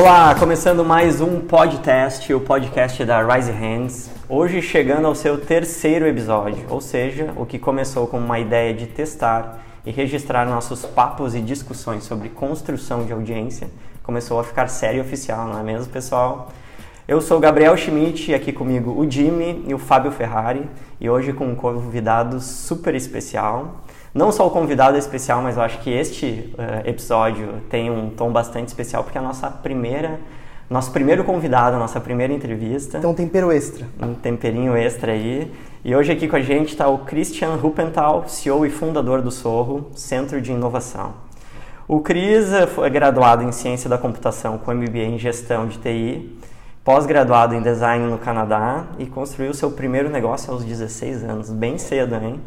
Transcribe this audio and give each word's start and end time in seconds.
Olá, 0.00 0.32
começando 0.32 0.84
mais 0.84 1.20
um 1.20 1.40
podcast, 1.40 2.32
o 2.32 2.38
podcast 2.38 3.04
da 3.04 3.20
Rise 3.20 3.50
Hands. 3.50 4.08
Hoje 4.28 4.62
chegando 4.62 5.08
ao 5.08 5.14
seu 5.16 5.36
terceiro 5.40 6.06
episódio, 6.06 6.64
ou 6.70 6.80
seja, 6.80 7.32
o 7.36 7.44
que 7.44 7.58
começou 7.58 8.06
com 8.06 8.16
uma 8.16 8.38
ideia 8.38 8.72
de 8.72 8.86
testar 8.86 9.60
e 9.84 9.90
registrar 9.90 10.46
nossos 10.46 10.86
papos 10.86 11.34
e 11.34 11.40
discussões 11.40 12.04
sobre 12.04 12.28
construção 12.28 13.04
de 13.04 13.12
audiência, 13.12 13.68
começou 14.04 14.38
a 14.38 14.44
ficar 14.44 14.68
sério 14.68 14.98
e 14.98 15.00
oficial, 15.00 15.48
não 15.48 15.58
é 15.58 15.64
mesmo, 15.64 15.92
pessoal? 15.92 16.52
Eu 17.08 17.20
sou 17.20 17.40
Gabriel 17.40 17.76
Schmidt 17.76 18.30
e 18.30 18.34
aqui 18.36 18.52
comigo 18.52 18.92
o 18.92 19.10
Jimmy 19.10 19.64
e 19.66 19.74
o 19.74 19.78
Fábio 19.78 20.12
Ferrari 20.12 20.64
e 21.00 21.10
hoje 21.10 21.32
com 21.32 21.44
um 21.44 21.56
convidado 21.56 22.38
super 22.40 22.94
especial. 22.94 23.82
Não 24.14 24.32
só 24.32 24.46
o 24.46 24.50
convidado 24.50 24.96
é 24.96 24.98
especial, 24.98 25.42
mas 25.42 25.56
eu 25.56 25.62
acho 25.62 25.78
que 25.80 25.90
este 25.90 26.54
uh, 26.54 26.88
episódio 26.88 27.60
tem 27.68 27.90
um 27.90 28.10
tom 28.10 28.32
bastante 28.32 28.68
especial 28.68 29.04
porque 29.04 29.18
é 29.18 29.20
a 29.20 29.24
nossa 29.24 29.50
primeira, 29.50 30.18
nosso 30.68 30.90
primeiro 30.90 31.24
convidado, 31.24 31.76
a 31.76 31.78
nossa 31.78 32.00
primeira 32.00 32.32
entrevista. 32.32 33.06
Um 33.06 33.14
tempero 33.14 33.52
extra. 33.52 33.86
Um 34.00 34.14
temperinho 34.14 34.74
extra 34.76 35.12
aí. 35.12 35.52
E 35.84 35.94
hoje 35.94 36.10
aqui 36.10 36.26
com 36.26 36.36
a 36.36 36.40
gente 36.40 36.70
está 36.70 36.88
o 36.88 36.98
Christian 36.98 37.56
Ruppenthal, 37.56 38.28
CEO 38.28 38.64
e 38.64 38.70
fundador 38.70 39.20
do 39.22 39.30
Sorro, 39.30 39.90
Centro 39.94 40.40
de 40.40 40.52
Inovação. 40.52 41.28
O 41.86 42.00
Cris 42.00 42.48
foi 42.74 42.90
graduado 42.90 43.42
em 43.42 43.52
Ciência 43.52 43.88
da 43.88 43.96
Computação 43.96 44.58
com 44.58 44.74
MBA 44.74 44.98
em 44.98 45.18
Gestão 45.18 45.66
de 45.66 45.78
TI, 45.78 46.38
pós-graduado 46.84 47.54
em 47.54 47.62
Design 47.62 48.10
no 48.10 48.18
Canadá 48.18 48.86
e 48.98 49.06
construiu 49.06 49.54
seu 49.54 49.70
primeiro 49.70 50.10
negócio 50.10 50.52
aos 50.52 50.64
16 50.64 51.24
anos, 51.24 51.50
bem 51.50 51.78
cedo, 51.78 52.14
hein? 52.16 52.40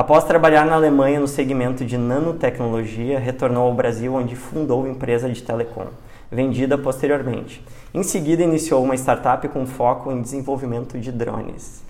Após 0.00 0.24
trabalhar 0.24 0.64
na 0.64 0.76
Alemanha 0.76 1.20
no 1.20 1.28
segmento 1.28 1.84
de 1.84 1.98
nanotecnologia, 1.98 3.18
retornou 3.18 3.64
ao 3.64 3.74
Brasil 3.74 4.14
onde 4.14 4.34
fundou 4.34 4.88
empresa 4.88 5.28
de 5.28 5.42
telecom, 5.42 5.88
vendida 6.32 6.78
posteriormente. 6.78 7.62
Em 7.92 8.02
seguida, 8.02 8.42
iniciou 8.42 8.82
uma 8.82 8.94
startup 8.94 9.46
com 9.48 9.66
foco 9.66 10.10
em 10.10 10.22
desenvolvimento 10.22 10.98
de 10.98 11.12
drones. 11.12 11.82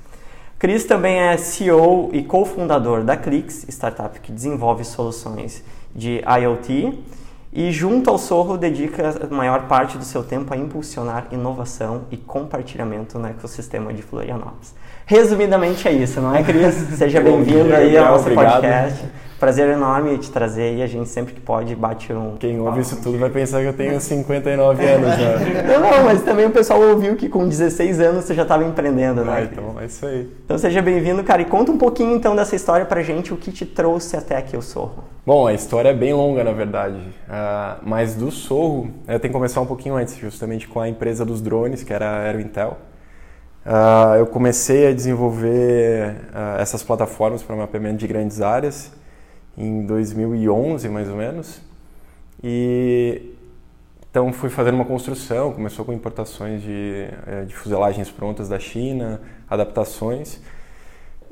Cris 0.58 0.84
também 0.84 1.20
é 1.20 1.36
CEO 1.36 2.10
e 2.12 2.24
cofundador 2.24 3.04
da 3.04 3.16
Clix, 3.16 3.64
startup 3.68 4.18
que 4.18 4.32
desenvolve 4.32 4.84
soluções 4.84 5.62
de 5.94 6.20
IoT 6.26 6.98
e 7.52 7.72
junto 7.72 8.08
ao 8.08 8.16
Sorro 8.16 8.56
dedica 8.56 9.26
a 9.28 9.34
maior 9.34 9.66
parte 9.66 9.98
do 9.98 10.04
seu 10.04 10.22
tempo 10.22 10.54
a 10.54 10.56
impulsionar 10.56 11.26
inovação 11.32 12.02
e 12.10 12.16
compartilhamento 12.16 13.18
no 13.18 13.26
ecossistema 13.26 13.92
de 13.92 14.02
Florianópolis. 14.02 14.74
Resumidamente 15.04 15.88
é 15.88 15.92
isso, 15.92 16.20
não 16.20 16.34
é, 16.34 16.42
Cris? 16.44 16.74
Seja 16.96 17.20
bem-vindo 17.20 17.74
aí 17.74 17.96
ao 17.96 18.12
nosso 18.12 18.22
obrigado. 18.22 18.60
podcast. 18.60 19.04
Prazer 19.40 19.70
enorme 19.70 20.18
te 20.18 20.30
trazer 20.30 20.76
e 20.76 20.82
a 20.82 20.86
gente 20.86 21.08
sempre 21.08 21.32
que 21.32 21.40
pode 21.40 21.74
bate 21.74 22.12
um. 22.12 22.36
Quem 22.36 22.60
ouve 22.60 22.82
isso 22.82 23.00
tudo 23.00 23.16
vai 23.16 23.30
pensar 23.30 23.62
que 23.62 23.68
eu 23.68 23.72
tenho 23.72 23.98
59 23.98 24.84
anos 24.84 25.16
já. 25.16 25.38
Não, 25.70 25.80
não, 25.80 26.04
mas 26.04 26.22
também 26.22 26.44
o 26.44 26.50
pessoal 26.50 26.78
ouviu 26.82 27.16
que 27.16 27.26
com 27.26 27.48
16 27.48 28.00
anos 28.00 28.24
você 28.24 28.34
já 28.34 28.42
estava 28.42 28.64
empreendendo, 28.64 29.24
né? 29.24 29.32
Ah, 29.34 29.42
então 29.42 29.80
é 29.80 29.86
isso 29.86 30.04
aí. 30.04 30.28
Então 30.44 30.58
seja 30.58 30.82
bem-vindo, 30.82 31.24
cara, 31.24 31.40
e 31.40 31.46
conta 31.46 31.72
um 31.72 31.78
pouquinho 31.78 32.14
então 32.14 32.36
dessa 32.36 32.54
história 32.54 32.84
pra 32.84 33.02
gente, 33.02 33.32
o 33.32 33.36
que 33.38 33.50
te 33.50 33.64
trouxe 33.64 34.14
até 34.14 34.36
aqui 34.36 34.58
o 34.58 34.62
Sorro. 34.62 35.04
Bom, 35.24 35.46
a 35.46 35.54
história 35.54 35.88
é 35.88 35.94
bem 35.94 36.12
longa, 36.12 36.44
na 36.44 36.52
verdade. 36.52 36.98
Uh, 36.98 37.80
mas 37.82 38.14
do 38.14 38.30
Sorro, 38.30 38.90
eu 39.08 39.18
tenho 39.18 39.32
que 39.32 39.38
começar 39.38 39.62
um 39.62 39.66
pouquinho 39.66 39.94
antes, 39.94 40.16
justamente 40.18 40.68
com 40.68 40.80
a 40.80 40.88
empresa 40.88 41.24
dos 41.24 41.40
drones, 41.40 41.82
que 41.82 41.94
era 41.94 42.10
a 42.10 42.18
Aero 42.24 42.40
Intel. 42.40 42.76
Uh, 43.64 44.16
eu 44.18 44.26
comecei 44.26 44.88
a 44.88 44.92
desenvolver 44.92 46.16
uh, 46.34 46.60
essas 46.60 46.82
plataformas 46.82 47.42
para 47.42 47.56
mapeamento 47.56 47.96
de 47.96 48.06
grandes 48.06 48.42
áreas 48.42 48.99
em 49.56 49.86
2011, 49.86 50.88
mais 50.88 51.08
ou 51.08 51.14
menos. 51.16 51.60
E 52.42 53.32
então 54.10 54.32
fui 54.32 54.50
fazendo 54.50 54.74
uma 54.74 54.84
construção, 54.84 55.52
começou 55.52 55.84
com 55.84 55.92
importações 55.92 56.60
de, 56.62 57.06
eh, 57.26 57.44
de 57.46 57.54
fuselagens 57.54 58.10
prontas 58.10 58.48
da 58.48 58.58
China, 58.58 59.20
adaptações. 59.48 60.40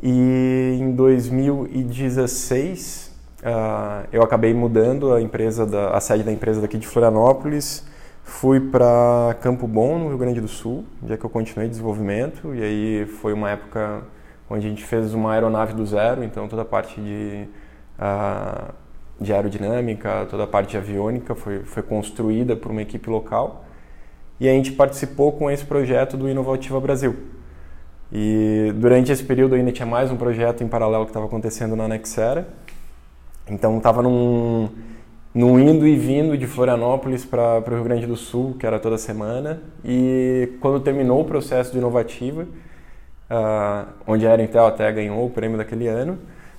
E 0.01 0.79
em 0.81 0.93
2016 0.93 3.13
uh, 3.41 4.07
eu 4.13 4.23
acabei 4.23 4.55
mudando 4.55 5.13
a 5.13 5.21
empresa, 5.21 5.67
da, 5.67 5.91
a 5.91 6.01
sede 6.01 6.23
da 6.23 6.31
empresa 6.31 6.61
daqui 6.61 6.79
de 6.79 6.87
Florianópolis 6.87 7.85
Fui 8.29 8.61
para 8.61 9.35
Campo 9.41 9.67
Bom, 9.67 9.99
no 9.99 10.09
Rio 10.09 10.19
Grande 10.19 10.41
do 10.41 10.47
Sul, 10.47 10.85
já 11.09 11.17
que 11.17 11.25
eu 11.25 11.31
continuei 11.31 11.69
desenvolvimento, 11.69 12.55
e 12.55 12.63
aí 12.63 13.07
foi 13.07 13.33
uma 13.33 13.51
época 13.51 14.03
onde 14.49 14.67
a 14.67 14.69
gente 14.69 14.85
fez 14.85 15.13
uma 15.13 15.33
aeronave 15.33 15.73
do 15.73 15.85
zero, 15.85 16.23
então 16.23 16.47
toda 16.47 16.63
a 16.63 16.65
parte 16.65 17.01
de, 17.01 17.49
de 19.21 19.33
aerodinâmica, 19.33 20.27
toda 20.31 20.45
a 20.45 20.47
parte 20.47 20.71
de 20.71 20.77
aviônica 20.77 21.35
foi, 21.35 21.61
foi 21.61 21.83
construída 21.83 22.55
por 22.55 22.71
uma 22.71 22.83
equipe 22.83 23.11
local. 23.11 23.65
E 24.41 24.49
a 24.49 24.53
gente 24.53 24.73
participou 24.73 25.33
com 25.33 25.51
esse 25.51 25.65
projeto 25.65 26.17
do 26.17 26.29
Inovativa 26.29 26.81
Brasil. 26.81 27.17
E 28.13 28.73
durante 28.77 29.11
esse 29.11 29.23
período 29.23 29.55
ainda 29.55 29.73
tinha 29.73 29.87
mais 29.87 30.11
um 30.11 30.17
projeto 30.17 30.63
em 30.63 30.69
paralelo 30.69 31.05
que 31.05 31.11
estava 31.11 31.27
acontecendo 31.27 31.75
na 31.75 31.89
Nexera. 31.89 32.49
Então 33.49 33.79
estava 33.79 34.03
num 34.03 34.69
no 35.35 35.59
indo 35.61 35.87
e 35.87 35.95
vindo 35.95 36.37
de 36.37 36.47
Florianópolis 36.47 37.25
para 37.25 37.59
o 37.59 37.75
Rio 37.75 37.85
Grande 37.85 38.07
do 38.07 38.17
Sul, 38.17 38.57
que 38.59 38.67
era 38.67 38.79
toda 38.79 38.97
semana. 38.99 39.63
E 39.85 40.57
quando 40.61 40.81
terminou 40.81 41.21
o 41.21 41.25
processo 41.25 41.71
de 41.71 41.79
inovativa, 41.79 42.43
uh, 42.43 43.87
onde 44.07 44.27
a 44.27 44.43
Intel 44.43 44.67
até 44.67 44.91
ganhou 44.91 45.25
o 45.27 45.31
prêmio 45.31 45.59
daquele 45.59 45.87
ano, 45.87 46.19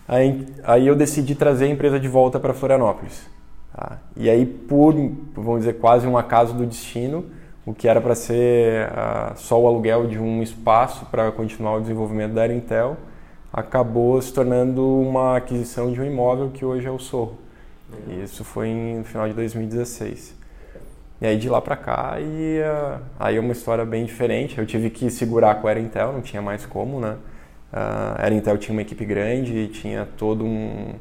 aí, 0.10 0.48
aí 0.64 0.88
eu 0.88 0.96
decidi 0.96 1.36
trazer 1.36 1.66
a 1.66 1.70
empresa 1.70 2.00
de 2.00 2.08
volta 2.08 2.40
para 2.40 2.54
Florianópolis. 2.54 3.28
Tá? 3.74 4.00
E 4.18 4.30
aí, 4.30 4.46
por, 4.46 4.94
vamos 5.34 5.60
dizer, 5.60 5.74
quase 5.74 6.08
um 6.08 6.18
acaso 6.18 6.54
do 6.54 6.66
destino, 6.66 7.26
o 7.66 7.74
que 7.74 7.88
era 7.88 8.02
para 8.02 8.16
ser 8.16 8.88
uh, 8.88 9.38
só 9.38 9.62
o 9.62 9.68
aluguel 9.68 10.08
de 10.08 10.18
um 10.18 10.42
espaço 10.42 11.06
para 11.06 11.32
continuar 11.32 11.76
o 11.76 11.82
desenvolvimento 11.82 12.34
da 12.34 12.48
Intel, 12.48 12.98
acabou 13.54 14.22
se 14.22 14.34
tornando 14.34 14.86
uma 14.86 15.38
aquisição 15.38 15.92
de 15.92 16.02
um 16.02 16.06
imóvel 16.06 16.50
que 16.50 16.66
hoje 16.66 16.88
é 16.88 16.92
o 16.92 17.00
Sorro. 17.00 17.38
E 18.08 18.24
isso 18.24 18.44
foi 18.44 18.70
no 18.70 19.04
final 19.04 19.28
de 19.28 19.34
2016. 19.34 20.36
E 21.22 21.28
aí 21.28 21.38
de 21.38 21.50
lá 21.50 21.62
para 21.62 21.76
cá, 21.76 22.16
e, 22.20 22.60
uh, 22.62 23.02
aí 23.20 23.36
é 23.36 23.40
uma 23.40 23.52
história 23.52 23.86
bem 23.86 24.06
diferente. 24.06 24.58
Eu 24.58 24.66
tive 24.66 24.90
que 24.90 25.10
segurar 25.10 25.56
com 25.62 25.68
a 25.68 25.80
Intel, 25.80 26.14
não 26.14 26.22
tinha 26.22 26.42
mais 26.42 26.66
como, 26.66 27.00
né? 27.00 27.18
Uh, 27.72 28.16
Era 28.18 28.34
Intel 28.34 28.58
tinha 28.58 28.74
uma 28.74 28.82
equipe 28.82 29.06
grande, 29.06 29.68
tinha 29.68 30.08
todo 30.18 30.44
um, 30.44 30.96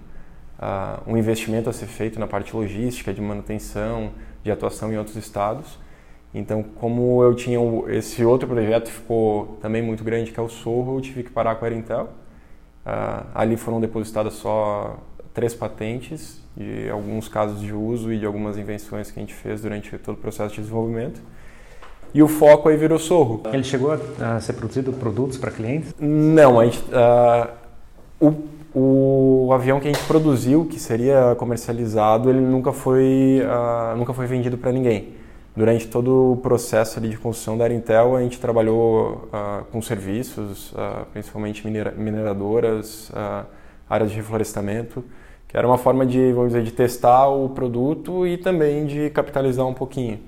uh, 0.59 1.03
um 1.07 1.17
investimento 1.17 1.71
a 1.71 1.73
ser 1.73 1.87
feito 1.87 2.21
na 2.21 2.27
parte 2.27 2.55
logística, 2.55 3.13
de 3.13 3.21
manutenção, 3.21 4.11
de 4.43 4.51
atuação 4.51 4.93
em 4.93 4.99
outros 4.99 5.17
estados. 5.17 5.79
Então, 6.35 6.63
como 6.63 7.23
eu 7.23 7.35
tinha 7.35 7.59
esse 7.89 8.23
outro 8.23 8.47
projeto 8.47 8.91
ficou 8.91 9.59
também 9.63 9.83
muito 9.83 10.05
grande, 10.05 10.31
que 10.31 10.39
é 10.39 10.43
o 10.43 10.49
Sorro, 10.49 10.99
eu 10.99 11.01
tive 11.01 11.23
que 11.23 11.31
parar 11.31 11.55
com 11.57 11.65
a 11.65 11.71
Intel. 11.71 12.11
Uh, 12.85 13.27
ali 13.35 13.57
foram 13.57 13.81
depositadas 13.81 14.35
só 14.35 14.99
três 15.33 15.55
patentes 15.55 16.43
de 16.57 16.91
alguns 16.91 17.29
casos 17.29 17.61
de 17.61 17.73
uso 17.73 18.13
e 18.13 18.19
de 18.19 18.27
algumas 18.27 18.59
invenções 18.59 19.11
que 19.11 19.19
a 19.19 19.23
gente 19.23 19.35
fez 19.35 19.63
durante 19.63 19.97
todo 19.99 20.17
o 20.17 20.21
processo 20.21 20.55
de 20.55 20.61
desenvolvimento. 20.61 21.21
E 22.15 22.23
o 22.23 22.29
foco 22.29 22.69
aí 22.69 22.77
virou 22.77 22.99
Sorro. 22.99 23.43
Ele 23.53 23.65
chegou 23.65 23.99
a 24.21 24.41
ser 24.41 24.55
produzido 24.55 24.93
produtos 24.93 25.37
para 25.37 25.51
clientes? 25.51 25.95
Não, 25.99 26.59
a 26.59 26.65
gente, 26.65 26.83
uh, 26.89 27.49
o, 28.75 29.47
o 29.47 29.53
avião 29.53 29.79
que 29.79 29.89
a 29.89 29.93
gente 29.93 30.05
produziu, 30.07 30.65
que 30.65 30.81
seria 30.81 31.35
comercializado, 31.39 32.31
ele 32.31 32.41
nunca 32.41 32.73
foi, 32.73 33.43
uh, 33.45 33.97
nunca 33.97 34.15
foi 34.15 34.27
vendido 34.27 34.57
para 34.57 34.73
ninguém. 34.73 35.17
Durante 35.55 35.89
todo 35.89 36.33
o 36.33 36.37
processo 36.37 36.99
ali 36.99 37.09
de 37.09 37.19
construção 37.19 37.59
da 37.59 37.69
Intel, 37.73 38.17
a 38.17 38.23
gente 38.23 38.39
trabalhou 38.39 39.29
uh, 39.33 39.65
com 39.73 39.83
serviços, 39.83 40.73
principalmente 41.13 41.67
minera 41.67 41.91
mineradoras, 41.91 43.11
áreas 43.91 44.11
de 44.11 44.17
reflorestamento, 44.17 45.05
que 45.49 45.57
era 45.57 45.67
uma 45.67 45.79
forma 45.79 46.07
de, 46.07 46.33
vamos 46.33 46.53
dizer, 46.53 46.63
de 46.63 46.71
testar 46.71 47.29
o 47.29 47.49
produto 47.49 48.25
e 48.25 48.37
também 48.37 48.87
de 48.87 49.11
capitalizar 49.11 49.67
um 49.67 49.75
pouquinho. 49.75 50.21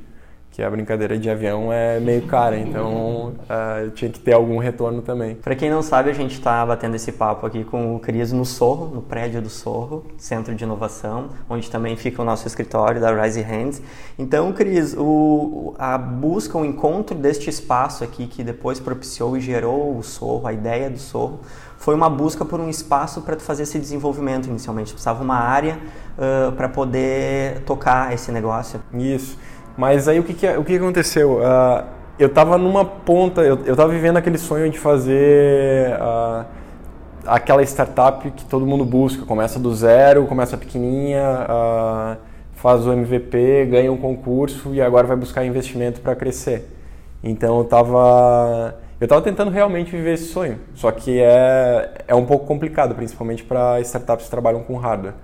Que 0.60 0.64
a 0.64 0.68
brincadeira 0.68 1.16
de 1.16 1.30
avião 1.30 1.72
é 1.72 1.98
meio 1.98 2.20
cara, 2.26 2.54
então 2.54 3.32
uh, 3.48 3.90
tinha 3.92 4.10
que 4.10 4.20
ter 4.20 4.34
algum 4.34 4.58
retorno 4.58 5.00
também. 5.00 5.34
Para 5.34 5.54
quem 5.54 5.70
não 5.70 5.80
sabe, 5.80 6.10
a 6.10 6.12
gente 6.12 6.34
está 6.34 6.66
batendo 6.66 6.94
esse 6.96 7.12
papo 7.12 7.46
aqui 7.46 7.64
com 7.64 7.96
o 7.96 7.98
Cris 7.98 8.30
no 8.30 8.44
Sorro, 8.44 8.94
no 8.94 9.00
prédio 9.00 9.40
do 9.40 9.48
Sorro, 9.48 10.04
Centro 10.18 10.54
de 10.54 10.62
Inovação, 10.62 11.30
onde 11.48 11.70
também 11.70 11.96
fica 11.96 12.20
o 12.20 12.26
nosso 12.26 12.46
escritório 12.46 13.00
da 13.00 13.10
Rise 13.10 13.40
Hands. 13.40 13.80
Então, 14.18 14.52
Cris, 14.52 14.94
o, 14.98 15.74
a 15.78 15.96
busca, 15.96 16.58
o 16.58 16.64
encontro 16.66 17.16
deste 17.16 17.48
espaço 17.48 18.04
aqui 18.04 18.26
que 18.26 18.44
depois 18.44 18.78
propiciou 18.78 19.38
e 19.38 19.40
gerou 19.40 19.96
o 19.96 20.02
Sorro, 20.02 20.46
a 20.46 20.52
ideia 20.52 20.90
do 20.90 20.98
Sorro, 20.98 21.40
foi 21.78 21.94
uma 21.94 22.10
busca 22.10 22.44
por 22.44 22.60
um 22.60 22.68
espaço 22.68 23.22
para 23.22 23.40
fazer 23.40 23.62
esse 23.62 23.78
desenvolvimento 23.78 24.46
inicialmente. 24.46 24.92
Precisava 24.92 25.22
uma 25.24 25.38
área 25.38 25.78
uh, 26.18 26.52
para 26.52 26.68
poder 26.68 27.60
tocar 27.60 28.12
esse 28.12 28.30
negócio. 28.30 28.78
Isso. 28.92 29.38
Mas 29.76 30.08
aí 30.08 30.19
o 30.19 30.25
que, 30.25 30.34
que 30.34 30.46
o 30.46 30.64
que 30.64 30.76
aconteceu? 30.76 31.38
Uh, 31.38 31.84
eu 32.19 32.26
estava 32.26 32.58
numa 32.58 32.84
ponta, 32.84 33.40
eu 33.43 33.55
estava 33.55 33.88
vivendo 33.88 34.19
aquele 34.19 34.37
sonho 34.37 34.70
de 34.70 34.78
fazer 34.78 35.94
uh, 35.94 36.44
aquela 37.26 37.62
startup 37.62 38.31
que 38.31 38.44
todo 38.44 38.67
mundo 38.67 38.84
busca. 38.84 39.25
Começa 39.25 39.58
do 39.58 39.75
zero, 39.75 40.26
começa 40.26 40.56
pequenininha, 40.56 41.25
faz 42.52 42.87
o 42.87 42.93
MVP, 42.93 43.67
ganha 43.70 43.90
um 43.90 43.96
concurso 43.96 44.75
e 44.75 44.82
agora 44.82 45.06
vai 45.06 45.17
buscar 45.17 45.44
investimento 45.44 46.00
para 46.02 46.14
crescer. 46.14 46.69
Então 47.23 47.56
eu 47.56 47.62
estava 47.62 48.76
eu 49.00 49.06
estava 49.06 49.23
tentando 49.23 49.50
realmente 49.50 49.90
viver 49.90 50.12
esse 50.12 50.26
sonho, 50.26 50.58
só 50.75 50.90
que 50.90 51.19
é, 51.19 52.05
é 52.06 52.14
um 52.14 52.26
pouco 52.26 52.46
complicado, 52.46 52.94
principalmente 52.94 53.43
para 53.43 53.81
startups 53.81 54.26
que 54.26 54.31
trabalham 54.31 54.62
com 54.62 54.76
hardware 54.76 55.14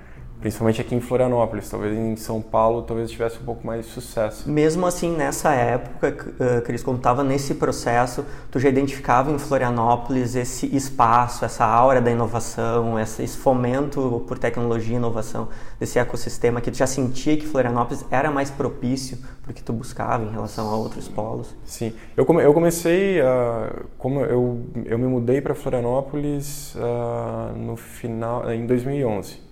principalmente 0.41 0.81
aqui 0.81 0.95
em 0.95 1.01
Florianópolis. 1.01 1.69
Talvez 1.69 1.97
em 1.97 2.17
São 2.17 2.41
Paulo, 2.41 2.83
talvez 2.83 3.11
tivesse 3.11 3.39
um 3.39 3.45
pouco 3.45 3.67
mais 3.67 3.87
de 3.87 3.93
sucesso. 3.93 4.49
Mesmo 4.49 4.87
assim, 4.87 5.17
nessa 5.17 5.53
época, 5.53 6.35
eh, 6.39 6.61
Cris, 6.61 6.83
quando 6.83 6.99
estava 6.99 7.25
nesse 7.25 7.55
processo, 7.55 8.25
tu 8.51 8.59
já 8.59 8.69
identificava 8.69 9.31
em 9.31 9.39
Florianópolis 9.39 10.37
esse 10.37 10.67
espaço, 10.75 11.45
essa 11.45 11.65
aura 11.65 12.01
da 12.01 12.11
inovação, 12.11 12.99
esse 12.99 13.27
fomento 13.29 14.25
por 14.27 14.39
tecnologia 14.39 14.95
e 14.95 14.97
inovação 14.97 15.49
desse 15.79 15.99
ecossistema 15.99 16.61
que 16.61 16.71
tu 16.71 16.77
já 16.77 16.87
sentia 16.87 17.37
que 17.37 17.47
Florianópolis 17.47 18.05
era 18.11 18.31
mais 18.31 18.51
propício 18.51 19.19
para 19.43 19.53
o 19.53 19.55
que 19.55 19.63
tu 19.63 19.73
buscava 19.73 20.25
em 20.25 20.31
relação 20.31 20.69
a 20.69 20.77
outros 20.77 21.09
polos? 21.09 21.55
Sim, 21.65 21.93
eu, 22.17 22.27
come, 22.27 22.43
eu 22.43 22.53
comecei, 22.53 23.21
uh, 23.21 23.87
como 23.97 24.21
eu, 24.21 24.61
eu 24.85 24.99
me 24.99 25.07
mudei 25.07 25.41
para 25.41 25.55
Florianópolis 25.55 26.75
uh, 26.75 27.57
no 27.57 27.77
final, 27.77 28.51
em 28.51 28.67
2011. 28.67 29.46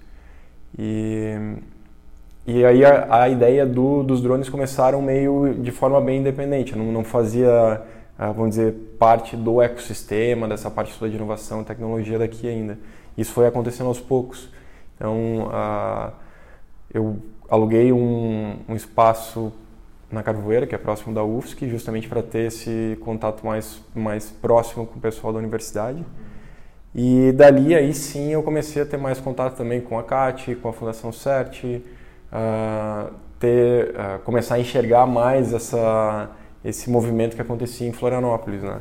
E, 0.79 1.57
e 2.47 2.65
aí 2.65 2.85
a, 2.85 3.23
a 3.23 3.29
ideia 3.29 3.65
do, 3.65 4.03
dos 4.03 4.21
drones 4.21 4.49
começaram 4.49 5.01
meio 5.01 5.55
de 5.55 5.71
forma 5.71 6.01
bem 6.01 6.21
independente, 6.21 6.77
não, 6.77 6.91
não 6.93 7.05
fazia, 7.05 7.83
ah, 8.19 8.33
vamos 8.33 8.51
dizer, 8.51 8.73
parte 8.99 9.37
do 9.37 9.63
ecossistema, 9.63 10.49
dessa 10.49 10.71
parte 10.71 10.97
toda 10.99 11.11
de 11.11 11.17
inovação 11.17 11.63
e 11.63 11.65
tecnologia 11.65 12.19
daqui 12.19 12.49
ainda. 12.49 12.79
Isso 13.17 13.33
foi 13.33 13.47
acontecendo 13.47 13.87
aos 13.87 14.01
poucos. 14.01 14.49
Então, 14.97 15.49
uh, 15.49 16.13
eu 16.93 17.17
aluguei 17.49 17.93
um, 17.93 18.57
um 18.69 18.75
espaço 18.75 19.53
na 20.11 20.23
Carvoeira, 20.23 20.67
que 20.67 20.75
é 20.75 20.79
próximo 20.79 21.15
da 21.15 21.25
UFSC, 21.25 21.69
justamente 21.69 22.09
para 22.09 22.23
ter 22.23 22.47
esse 22.47 22.97
contato 23.01 23.45
mais, 23.45 23.83
mais 23.95 24.31
próximo 24.31 24.87
com 24.87 24.99
o 24.99 25.01
pessoal 25.01 25.33
da 25.33 25.39
universidade. 25.39 26.05
E 26.95 27.33
dali 27.33 27.75
aí 27.75 27.93
sim 27.93 28.33
eu 28.33 28.43
comecei 28.43 28.83
a 28.83 28.87
ter 28.87 28.97
mais 28.97 29.19
contato 29.19 29.57
também 29.57 29.81
com 29.81 29.99
a 29.99 30.03
CAT, 30.05 30.55
com 30.57 30.69
a 30.69 30.73
Fundação 30.73 31.11
CERT, 31.11 31.65
uh, 31.65 33.13
ter, 33.39 33.91
uh, 33.91 34.21
começar 34.25 34.55
a 34.55 34.61
enxergar 34.61 35.05
mais 35.05 35.53
essa, 35.53 36.31
esse 36.65 36.89
movimento 36.89 37.35
que 37.35 37.43
acontecia 37.43 37.89
em 37.89 37.93
Florianópolis. 37.93 38.63
Né? 38.63 38.79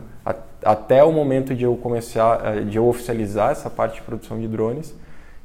Até 0.63 1.03
o 1.03 1.11
momento 1.11 1.55
de 1.55 1.63
eu 1.63 1.75
começar, 1.75 2.57
uh, 2.57 2.65
de 2.65 2.77
eu 2.77 2.87
oficializar 2.87 3.49
essa 3.49 3.69
parte 3.69 3.95
de 3.95 4.03
produção 4.03 4.39
de 4.39 4.47
drones, 4.47 4.95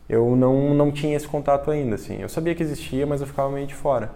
eu 0.06 0.36
não, 0.36 0.74
não 0.74 0.92
tinha 0.92 1.16
esse 1.16 1.26
contato 1.26 1.70
ainda. 1.70 1.94
Assim. 1.94 2.20
Eu 2.20 2.28
sabia 2.28 2.54
que 2.54 2.62
existia, 2.62 3.06
mas 3.06 3.22
eu 3.22 3.26
ficava 3.26 3.50
meio 3.50 3.66
de 3.66 3.74
fora. 3.74 4.10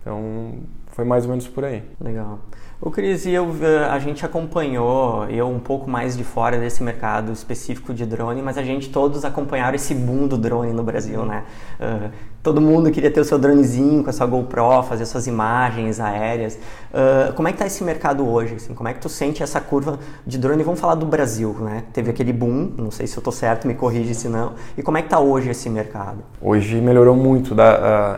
Então 0.00 0.60
foi 0.86 1.04
mais 1.04 1.24
ou 1.24 1.30
menos 1.30 1.46
por 1.46 1.64
aí. 1.64 1.82
Legal. 2.00 2.38
O 2.82 2.90
Cris, 2.90 3.26
eu, 3.26 3.46
eh, 3.60 3.84
a 3.90 3.98
gente 3.98 4.24
acompanhou, 4.24 5.26
eu 5.26 5.46
um 5.46 5.58
pouco 5.58 5.88
mais 5.90 6.16
de 6.16 6.24
fora 6.24 6.58
desse 6.58 6.82
mercado 6.82 7.30
específico 7.30 7.92
de 7.92 8.06
drone, 8.06 8.40
mas 8.40 8.56
a 8.56 8.62
gente 8.62 8.88
todos 8.88 9.22
acompanharam 9.22 9.74
esse 9.74 9.94
boom 9.94 10.26
do 10.26 10.38
drone 10.38 10.72
no 10.72 10.82
Brasil, 10.82 11.22
né? 11.26 11.44
Uh, 11.78 12.10
todo 12.42 12.58
mundo 12.58 12.90
queria 12.90 13.10
ter 13.10 13.20
o 13.20 13.24
seu 13.24 13.38
dronezinho 13.38 14.02
com 14.02 14.08
a 14.08 14.12
sua 14.14 14.26
GoPro, 14.26 14.82
fazer 14.84 15.04
suas 15.04 15.26
imagens 15.26 16.00
aéreas. 16.00 16.54
Uh, 16.54 17.34
como 17.34 17.48
é 17.48 17.50
que 17.50 17.56
está 17.56 17.66
esse 17.66 17.84
mercado 17.84 18.26
hoje? 18.26 18.54
Assim? 18.54 18.72
Como 18.72 18.88
é 18.88 18.94
que 18.94 19.00
tu 19.00 19.10
sente 19.10 19.42
essa 19.42 19.60
curva 19.60 19.98
de 20.26 20.38
drone? 20.38 20.62
Vamos 20.62 20.80
falar 20.80 20.94
do 20.94 21.04
Brasil, 21.04 21.54
né? 21.60 21.84
Teve 21.92 22.08
aquele 22.08 22.32
boom, 22.32 22.72
não 22.78 22.90
sei 22.90 23.06
se 23.06 23.14
eu 23.14 23.20
estou 23.20 23.32
certo, 23.32 23.68
me 23.68 23.74
corrige 23.74 24.14
se 24.14 24.26
não. 24.26 24.54
E 24.74 24.82
como 24.82 24.96
é 24.96 25.02
que 25.02 25.08
está 25.08 25.20
hoje 25.20 25.50
esse 25.50 25.68
mercado? 25.68 26.20
Hoje 26.40 26.80
melhorou 26.80 27.14
muito. 27.14 27.54
Da, 27.54 27.74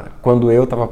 uh, 0.07 0.11
quando 0.23 0.53
eu 0.53 0.63
estava, 0.63 0.89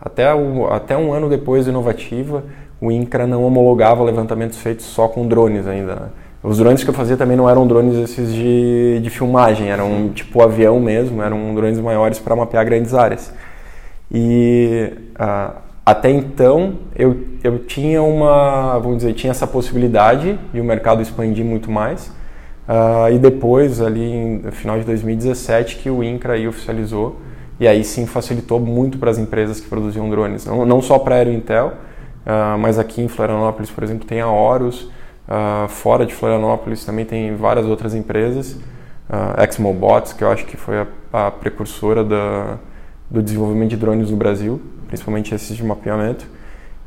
até, 0.00 0.26
até 0.72 0.96
um 0.96 1.12
ano 1.12 1.28
depois 1.28 1.66
do 1.66 1.70
Inovativa, 1.70 2.42
o 2.82 2.90
INCRA 2.90 3.28
não 3.28 3.44
homologava 3.44 4.02
levantamentos 4.02 4.58
feitos 4.58 4.84
só 4.86 5.06
com 5.06 5.28
drones 5.28 5.68
ainda. 5.68 5.94
Né? 5.94 6.08
Os 6.42 6.58
drones 6.58 6.82
que 6.82 6.90
eu 6.90 6.94
fazia 6.94 7.16
também 7.16 7.36
não 7.36 7.48
eram 7.48 7.64
drones 7.64 7.96
esses 7.96 8.34
de, 8.34 8.98
de 9.00 9.08
filmagem, 9.08 9.70
eram 9.70 10.10
tipo 10.12 10.42
avião 10.42 10.80
mesmo, 10.80 11.22
eram 11.22 11.54
drones 11.54 11.78
maiores 11.78 12.18
para 12.18 12.34
mapear 12.34 12.64
grandes 12.64 12.92
áreas. 12.92 13.32
E 14.10 14.92
uh, 15.14 15.54
até 15.86 16.10
então 16.10 16.74
eu, 16.96 17.16
eu 17.44 17.60
tinha 17.60 18.02
uma, 18.02 18.76
vamos 18.80 18.96
dizer, 18.98 19.12
tinha 19.12 19.30
essa 19.30 19.46
possibilidade 19.46 20.36
de 20.52 20.60
o 20.60 20.64
mercado 20.64 21.00
expandir 21.00 21.44
muito 21.44 21.70
mais. 21.70 22.08
Uh, 22.68 23.14
e 23.14 23.18
depois, 23.18 23.80
ali 23.80 24.40
no 24.42 24.50
final 24.50 24.76
de 24.76 24.84
2017, 24.84 25.76
que 25.76 25.88
o 25.88 26.02
INCRA 26.02 26.32
aí 26.32 26.48
oficializou, 26.48 27.20
e 27.60 27.68
aí 27.68 27.84
sim 27.84 28.06
facilitou 28.06 28.58
muito 28.58 28.98
para 28.98 29.08
as 29.08 29.18
empresas 29.18 29.60
que 29.60 29.68
produziam 29.68 30.10
drones, 30.10 30.44
não, 30.44 30.66
não 30.66 30.82
só 30.82 30.98
para 30.98 31.14
a 31.14 31.18
Aero 31.18 31.30
Intel, 31.30 31.74
Uh, 32.24 32.58
mas 32.58 32.78
aqui 32.78 33.02
em 33.02 33.08
Florianópolis, 33.08 33.70
por 33.70 33.82
exemplo, 33.82 34.06
tem 34.06 34.20
a 34.20 34.28
Horus. 34.28 34.82
Uh, 35.28 35.68
fora 35.68 36.04
de 36.04 36.14
Florianópolis 36.14 36.84
também 36.84 37.04
tem 37.04 37.34
várias 37.36 37.66
outras 37.66 37.94
empresas. 37.94 38.52
Uh, 39.08 39.42
Exmobots, 39.42 40.12
que 40.12 40.24
eu 40.24 40.30
acho 40.30 40.46
que 40.46 40.56
foi 40.56 40.78
a, 40.78 40.86
a 41.12 41.30
precursora 41.30 42.04
da, 42.04 42.58
do 43.10 43.22
desenvolvimento 43.22 43.70
de 43.70 43.76
drones 43.76 44.10
no 44.10 44.16
Brasil, 44.16 44.60
principalmente 44.88 45.34
esses 45.34 45.56
de 45.56 45.64
mapeamento. 45.64 46.26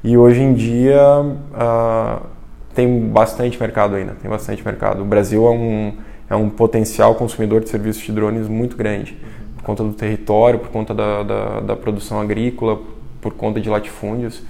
E 0.04 0.18
hoje 0.18 0.42
em 0.42 0.54
dia 0.54 1.02
uh, 1.22 2.26
tem 2.74 3.08
bastante 3.08 3.60
mercado 3.60 3.96
ainda, 3.96 4.14
tem 4.22 4.30
bastante 4.30 4.64
mercado. 4.64 5.02
O 5.02 5.06
Brasil 5.06 5.46
é 5.48 5.50
um, 5.50 5.94
é 6.30 6.36
um 6.36 6.50
potencial 6.50 7.16
consumidor 7.16 7.62
de 7.62 7.70
serviços 7.70 8.04
de 8.04 8.12
drones 8.12 8.48
muito 8.48 8.76
grande, 8.76 9.18
por 9.56 9.64
conta 9.64 9.84
do 9.84 9.94
território, 9.94 10.60
por 10.60 10.70
conta 10.70 10.94
da, 10.94 11.24
da, 11.24 11.60
da 11.62 11.76
produção 11.76 12.20
agrícola, 12.20 12.80
por 13.22 13.34
conta 13.34 13.60
de 13.60 13.70
latifúndios. 13.70 14.44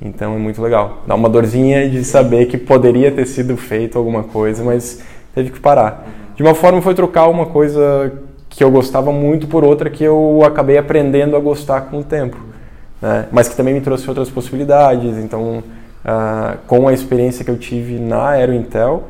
Então 0.00 0.34
é 0.34 0.38
muito 0.38 0.62
legal. 0.62 1.02
Dá 1.06 1.14
uma 1.14 1.28
dorzinha 1.28 1.88
de 1.88 2.04
saber 2.04 2.46
que 2.46 2.56
poderia 2.56 3.10
ter 3.10 3.26
sido 3.26 3.56
feito 3.56 3.98
alguma 3.98 4.22
coisa, 4.22 4.62
mas 4.62 5.02
teve 5.34 5.50
que 5.50 5.60
parar. 5.60 6.06
De 6.36 6.42
uma 6.42 6.54
forma 6.54 6.80
foi 6.80 6.94
trocar 6.94 7.28
uma 7.28 7.46
coisa 7.46 8.12
que 8.48 8.62
eu 8.62 8.70
gostava 8.70 9.12
muito 9.12 9.46
por 9.46 9.64
outra 9.64 9.90
que 9.90 10.04
eu 10.04 10.40
acabei 10.44 10.78
aprendendo 10.78 11.36
a 11.36 11.40
gostar 11.40 11.82
com 11.82 11.98
o 11.98 12.04
tempo, 12.04 12.36
né? 13.02 13.26
mas 13.30 13.48
que 13.48 13.56
também 13.56 13.74
me 13.74 13.80
trouxe 13.80 14.08
outras 14.08 14.30
possibilidades. 14.30 15.16
Então, 15.16 15.58
uh, 15.58 16.58
com 16.66 16.86
a 16.86 16.92
experiência 16.92 17.44
que 17.44 17.50
eu 17.50 17.58
tive 17.58 17.98
na 17.98 18.30
Aero 18.30 18.54
Intel, 18.54 19.04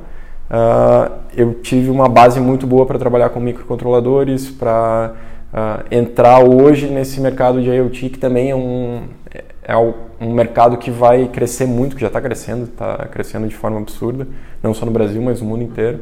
uh, 0.50 1.12
eu 1.36 1.54
tive 1.54 1.90
uma 1.90 2.08
base 2.08 2.40
muito 2.40 2.66
boa 2.66 2.86
para 2.86 2.98
trabalhar 2.98 3.28
com 3.28 3.40
microcontroladores, 3.40 4.48
para 4.48 5.12
uh, 5.52 5.84
entrar 5.90 6.40
hoje 6.40 6.86
nesse 6.86 7.20
mercado 7.20 7.60
de 7.60 7.68
IoT 7.68 8.08
que 8.08 8.18
também 8.18 8.50
é 8.50 8.56
um 8.56 9.02
é 9.68 9.76
um 9.76 10.32
mercado 10.32 10.78
que 10.78 10.90
vai 10.90 11.28
crescer 11.28 11.66
muito, 11.66 11.94
que 11.94 12.00
já 12.00 12.06
está 12.06 12.22
crescendo, 12.22 12.64
está 12.64 13.06
crescendo 13.06 13.46
de 13.46 13.54
forma 13.54 13.78
absurda, 13.78 14.26
não 14.62 14.72
só 14.72 14.86
no 14.86 14.90
Brasil, 14.90 15.20
mas 15.20 15.42
no 15.42 15.46
mundo 15.46 15.62
inteiro. 15.62 16.00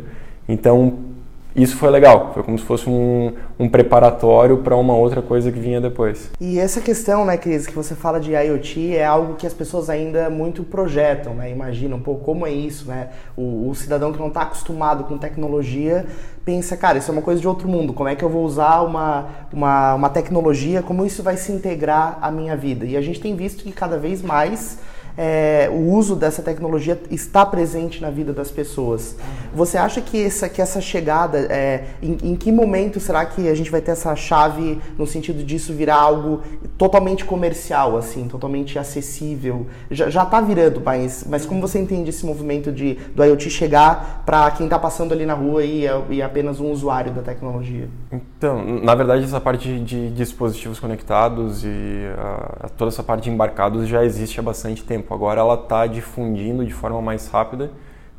Então, 0.49 1.16
isso 1.57 1.77
foi 1.77 1.89
legal, 1.91 2.33
foi 2.35 2.43
como 2.43 2.59
se 2.59 2.65
fosse 2.65 2.89
um, 2.89 3.33
um 3.59 3.67
preparatório 3.67 4.59
para 4.59 4.77
uma 4.77 4.95
outra 4.95 5.23
coisa 5.23 5.51
que 5.51 5.59
vinha 5.59 5.81
depois. 5.81 6.31
E 6.39 6.59
essa 6.59 6.83
questão, 6.83 7.25
né, 7.25 7.39
Cris, 7.39 7.67
que 7.67 7.75
você 7.75 7.95
fala 7.95 8.21
de 8.21 8.33
IoT 8.33 8.95
é 8.95 9.07
algo 9.07 9.37
que 9.37 9.47
as 9.47 9.55
pessoas 9.55 9.89
ainda 9.89 10.29
muito 10.29 10.63
projetam, 10.63 11.35
né, 11.35 11.51
imaginam, 11.51 11.99
pô, 11.99 12.17
como 12.17 12.47
é 12.47 12.51
isso, 12.51 12.89
né? 12.89 13.09
O, 13.35 13.71
o 13.71 13.75
cidadão 13.75 14.13
que 14.13 14.19
não 14.19 14.29
está 14.29 14.43
acostumado 14.43 15.05
com 15.05 15.17
tecnologia 15.17 16.05
pensa, 16.45 16.77
cara, 16.77 16.99
isso 16.99 17.11
é 17.11 17.13
uma 17.13 17.23
coisa 17.23 17.41
de 17.41 17.49
outro 17.49 17.67
mundo, 17.67 17.95
como 17.95 18.09
é 18.09 18.15
que 18.15 18.23
eu 18.23 18.29
vou 18.29 18.45
usar 18.45 18.83
uma, 18.83 19.27
uma, 19.51 19.95
uma 19.95 20.09
tecnologia, 20.11 20.83
como 20.83 21.07
isso 21.07 21.23
vai 21.23 21.39
se 21.39 21.51
integrar 21.51 22.19
à 22.21 22.31
minha 22.31 22.55
vida? 22.55 22.85
E 22.85 22.97
a 22.99 23.01
gente 23.01 23.19
tem 23.19 23.35
visto 23.35 23.65
que 23.65 23.73
cada 23.73 23.99
vez 23.99 24.23
mais 24.23 24.79
é, 25.17 25.69
o 25.73 25.93
uso 25.93 26.15
dessa 26.15 26.43
tecnologia 26.43 27.01
está 27.11 27.45
presente 27.47 28.03
na 28.03 28.11
vida 28.11 28.33
das 28.33 28.51
pessoas. 28.51 29.17
Você 29.55 29.79
acha 29.79 30.01
que 30.01 30.23
essa, 30.23 30.49
que 30.49 30.61
essa 30.61 30.81
chegada, 30.81 31.39
é, 31.51 31.85
em, 32.03 32.19
em, 32.23 32.37
que 32.37 32.53
momento 32.53 33.01
será 33.01 33.25
que 33.25 33.49
a 33.49 33.55
gente 33.55 33.71
vai 33.71 33.81
ter 33.81 33.93
essa 33.93 34.15
chave 34.15 34.79
no 34.99 35.07
sentido 35.07 35.43
disso 35.43 35.73
virar 35.73 35.97
algo 35.97 36.43
totalmente 36.77 37.25
comercial, 37.25 37.97
assim, 37.97 38.29
totalmente 38.29 38.79
acessível? 38.79 39.67
Já 39.91 40.23
está 40.23 40.41
virando, 40.41 40.83
mas, 40.85 41.25
mas 41.29 41.47
como 41.47 41.61
você 41.61 41.79
entende 41.79 42.11
esse 42.11 42.27
movimento 42.27 42.71
de, 42.71 42.95
do 43.15 43.25
IoT 43.25 43.49
chegar 43.49 44.23
para 44.27 44.51
quem 44.51 44.67
está 44.67 44.79
passando 44.79 45.13
ali 45.13 45.25
na 45.25 45.35
rua 45.35 45.65
e 45.65 45.87
é, 45.87 46.03
e 46.11 46.21
é 46.21 46.25
apenas 46.25 46.61
um 46.61 46.71
usuário 46.71 47.13
da 47.13 47.23
tecnologia? 47.23 47.89
Então, 48.13 48.63
na 48.83 48.95
verdade, 48.95 49.25
essa 49.25 49.41
parte 49.41 49.79
de 49.81 50.11
dispositivos 50.11 50.79
conectados 50.79 51.65
e 51.65 51.69
uh, 51.69 52.71
toda 52.77 52.91
essa 52.91 53.03
parte 53.03 53.25
de 53.25 53.31
embarcados 53.31 53.89
já 53.89 54.05
existe 54.05 54.39
há 54.39 54.43
bastante 54.43 54.85
tempo 54.85 55.06
tempo. 55.07 55.15
Agora 55.15 55.41
ela 55.41 55.55
está 55.55 55.87
difundindo 55.87 56.65
de 56.65 56.73
forma 56.73 57.01
mais 57.01 57.29
rápida 57.29 57.71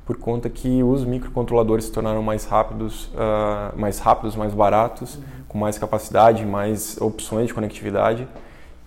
por 0.05 0.17
conta 0.17 0.49
que 0.49 0.81
os 0.81 1.03
microcontroladores 1.03 1.85
se 1.85 1.91
tornaram 1.91 2.23
mais 2.23 2.45
rápidos, 2.45 3.07
uh, 3.07 3.77
mais 3.77 3.99
rápidos, 3.99 4.37
mais 4.37 4.53
baratos, 4.53 5.15
uhum. 5.15 5.21
com 5.49 5.57
mais 5.57 5.77
capacidade, 5.77 6.45
mais 6.45 6.97
opções 7.01 7.47
de 7.47 7.53
conectividade 7.53 8.25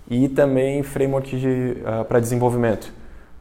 e 0.08 0.28
também 0.28 0.82
framework 0.82 1.36
de, 1.36 1.76
uh, 1.82 2.04
para 2.06 2.20
desenvolvimento. 2.20 2.90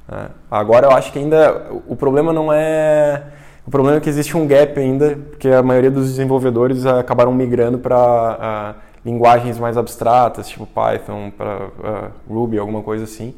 Uh, 0.10 0.30
agora 0.52 0.88
eu 0.88 0.92
acho 0.92 1.14
que 1.14 1.20
ainda 1.20 1.68
o 1.88 1.96
problema 1.96 2.34
não 2.34 2.52
é 2.52 3.24
o 3.66 3.72
problema 3.72 3.98
é 3.98 4.02
que 4.02 4.10
existe 4.10 4.36
um 4.36 4.48
gap 4.48 4.78
ainda, 4.80 5.16
porque 5.30 5.48
a 5.48 5.62
maioria 5.62 5.92
dos 5.92 6.08
desenvolvedores 6.08 6.86
acabaram 6.86 7.32
migrando 7.32 7.78
para 7.78 8.76
linguagens 9.06 9.60
mais 9.60 9.78
abstratas, 9.78 10.50
tipo 10.50 10.66
Python, 10.66 11.32
para 11.38 12.12
Ruby, 12.28 12.58
alguma 12.58 12.82
coisa 12.82 13.04
assim. 13.04 13.36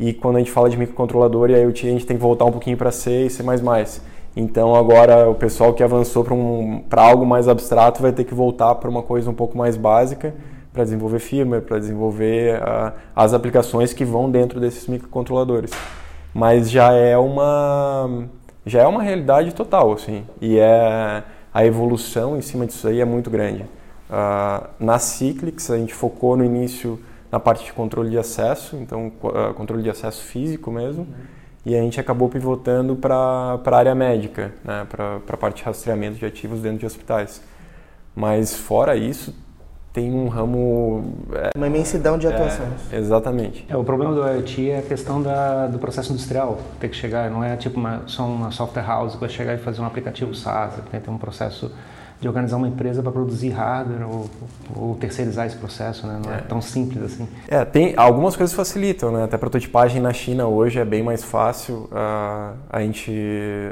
E 0.00 0.14
quando 0.14 0.36
a 0.36 0.38
gente 0.38 0.50
fala 0.50 0.70
de 0.70 0.78
microcontrolador 0.78 1.50
e 1.50 1.52
IoT, 1.52 1.86
a 1.86 1.90
gente 1.90 2.06
tem 2.06 2.16
que 2.16 2.22
voltar 2.22 2.46
um 2.46 2.50
pouquinho 2.50 2.74
para 2.74 2.90
C 2.90 3.26
e 3.26 3.30
C++. 3.30 3.44
Então 4.34 4.74
agora 4.74 5.28
o 5.28 5.34
pessoal 5.34 5.74
que 5.74 5.82
avançou 5.82 6.24
para 6.24 6.32
um, 6.32 6.82
algo 6.90 7.26
mais 7.26 7.48
abstrato 7.48 8.00
vai 8.00 8.10
ter 8.10 8.24
que 8.24 8.32
voltar 8.32 8.76
para 8.76 8.88
uma 8.88 9.02
coisa 9.02 9.28
um 9.28 9.34
pouco 9.34 9.58
mais 9.58 9.76
básica 9.76 10.34
para 10.72 10.84
desenvolver 10.84 11.18
firmware, 11.18 11.60
para 11.60 11.78
desenvolver 11.78 12.62
uh, 12.62 12.92
as 13.14 13.34
aplicações 13.34 13.92
que 13.92 14.02
vão 14.02 14.30
dentro 14.30 14.58
desses 14.58 14.86
microcontroladores. 14.86 15.70
Mas 16.32 16.70
já 16.70 16.92
é 16.92 17.18
uma 17.18 18.24
já 18.64 18.82
é 18.82 18.86
uma 18.86 19.02
realidade 19.02 19.54
total, 19.54 19.92
assim, 19.92 20.24
e 20.40 20.58
é 20.58 21.22
a 21.52 21.66
evolução 21.66 22.38
em 22.38 22.40
cima 22.40 22.64
disso 22.64 22.88
aí 22.88 23.00
é 23.00 23.04
muito 23.04 23.28
grande. 23.28 23.64
Uh, 24.08 24.66
na 24.78 24.98
Cyclics 24.98 25.70
a 25.70 25.76
gente 25.76 25.92
focou 25.92 26.38
no 26.38 26.44
início 26.44 26.98
na 27.30 27.38
parte 27.38 27.64
de 27.64 27.72
controle 27.72 28.10
de 28.10 28.18
acesso, 28.18 28.76
então 28.76 29.12
uh, 29.22 29.54
controle 29.54 29.82
de 29.82 29.90
acesso 29.90 30.22
físico 30.24 30.70
mesmo, 30.70 31.02
uhum. 31.02 31.24
e 31.64 31.76
a 31.76 31.80
gente 31.80 32.00
acabou 32.00 32.28
pivotando 32.28 32.96
para 32.96 33.16
a 33.64 33.76
área 33.76 33.94
médica, 33.94 34.52
né, 34.64 34.86
para 34.88 35.16
a 35.16 35.36
parte 35.36 35.58
de 35.58 35.62
rastreamento 35.62 36.18
de 36.18 36.26
ativos 36.26 36.60
dentro 36.60 36.78
de 36.78 36.86
hospitais. 36.86 37.42
Mas 38.14 38.56
fora 38.56 38.96
isso, 38.96 39.34
tem 39.92 40.12
um 40.12 40.28
ramo. 40.28 41.14
É, 41.32 41.50
uma 41.56 41.66
imensidão 41.66 42.16
de 42.16 42.26
é, 42.26 42.30
atuações. 42.32 42.92
É, 42.92 42.96
exatamente. 42.96 43.66
É, 43.68 43.76
o 43.76 43.82
problema 43.82 44.14
do 44.14 44.20
IoT 44.26 44.70
é 44.70 44.78
a 44.78 44.82
questão 44.82 45.22
da, 45.22 45.66
do 45.66 45.78
processo 45.78 46.12
industrial. 46.12 46.58
Ter 46.78 46.88
que 46.88 46.96
chegar, 46.96 47.30
não 47.30 47.42
é 47.42 47.56
tipo 47.56 47.78
uma, 47.78 48.02
só 48.06 48.24
uma 48.24 48.50
software 48.50 48.86
house 48.86 49.14
que 49.14 49.20
vai 49.20 49.28
chegar 49.28 49.54
e 49.54 49.58
fazer 49.58 49.80
um 49.80 49.86
aplicativo 49.86 50.34
SaaS. 50.34 50.74
Tem 50.74 51.00
que 51.00 51.06
ter 51.06 51.10
um 51.10 51.18
processo 51.18 51.72
de 52.20 52.28
organizar 52.28 52.58
uma 52.58 52.68
empresa 52.68 53.02
para 53.02 53.10
produzir 53.10 53.48
hardware 53.48 54.06
ou, 54.06 54.30
ou, 54.76 54.94
terceirizar 54.96 55.46
esse 55.46 55.56
processo, 55.56 56.06
né? 56.06 56.20
Não 56.22 56.30
é. 56.30 56.36
é. 56.36 56.40
tão 56.42 56.60
simples 56.60 57.02
assim. 57.02 57.26
É, 57.48 57.64
tem 57.64 57.94
algumas 57.96 58.36
coisas 58.36 58.54
facilitam, 58.54 59.10
né? 59.10 59.24
Até 59.24 59.38
prototipagem 59.38 60.02
na 60.02 60.12
China 60.12 60.46
hoje 60.46 60.78
é 60.78 60.84
bem 60.84 61.02
mais 61.02 61.24
fácil. 61.24 61.88
Uh, 61.90 62.58
a 62.68 62.80
gente 62.82 63.10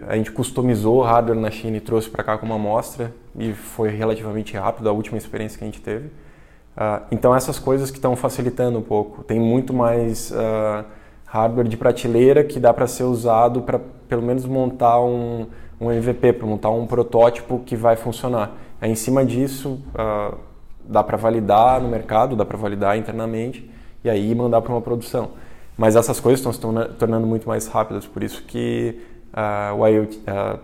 a 0.08 0.16
gente 0.16 0.32
customizou 0.32 1.00
o 1.00 1.02
hardware 1.02 1.38
na 1.38 1.50
China 1.50 1.76
e 1.76 1.80
trouxe 1.80 2.08
para 2.08 2.24
cá 2.24 2.38
como 2.38 2.54
amostra 2.54 3.12
e 3.38 3.52
foi 3.52 3.90
relativamente 3.90 4.56
rápido 4.56 4.88
a 4.88 4.92
última 4.92 5.18
experiência 5.18 5.58
que 5.58 5.64
a 5.64 5.66
gente 5.66 5.82
teve. 5.82 6.06
Uh, 6.06 7.04
então 7.12 7.34
essas 7.34 7.58
coisas 7.58 7.90
que 7.90 7.98
estão 7.98 8.16
facilitando 8.16 8.78
um 8.78 8.82
pouco. 8.82 9.22
Tem 9.24 9.38
muito 9.38 9.74
mais 9.74 10.30
uh, 10.30 10.86
hardware 11.26 11.68
de 11.68 11.76
prateleira 11.76 12.42
que 12.42 12.58
dá 12.58 12.72
para 12.72 12.86
ser 12.86 13.04
usado 13.04 13.60
para 13.60 13.78
pelo 14.08 14.22
menos 14.22 14.46
montar 14.46 14.98
um 15.02 15.46
um 15.80 15.90
MVP, 15.90 16.32
para 16.34 16.46
montar 16.46 16.70
um 16.70 16.86
protótipo 16.86 17.60
que 17.60 17.76
vai 17.76 17.96
funcionar. 17.96 18.52
Aí, 18.80 18.90
em 18.90 18.94
cima 18.94 19.24
disso, 19.24 19.80
uh, 19.94 20.36
dá 20.84 21.02
para 21.02 21.16
validar 21.16 21.80
no 21.80 21.88
mercado, 21.88 22.34
dá 22.34 22.44
para 22.44 22.56
validar 22.56 22.96
internamente 22.96 23.70
e 24.02 24.10
aí 24.10 24.34
mandar 24.34 24.62
para 24.62 24.72
uma 24.72 24.80
produção. 24.80 25.30
Mas 25.76 25.94
essas 25.94 26.18
coisas 26.18 26.40
estão 26.40 26.52
se 26.52 26.60
tornando 26.98 27.26
muito 27.26 27.48
mais 27.48 27.68
rápidas, 27.68 28.06
por 28.06 28.22
isso 28.22 28.42
que 28.42 29.00
uh, 29.32 29.74
o 29.76 29.86
IoT, 29.86 30.16
uh, 30.18 30.58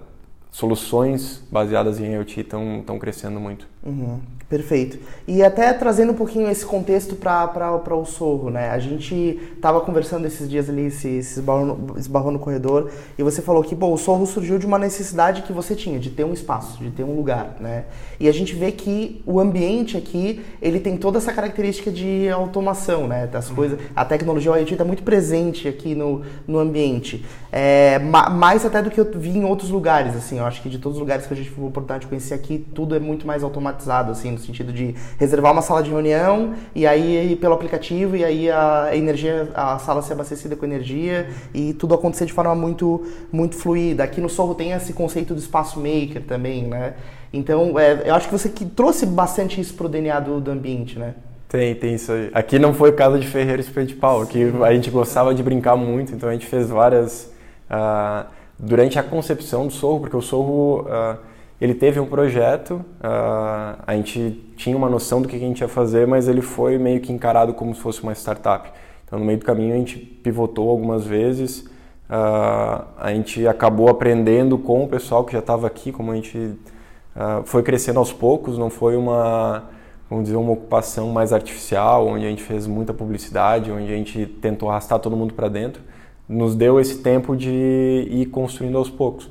soluções 0.50 1.42
baseadas 1.50 2.00
em 2.00 2.14
IoT 2.14 2.40
estão 2.40 2.98
crescendo 2.98 3.38
muito. 3.38 3.73
Uhum. 3.84 4.18
Perfeito. 4.48 4.98
E 5.26 5.42
até 5.42 5.72
trazendo 5.72 6.12
um 6.12 6.14
pouquinho 6.14 6.50
esse 6.50 6.64
contexto 6.66 7.16
para 7.16 7.96
o 7.96 8.04
Sorro, 8.04 8.50
né? 8.50 8.70
A 8.70 8.78
gente 8.78 9.40
estava 9.56 9.80
conversando 9.80 10.26
esses 10.26 10.48
dias 10.48 10.68
ali, 10.68 10.90
se, 10.90 11.22
se 11.22 11.40
esbarrou, 11.40 11.64
no, 11.64 11.98
esbarrou, 11.98 12.30
no, 12.30 12.38
corredor, 12.38 12.90
e 13.18 13.22
você 13.22 13.40
falou 13.40 13.64
que 13.64 13.74
pô, 13.74 13.92
o 13.92 13.96
Sorro 13.96 14.26
surgiu 14.26 14.58
de 14.58 14.66
uma 14.66 14.78
necessidade 14.78 15.42
que 15.42 15.52
você 15.52 15.74
tinha, 15.74 15.98
de 15.98 16.10
ter 16.10 16.24
um 16.24 16.32
espaço, 16.32 16.78
de 16.78 16.90
ter 16.90 17.02
um 17.02 17.16
lugar, 17.16 17.56
né? 17.58 17.86
E 18.20 18.28
a 18.28 18.32
gente 18.32 18.54
vê 18.54 18.70
que 18.70 19.22
o 19.26 19.40
ambiente 19.40 19.96
aqui, 19.96 20.44
ele 20.60 20.78
tem 20.78 20.96
toda 20.96 21.18
essa 21.18 21.32
característica 21.32 21.90
de 21.90 22.28
automação, 22.28 23.08
né? 23.08 23.26
Das 23.26 23.48
coisas, 23.48 23.78
a 23.96 24.04
tecnologia 24.04 24.52
o 24.52 24.56
IoT 24.56 24.74
está 24.74 24.84
muito 24.84 25.02
presente 25.02 25.66
aqui 25.66 25.94
no, 25.94 26.22
no 26.46 26.58
ambiente. 26.58 27.24
É, 27.50 27.98
mais 27.98 28.64
até 28.64 28.82
do 28.82 28.90
que 28.90 29.00
eu 29.00 29.10
vi 29.14 29.30
em 29.30 29.44
outros 29.44 29.70
lugares, 29.70 30.14
assim. 30.14 30.38
Eu 30.38 30.44
acho 30.44 30.62
que 30.62 30.68
de 30.68 30.78
todos 30.78 30.96
os 30.96 31.00
lugares 31.00 31.26
que 31.26 31.32
a 31.32 31.36
gente 31.36 31.50
a 31.50 31.60
oportunidade 31.60 32.02
de 32.02 32.08
conhecer 32.08 32.34
aqui, 32.34 32.64
tudo 32.74 32.94
é 32.94 33.00
muito 33.00 33.26
mais 33.26 33.42
automatizado, 33.42 33.73
assim, 34.10 34.30
no 34.30 34.38
sentido 34.38 34.72
de 34.72 34.94
reservar 35.18 35.52
uma 35.52 35.62
sala 35.62 35.82
de 35.82 35.90
reunião 35.90 36.54
e 36.74 36.86
aí 36.86 37.36
pelo 37.36 37.54
aplicativo 37.54 38.16
e 38.16 38.24
aí 38.24 38.50
a 38.50 38.90
energia, 38.92 39.50
a 39.54 39.78
sala 39.78 40.02
ser 40.02 40.14
abastecida 40.14 40.56
com 40.56 40.64
energia 40.64 41.28
e 41.52 41.72
tudo 41.74 41.94
acontecer 41.94 42.26
de 42.26 42.32
forma 42.32 42.54
muito, 42.54 43.04
muito 43.32 43.56
fluida. 43.56 44.04
Aqui 44.04 44.20
no 44.20 44.28
Sorro 44.28 44.54
tem 44.54 44.72
esse 44.72 44.92
conceito 44.92 45.34
do 45.34 45.40
espaço 45.40 45.78
maker 45.78 46.22
também, 46.22 46.64
né? 46.64 46.94
Então, 47.32 47.78
é, 47.78 48.02
eu 48.08 48.14
acho 48.14 48.28
que 48.28 48.32
você 48.32 48.48
que 48.48 48.64
trouxe 48.64 49.04
bastante 49.04 49.60
isso 49.60 49.74
para 49.74 49.86
o 49.86 49.88
DNA 49.88 50.20
do, 50.20 50.40
do 50.40 50.50
ambiente, 50.52 50.98
né? 50.98 51.14
Tem, 51.48 51.74
tem 51.74 51.94
isso 51.94 52.12
aí. 52.12 52.30
Aqui 52.32 52.58
não 52.58 52.72
foi 52.72 52.92
casa 52.92 53.18
de 53.18 53.26
ferreiro 53.26 53.60
espelho 53.60 53.86
de 53.86 53.94
pau, 53.94 54.22
aqui 54.22 54.52
a 54.64 54.72
gente 54.72 54.90
gostava 54.90 55.34
de 55.34 55.42
brincar 55.42 55.76
muito, 55.76 56.14
então 56.14 56.28
a 56.28 56.32
gente 56.32 56.46
fez 56.46 56.68
várias... 56.68 57.32
Uh, 57.68 58.26
durante 58.56 58.98
a 58.98 59.02
concepção 59.02 59.66
do 59.66 59.72
Sorro, 59.72 60.00
porque 60.00 60.16
o 60.16 60.22
Sorro... 60.22 60.82
Uh, 60.82 61.33
ele 61.64 61.74
teve 61.74 61.98
um 61.98 62.04
projeto, 62.04 62.72
uh, 62.72 63.82
a 63.86 63.94
gente 63.94 64.52
tinha 64.54 64.76
uma 64.76 64.86
noção 64.86 65.22
do 65.22 65.26
que 65.26 65.34
a 65.34 65.38
gente 65.38 65.62
ia 65.62 65.68
fazer, 65.68 66.06
mas 66.06 66.28
ele 66.28 66.42
foi 66.42 66.76
meio 66.76 67.00
que 67.00 67.10
encarado 67.10 67.54
como 67.54 67.74
se 67.74 67.80
fosse 67.80 68.02
uma 68.02 68.12
startup. 68.12 68.70
Então, 69.06 69.18
no 69.18 69.24
meio 69.24 69.38
do 69.38 69.46
caminho, 69.46 69.72
a 69.72 69.78
gente 69.78 69.96
pivotou 69.98 70.68
algumas 70.68 71.06
vezes, 71.06 71.60
uh, 71.60 72.84
a 72.98 73.14
gente 73.14 73.46
acabou 73.48 73.88
aprendendo 73.88 74.58
com 74.58 74.84
o 74.84 74.88
pessoal 74.88 75.24
que 75.24 75.32
já 75.32 75.38
estava 75.38 75.66
aqui, 75.66 75.90
como 75.90 76.12
a 76.12 76.16
gente 76.16 76.36
uh, 76.36 77.42
foi 77.44 77.62
crescendo 77.62 77.98
aos 77.98 78.12
poucos, 78.12 78.58
não 78.58 78.68
foi 78.68 78.94
uma, 78.94 79.64
vamos 80.10 80.26
dizer, 80.26 80.36
uma 80.36 80.52
ocupação 80.52 81.08
mais 81.08 81.32
artificial, 81.32 82.06
onde 82.06 82.26
a 82.26 82.28
gente 82.28 82.42
fez 82.42 82.66
muita 82.66 82.92
publicidade, 82.92 83.72
onde 83.72 83.90
a 83.90 83.96
gente 83.96 84.26
tentou 84.26 84.68
arrastar 84.68 84.98
todo 84.98 85.16
mundo 85.16 85.32
para 85.32 85.48
dentro. 85.48 85.82
Nos 86.28 86.54
deu 86.54 86.78
esse 86.78 86.98
tempo 86.98 87.34
de 87.34 88.06
ir 88.10 88.26
construindo 88.26 88.76
aos 88.76 88.90
poucos. 88.90 89.30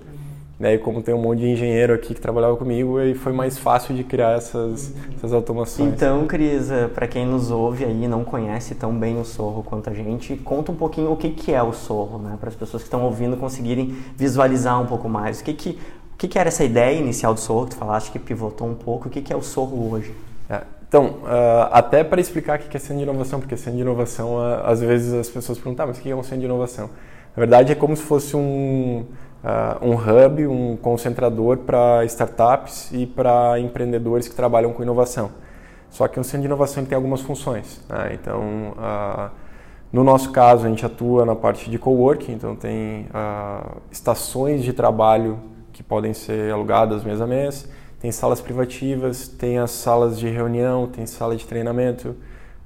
Né? 0.59 0.75
E 0.75 0.77
como 0.77 1.01
tem 1.01 1.13
um 1.13 1.21
monte 1.21 1.39
de 1.39 1.47
engenheiro 1.47 1.93
aqui 1.93 2.13
que 2.13 2.21
trabalhava 2.21 2.55
comigo, 2.55 2.97
aí 2.97 3.13
foi 3.13 3.33
mais 3.33 3.57
fácil 3.57 3.95
de 3.95 4.03
criar 4.03 4.37
essas, 4.37 4.93
essas 5.15 5.33
automações. 5.33 5.93
Então, 5.93 6.27
Cris, 6.27 6.69
eh, 6.69 6.87
para 6.87 7.07
quem 7.07 7.25
nos 7.25 7.49
ouve 7.49 7.83
aí 7.83 8.03
e 8.03 8.07
não 8.07 8.23
conhece 8.23 8.75
tão 8.75 8.97
bem 8.97 9.19
o 9.19 9.25
Sorro 9.25 9.63
quanto 9.63 9.89
a 9.89 9.93
gente, 9.93 10.37
conta 10.37 10.71
um 10.71 10.75
pouquinho 10.75 11.11
o 11.11 11.17
que, 11.17 11.31
que 11.31 11.51
é 11.51 11.61
o 11.61 11.73
Sorro, 11.73 12.19
né? 12.19 12.37
para 12.39 12.49
as 12.49 12.55
pessoas 12.55 12.83
que 12.83 12.87
estão 12.87 13.03
ouvindo 13.03 13.35
conseguirem 13.35 13.95
visualizar 14.15 14.79
um 14.79 14.85
pouco 14.85 15.09
mais. 15.09 15.41
O 15.41 15.43
que, 15.43 15.53
que, 15.53 15.69
o 16.13 16.17
que, 16.17 16.27
que 16.27 16.37
era 16.37 16.49
essa 16.49 16.63
ideia 16.63 16.97
inicial 16.97 17.33
do 17.33 17.39
Sorro, 17.39 17.65
que 17.65 17.71
tu 17.71 17.77
falaste 17.77 18.11
que 18.11 18.19
pivotou 18.19 18.67
um 18.67 18.75
pouco, 18.75 19.07
o 19.07 19.11
que, 19.11 19.21
que 19.21 19.33
é 19.33 19.35
o 19.35 19.41
Sorro 19.41 19.91
hoje? 19.91 20.13
É, 20.47 20.61
então, 20.87 21.15
uh, 21.23 21.69
até 21.71 22.03
para 22.03 22.21
explicar 22.21 22.59
o 22.59 22.61
que 22.61 22.77
é 22.77 22.79
centro 22.79 22.97
de 22.97 23.03
inovação, 23.03 23.39
porque 23.39 23.57
centro 23.57 23.77
de 23.77 23.81
inovação, 23.81 24.35
uh, 24.35 24.61
às 24.65 24.79
vezes 24.79 25.11
as 25.13 25.27
pessoas 25.27 25.57
perguntam, 25.57 25.85
ah, 25.85 25.87
mas 25.87 25.97
o 25.97 26.01
que 26.01 26.11
é 26.11 26.15
um 26.15 26.21
centro 26.21 26.41
de 26.41 26.45
inovação? 26.45 26.87
Na 27.35 27.39
verdade, 27.39 27.71
é 27.71 27.75
como 27.75 27.97
se 27.97 28.03
fosse 28.03 28.35
um 28.37 29.03
uh, 29.43 29.85
um 29.85 29.95
hub, 29.95 30.47
um 30.47 30.77
concentrador 30.77 31.57
para 31.57 32.03
startups 32.05 32.91
e 32.91 33.05
para 33.05 33.59
empreendedores 33.59 34.27
que 34.27 34.35
trabalham 34.35 34.71
com 34.73 34.81
inovação. 34.81 35.31
Só 35.89 36.07
que 36.07 36.19
o 36.19 36.23
centro 36.23 36.41
de 36.41 36.47
inovação 36.47 36.83
tem 36.85 36.95
algumas 36.95 37.21
funções. 37.21 37.81
Né? 37.87 38.17
Então, 38.19 38.73
uh, 38.77 39.29
no 39.91 40.03
nosso 40.03 40.31
caso, 40.31 40.65
a 40.65 40.69
gente 40.69 40.83
atua 40.83 41.23
na 41.23 41.35
parte 41.35 41.69
de 41.69 41.77
coworking, 41.77 42.31
então 42.31 42.55
tem 42.55 43.07
uh, 43.13 43.79
estações 43.91 44.63
de 44.63 44.73
trabalho 44.73 45.39
que 45.71 45.83
podem 45.83 46.13
ser 46.13 46.51
alugadas 46.51 47.03
mês 47.03 47.21
a 47.21 47.27
mês, 47.27 47.69
tem 47.99 48.11
salas 48.11 48.41
privativas, 48.41 49.27
tem 49.27 49.59
as 49.59 49.69
salas 49.69 50.17
de 50.19 50.27
reunião, 50.27 50.87
tem 50.87 51.05
sala 51.05 51.35
de 51.35 51.45
treinamento, 51.45 52.15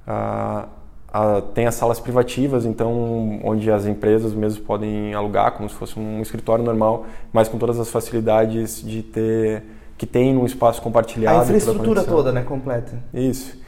uh, 0.06 0.77
a, 1.12 1.40
tem 1.40 1.66
as 1.66 1.74
salas 1.74 1.98
privativas, 1.98 2.64
então 2.64 3.40
onde 3.42 3.70
as 3.70 3.86
empresas 3.86 4.32
mesmo 4.34 4.62
podem 4.64 5.14
alugar 5.14 5.52
como 5.52 5.68
se 5.68 5.74
fosse 5.74 5.98
um 5.98 6.20
escritório 6.20 6.64
normal, 6.64 7.06
mas 7.32 7.48
com 7.48 7.58
todas 7.58 7.78
as 7.78 7.90
facilidades 7.90 8.82
de 8.82 9.02
ter 9.02 9.62
que 9.96 10.06
tem 10.06 10.32
num 10.32 10.46
espaço 10.46 10.80
compartilhado. 10.80 11.40
A 11.40 11.42
infraestrutura 11.42 12.04
toda, 12.04 12.30
né, 12.30 12.42
completa. 12.42 13.02
Isso. 13.12 13.58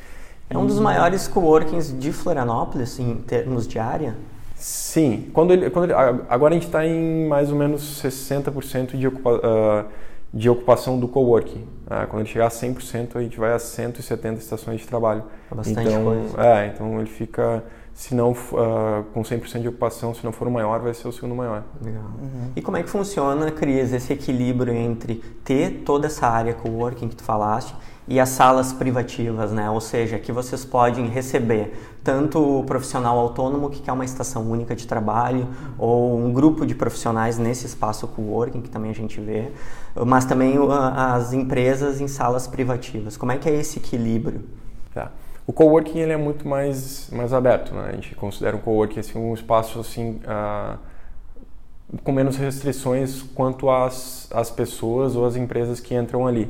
É 0.49 0.57
um 0.57 0.65
dos 0.65 0.79
maiores 0.79 1.27
coworkings 1.27 1.97
de 1.99 2.13
Florianópolis 2.13 3.01
em 3.01 3.17
termos 3.17 3.67
de 3.67 3.79
área. 3.79 4.17
Sim, 4.55 5.29
quando 5.33 5.53
ele, 5.53 5.71
quando 5.71 5.87
ele, 5.87 5.95
agora 6.29 6.55
a 6.55 6.57
gente 6.57 6.67
está 6.67 6.87
em 6.87 7.27
mais 7.27 7.51
ou 7.51 7.57
menos 7.57 8.01
60% 8.03 8.97
de 8.97 9.09
ocupação. 9.09 9.41
Uh, 9.41 9.85
de 10.33 10.49
ocupação 10.49 10.99
do 10.99 11.09
coworking. 11.09 11.65
Ah, 11.91 12.07
quando 12.07 12.21
ele 12.23 12.29
chegar 12.29 12.47
a 12.47 12.51
100%, 12.51 13.17
a 13.17 13.21
gente 13.21 13.37
vai 13.37 13.53
a 13.53 13.59
170 13.59 14.39
estações 14.39 14.81
de 14.81 14.87
trabalho. 14.87 15.25
É 15.51 15.55
bastante 15.57 15.89
então, 15.89 16.05
coisa. 16.05 16.41
É, 16.41 16.67
então 16.69 17.01
ele 17.01 17.11
fica, 17.11 17.65
se 17.93 18.15
não 18.15 18.31
uh, 18.31 19.03
com 19.13 19.23
100% 19.23 19.61
de 19.61 19.69
ocupação, 19.69 20.15
se 20.15 20.25
não 20.25 20.31
for 20.31 20.47
o 20.47 20.53
maior, 20.53 20.79
vai 20.79 20.95
ser 20.95 21.09
o 21.09 21.13
segundo 21.13 21.35
maior. 21.35 21.65
Legal. 21.83 22.05
Uhum. 22.05 22.53
E 22.55 22.63
como 22.63 22.77
é 22.77 22.85
que 22.85 22.89
funciona, 22.89 23.51
Cris, 23.51 23.93
esse 23.93 24.13
equilíbrio 24.13 24.73
entre 24.73 25.17
ter 25.45 25.83
toda 25.85 26.07
essa 26.07 26.29
área 26.29 26.55
coworking 26.55 27.09
que 27.09 27.17
tu 27.17 27.25
falaste 27.25 27.75
e 28.07 28.21
as 28.21 28.29
salas 28.29 28.73
privativas, 28.73 29.51
né? 29.51 29.69
Ou 29.69 29.81
seja, 29.81 30.17
que 30.17 30.31
vocês 30.31 30.65
podem 30.65 31.09
receber 31.09 31.90
tanto 32.03 32.61
o 32.61 32.65
profissional 32.65 33.19
autônomo 33.19 33.69
que 33.71 33.81
quer 33.83 33.93
uma 33.93 34.05
estação 34.05 34.51
única 34.51 34.75
de 34.75 34.87
trabalho 34.87 35.47
ou 35.79 36.19
um 36.19 36.33
grupo 36.33 36.65
de 36.65 36.75
profissionais 36.75 37.39
nesse 37.39 37.67
espaço 37.67 38.07
coworking 38.09 38.63
que 38.63 38.71
também 38.71 38.91
a 38.91 38.95
gente 38.95 39.21
vê, 39.21 39.51
mas 40.07 40.25
também 40.25 40.57
as 40.97 41.33
empresas 41.33 42.01
em 42.01 42.09
salas 42.09 42.47
privativas. 42.47 43.17
Como 43.17 43.33
é 43.33 43.37
que 43.37 43.49
é 43.49 43.55
esse 43.55 43.79
equilíbrio? 43.79 44.43
Tá. 44.95 45.11
O 45.47 45.53
coworking 45.53 45.99
ele 45.99 46.13
é 46.13 46.17
muito 46.17 46.47
mais 46.47 47.11
mais 47.11 47.33
aberto, 47.33 47.75
né? 47.75 47.89
A 47.89 47.93
gente 47.93 48.15
considera 48.15 48.57
o 48.57 48.61
coworking 48.61 49.01
assim 49.01 49.19
um 49.19 49.35
espaço 49.35 49.81
assim 49.81 50.21
uh, 50.25 50.79
com 52.05 52.13
menos 52.13 52.37
restrições 52.37 53.23
quanto 53.35 53.69
às, 53.69 54.29
às 54.33 54.51
pessoas 54.51 55.17
ou 55.17 55.27
às 55.27 55.37
empresas 55.37 55.81
que 55.81 55.95
entram 55.95 56.27
ali. 56.27 56.49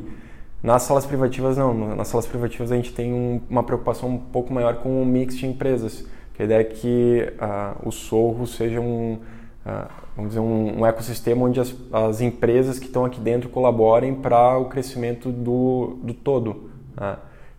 Nas 0.62 0.83
salas 0.83 1.07
privativas 1.07 1.57
não, 1.57 1.97
nas 1.97 2.09
salas 2.09 2.26
privativas 2.26 2.71
a 2.71 2.76
gente 2.76 2.93
tem 2.93 3.12
um, 3.12 3.40
uma 3.49 3.62
preocupação 3.62 4.11
um 4.11 4.19
pouco 4.19 4.52
maior 4.52 4.76
com 4.76 5.02
o 5.02 5.07
mix 5.07 5.37
de 5.37 5.47
empresas. 5.47 6.05
A 6.40 6.43
ideia 6.43 6.61
é 6.61 6.64
que 6.64 7.35
uh, 7.35 7.87
o 7.87 7.93
Sorro 7.93 8.47
seja 8.47 8.81
um, 8.81 9.19
uh, 9.67 9.88
vamos 10.17 10.31
dizer, 10.31 10.40
um, 10.40 10.81
um, 10.81 10.87
ecossistema 10.87 11.45
onde 11.45 11.61
as, 11.61 11.75
as 11.93 12.23
empresas 12.23 12.79
que 12.79 12.87
estão 12.87 13.05
aqui 13.05 13.21
dentro 13.21 13.50
colaborem 13.50 14.14
para 14.14 14.57
o 14.57 14.64
crescimento 14.64 15.31
do, 15.31 15.99
do 16.02 16.14
todo. 16.14 16.71
Né? 16.99 17.17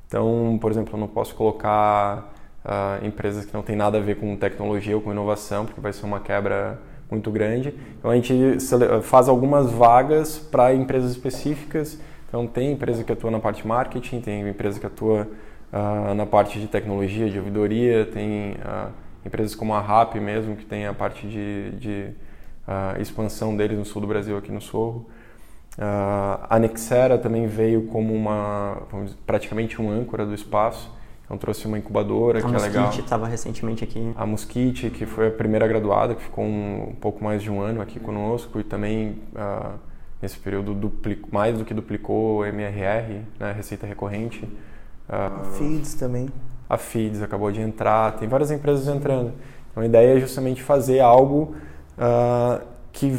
Então, 0.07 0.57
por 0.59 0.71
exemplo, 0.71 0.95
eu 0.95 0.99
não 0.99 1.07
posso 1.07 1.35
colocar 1.35 2.33
uh, 2.65 3.05
empresas 3.05 3.45
que 3.45 3.53
não 3.53 3.61
têm 3.61 3.75
nada 3.75 3.99
a 3.99 4.01
ver 4.01 4.15
com 4.15 4.35
tecnologia 4.35 4.95
ou 4.95 5.01
com 5.01 5.11
inovação, 5.11 5.63
porque 5.63 5.79
vai 5.79 5.93
ser 5.93 6.07
uma 6.07 6.19
quebra 6.19 6.79
muito 7.09 7.29
grande. 7.29 7.75
Então, 7.99 8.09
a 8.09 8.15
gente 8.15 8.57
faz 9.03 9.29
algumas 9.29 9.69
vagas 9.69 10.39
para 10.39 10.73
empresas 10.73 11.11
específicas. 11.11 11.99
Então, 12.31 12.47
tem 12.47 12.71
empresa 12.71 13.03
que 13.03 13.11
atua 13.11 13.29
na 13.29 13.41
parte 13.41 13.61
de 13.61 13.67
marketing, 13.67 14.21
tem 14.21 14.47
empresa 14.47 14.79
que 14.79 14.85
atua 14.85 15.27
uh, 15.73 16.13
na 16.13 16.25
parte 16.25 16.61
de 16.61 16.67
tecnologia, 16.67 17.29
de 17.29 17.37
ouvidoria, 17.37 18.05
tem 18.05 18.51
uh, 18.53 18.89
empresas 19.25 19.53
como 19.53 19.73
a 19.73 19.81
RAP 19.81 20.15
mesmo, 20.15 20.55
que 20.55 20.65
tem 20.65 20.87
a 20.87 20.93
parte 20.93 21.27
de, 21.27 21.71
de 21.71 22.09
expansão 23.01 23.57
deles 23.57 23.77
no 23.77 23.83
sul 23.83 24.01
do 24.01 24.07
Brasil, 24.07 24.37
aqui 24.37 24.49
no 24.49 24.61
Sorro. 24.61 25.07
Uh, 25.77 26.47
a 26.49 26.57
Nexera 26.57 27.17
também 27.17 27.47
veio 27.47 27.87
como 27.87 28.13
uma, 28.13 28.77
dizer, 29.03 29.17
praticamente 29.25 29.81
um 29.81 29.91
âncora 29.91 30.25
do 30.25 30.33
espaço. 30.33 30.89
Então 31.25 31.37
trouxe 31.37 31.65
uma 31.65 31.77
incubadora 31.77 32.39
a 32.39 32.41
que 32.41 32.47
Mosquite 32.47 32.65
é 32.65 32.67
legal. 32.67 32.83
A 32.83 32.85
Mosquite 32.87 33.05
estava 33.05 33.27
recentemente 33.27 33.83
aqui. 33.83 34.13
A 34.15 34.25
Mosquite, 34.25 34.89
que 34.89 35.05
foi 35.05 35.27
a 35.27 35.31
primeira 35.31 35.67
graduada, 35.67 36.15
que 36.15 36.21
ficou 36.21 36.45
um, 36.45 36.89
um 36.91 36.95
pouco 36.95 37.21
mais 37.21 37.41
de 37.41 37.51
um 37.51 37.59
ano 37.59 37.81
aqui 37.81 37.99
conosco 37.99 38.57
e 38.57 38.63
também 38.63 39.17
uh, 39.33 39.79
nesse 40.21 40.37
período 40.37 40.73
duplicou, 40.73 41.29
mais 41.31 41.57
do 41.57 41.65
que 41.65 41.73
duplicou 41.73 42.39
o 42.39 42.45
MRR, 42.45 43.21
né, 43.39 43.51
receita 43.51 43.87
recorrente. 43.87 44.45
Uh, 45.09 45.41
a 45.41 45.43
Feeds 45.57 45.93
também. 45.95 46.29
A 46.69 46.77
Feeds 46.77 47.21
acabou 47.21 47.51
de 47.51 47.59
entrar, 47.59 48.13
tem 48.17 48.27
várias 48.27 48.51
empresas 48.51 48.87
entrando. 48.87 49.33
Então 49.71 49.83
a 49.83 49.85
ideia 49.85 50.17
é 50.17 50.19
justamente 50.19 50.61
fazer 50.61 50.99
algo 50.99 51.55
uh, 51.97 52.61
que 52.93 53.13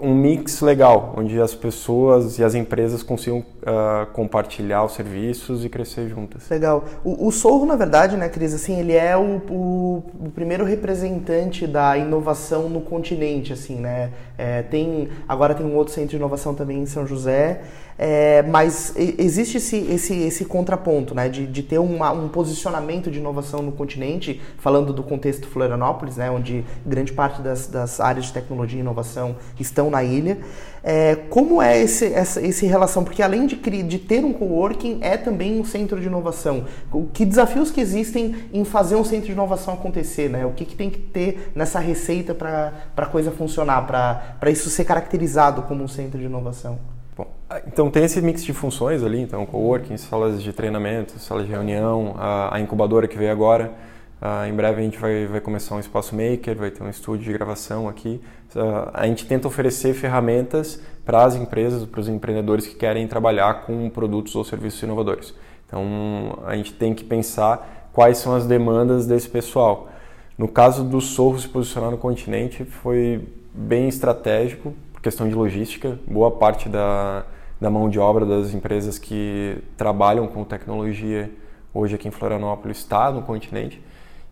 um 0.00 0.14
mix 0.14 0.60
legal, 0.62 1.14
onde 1.16 1.40
as 1.40 1.54
pessoas 1.54 2.38
e 2.38 2.44
as 2.44 2.54
empresas 2.54 3.02
consigam 3.02 3.40
uh, 3.40 4.06
compartilhar 4.12 4.84
os 4.84 4.92
serviços 4.92 5.64
e 5.64 5.68
crescer 5.68 6.08
juntas. 6.08 6.48
Legal. 6.48 6.84
O, 7.04 7.28
o 7.28 7.30
Sorro, 7.30 7.66
na 7.66 7.76
verdade, 7.76 8.16
né, 8.16 8.28
Cris, 8.28 8.54
assim, 8.54 8.78
ele 8.78 8.94
é 8.94 9.16
o, 9.16 9.40
o, 9.50 10.02
o, 10.26 10.30
primeiro 10.34 10.64
representante 10.64 11.66
da 11.66 11.96
inovação 11.98 12.70
no 12.70 12.80
continente, 12.80 13.52
assim, 13.52 13.76
né? 13.76 14.12
É, 14.38 14.62
tem, 14.62 15.08
agora 15.28 15.52
tem 15.52 15.66
um 15.66 15.74
outro 15.74 15.92
centro 15.92 16.10
de 16.10 16.16
inovação 16.16 16.54
também 16.54 16.78
em 16.78 16.86
São 16.86 17.04
José. 17.04 17.60
É, 18.00 18.42
mas 18.42 18.94
existe 18.96 19.56
esse, 19.56 19.76
esse, 19.76 20.14
esse 20.14 20.44
contraponto, 20.44 21.16
né, 21.16 21.28
de, 21.28 21.48
de 21.48 21.64
ter 21.64 21.78
uma, 21.78 22.12
um 22.12 22.28
posicionamento 22.28 23.10
de 23.10 23.18
inovação 23.18 23.60
no 23.60 23.72
continente, 23.72 24.40
falando 24.58 24.92
do 24.92 25.02
contexto 25.02 25.48
Florianópolis, 25.48 26.16
né, 26.16 26.30
onde 26.30 26.64
grande 26.86 27.12
parte 27.12 27.42
das, 27.42 27.66
das 27.66 27.98
áreas 27.98 28.26
de 28.26 28.32
tecnologia 28.32 28.78
e 28.78 28.82
inovação 28.82 29.34
estão 29.58 29.90
na 29.90 30.04
ilha. 30.04 30.38
É, 30.82 31.16
como 31.28 31.60
é 31.60 31.80
esse, 31.80 32.06
essa 32.12 32.40
esse 32.40 32.66
relação? 32.66 33.04
Porque 33.04 33.22
além 33.22 33.46
de, 33.46 33.56
de 33.56 33.98
ter 33.98 34.24
um 34.24 34.32
coworking, 34.32 34.98
é 35.00 35.16
também 35.16 35.60
um 35.60 35.64
centro 35.64 36.00
de 36.00 36.06
inovação. 36.06 36.64
Que 37.12 37.24
desafios 37.24 37.70
que 37.70 37.80
existem 37.80 38.34
em 38.52 38.64
fazer 38.64 38.96
um 38.96 39.04
centro 39.04 39.26
de 39.26 39.32
inovação 39.32 39.74
acontecer? 39.74 40.28
Né? 40.28 40.46
O 40.46 40.52
que, 40.52 40.64
que 40.64 40.76
tem 40.76 40.90
que 40.90 40.98
ter 40.98 41.50
nessa 41.54 41.78
receita 41.78 42.34
para 42.34 42.72
a 42.96 43.06
coisa 43.06 43.30
funcionar, 43.30 43.86
para 43.86 44.50
isso 44.50 44.70
ser 44.70 44.84
caracterizado 44.84 45.62
como 45.62 45.82
um 45.82 45.88
centro 45.88 46.18
de 46.18 46.26
inovação? 46.26 46.78
Bom, 47.16 47.26
então 47.66 47.90
tem 47.90 48.04
esse 48.04 48.22
mix 48.22 48.44
de 48.44 48.52
funções 48.52 49.02
ali, 49.02 49.20
então 49.20 49.44
coworking, 49.44 49.96
salas 49.96 50.40
de 50.40 50.52
treinamento, 50.52 51.18
salas 51.18 51.46
de 51.46 51.50
reunião, 51.50 52.14
a, 52.16 52.56
a 52.56 52.60
incubadora 52.60 53.08
que 53.08 53.18
veio 53.18 53.32
agora. 53.32 53.72
Uh, 54.20 54.48
em 54.48 54.52
breve 54.52 54.80
a 54.80 54.84
gente 54.84 54.98
vai, 54.98 55.26
vai 55.26 55.40
começar 55.40 55.76
um 55.76 55.80
espaço 55.80 56.14
maker, 56.14 56.56
vai 56.56 56.72
ter 56.72 56.82
um 56.82 56.90
estúdio 56.90 57.24
de 57.26 57.32
gravação 57.32 57.88
aqui. 57.88 58.20
Uh, 58.54 58.90
a 58.92 59.06
gente 59.06 59.24
tenta 59.26 59.46
oferecer 59.46 59.94
ferramentas 59.94 60.82
para 61.04 61.24
as 61.24 61.36
empresas, 61.36 61.84
para 61.84 62.00
os 62.00 62.08
empreendedores 62.08 62.66
que 62.66 62.74
querem 62.74 63.06
trabalhar 63.06 63.64
com 63.64 63.88
produtos 63.88 64.34
ou 64.34 64.42
serviços 64.42 64.82
inovadores. 64.82 65.32
Então 65.66 66.40
a 66.44 66.56
gente 66.56 66.72
tem 66.72 66.94
que 66.94 67.04
pensar 67.04 67.90
quais 67.92 68.18
são 68.18 68.34
as 68.34 68.44
demandas 68.44 69.06
desse 69.06 69.28
pessoal. 69.28 69.88
No 70.36 70.48
caso 70.48 70.82
do 70.82 71.00
Sorro 71.00 71.38
se 71.38 71.48
posicionar 71.48 71.90
no 71.90 71.98
continente, 71.98 72.64
foi 72.64 73.24
bem 73.54 73.88
estratégico, 73.88 74.74
questão 75.00 75.28
de 75.28 75.34
logística, 75.34 75.98
boa 76.06 76.30
parte 76.30 76.68
da, 76.68 77.24
da 77.60 77.70
mão 77.70 77.88
de 77.88 78.00
obra 78.00 78.26
das 78.26 78.52
empresas 78.52 78.98
que 78.98 79.58
trabalham 79.76 80.26
com 80.26 80.42
tecnologia 80.42 81.30
hoje 81.72 81.94
aqui 81.94 82.08
em 82.08 82.10
Florianópolis 82.10 82.78
está 82.78 83.12
no 83.12 83.22
continente 83.22 83.80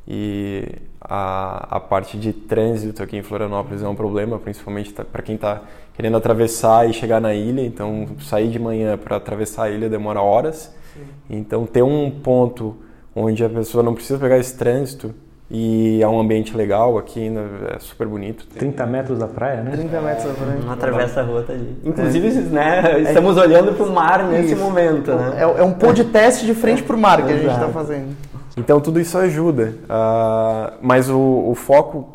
e 0.09 0.65
a, 1.01 1.77
a 1.77 1.81
parte 1.81 2.17
de 2.17 2.33
trânsito 2.33 3.03
aqui 3.03 3.17
em 3.17 3.23
Florianópolis 3.23 3.83
é 3.83 3.89
um 3.89 3.95
problema, 3.95 4.39
principalmente 4.39 4.93
tá, 4.93 5.05
para 5.05 5.23
quem 5.23 5.35
está 5.35 5.63
querendo 5.95 6.17
atravessar 6.17 6.89
e 6.89 6.93
chegar 6.93 7.21
na 7.21 7.35
ilha. 7.35 7.63
Então, 7.63 8.07
sair 8.21 8.49
de 8.49 8.59
manhã 8.59 8.97
para 8.97 9.17
atravessar 9.17 9.65
a 9.65 9.71
ilha 9.71 9.89
demora 9.89 10.21
horas. 10.21 10.75
Sim. 10.95 11.01
Então, 11.29 11.67
ter 11.67 11.83
um 11.83 12.11
ponto 12.11 12.77
onde 13.15 13.45
a 13.45 13.49
pessoa 13.49 13.83
não 13.83 13.95
precisa 13.95 14.19
pegar 14.19 14.39
esse 14.39 14.57
trânsito 14.57 15.15
e 15.51 16.03
é 16.03 16.09
um 16.09 16.19
ambiente 16.19 16.57
legal 16.57 16.99
aqui, 16.99 17.21
ainda 17.21 17.43
é 17.75 17.79
super 17.79 18.07
bonito. 18.07 18.47
30 18.49 18.85
metros 18.87 19.19
da 19.19 19.29
praia, 19.29 19.63
né? 19.63 19.71
30 19.73 20.01
metros 20.01 20.27
da 20.27 20.35
praia. 20.35 20.61
Não 20.61 20.73
atravessa 20.73 21.21
a 21.21 21.23
rua, 21.23 21.43
tá 21.43 21.53
ali. 21.53 21.77
Inclusive, 21.85 22.29
é. 22.29 22.41
né, 22.43 23.01
estamos 23.03 23.37
é. 23.37 23.41
olhando 23.41 23.73
para 23.73 23.87
o 23.87 23.93
mar 23.93 24.25
nesse 24.25 24.55
isso. 24.55 24.63
momento, 24.63 25.15
né? 25.15 25.37
É, 25.39 25.43
é 25.43 25.63
um 25.63 25.73
pôr 25.73 25.95
de 25.95 26.05
teste 26.05 26.45
de 26.45 26.55
frente 26.55 26.83
para 26.83 26.97
o 26.97 26.99
mar 26.99 27.25
que 27.25 27.33
a 27.33 27.37
gente 27.37 27.53
está 27.53 27.69
fazendo. 27.69 28.17
Então, 28.57 28.81
tudo 28.81 28.99
isso 28.99 29.19
ajuda. 29.19 29.75
Uh, 29.85 30.79
mas 30.81 31.11
o, 31.11 31.51
o 31.51 31.55
foco, 31.55 32.11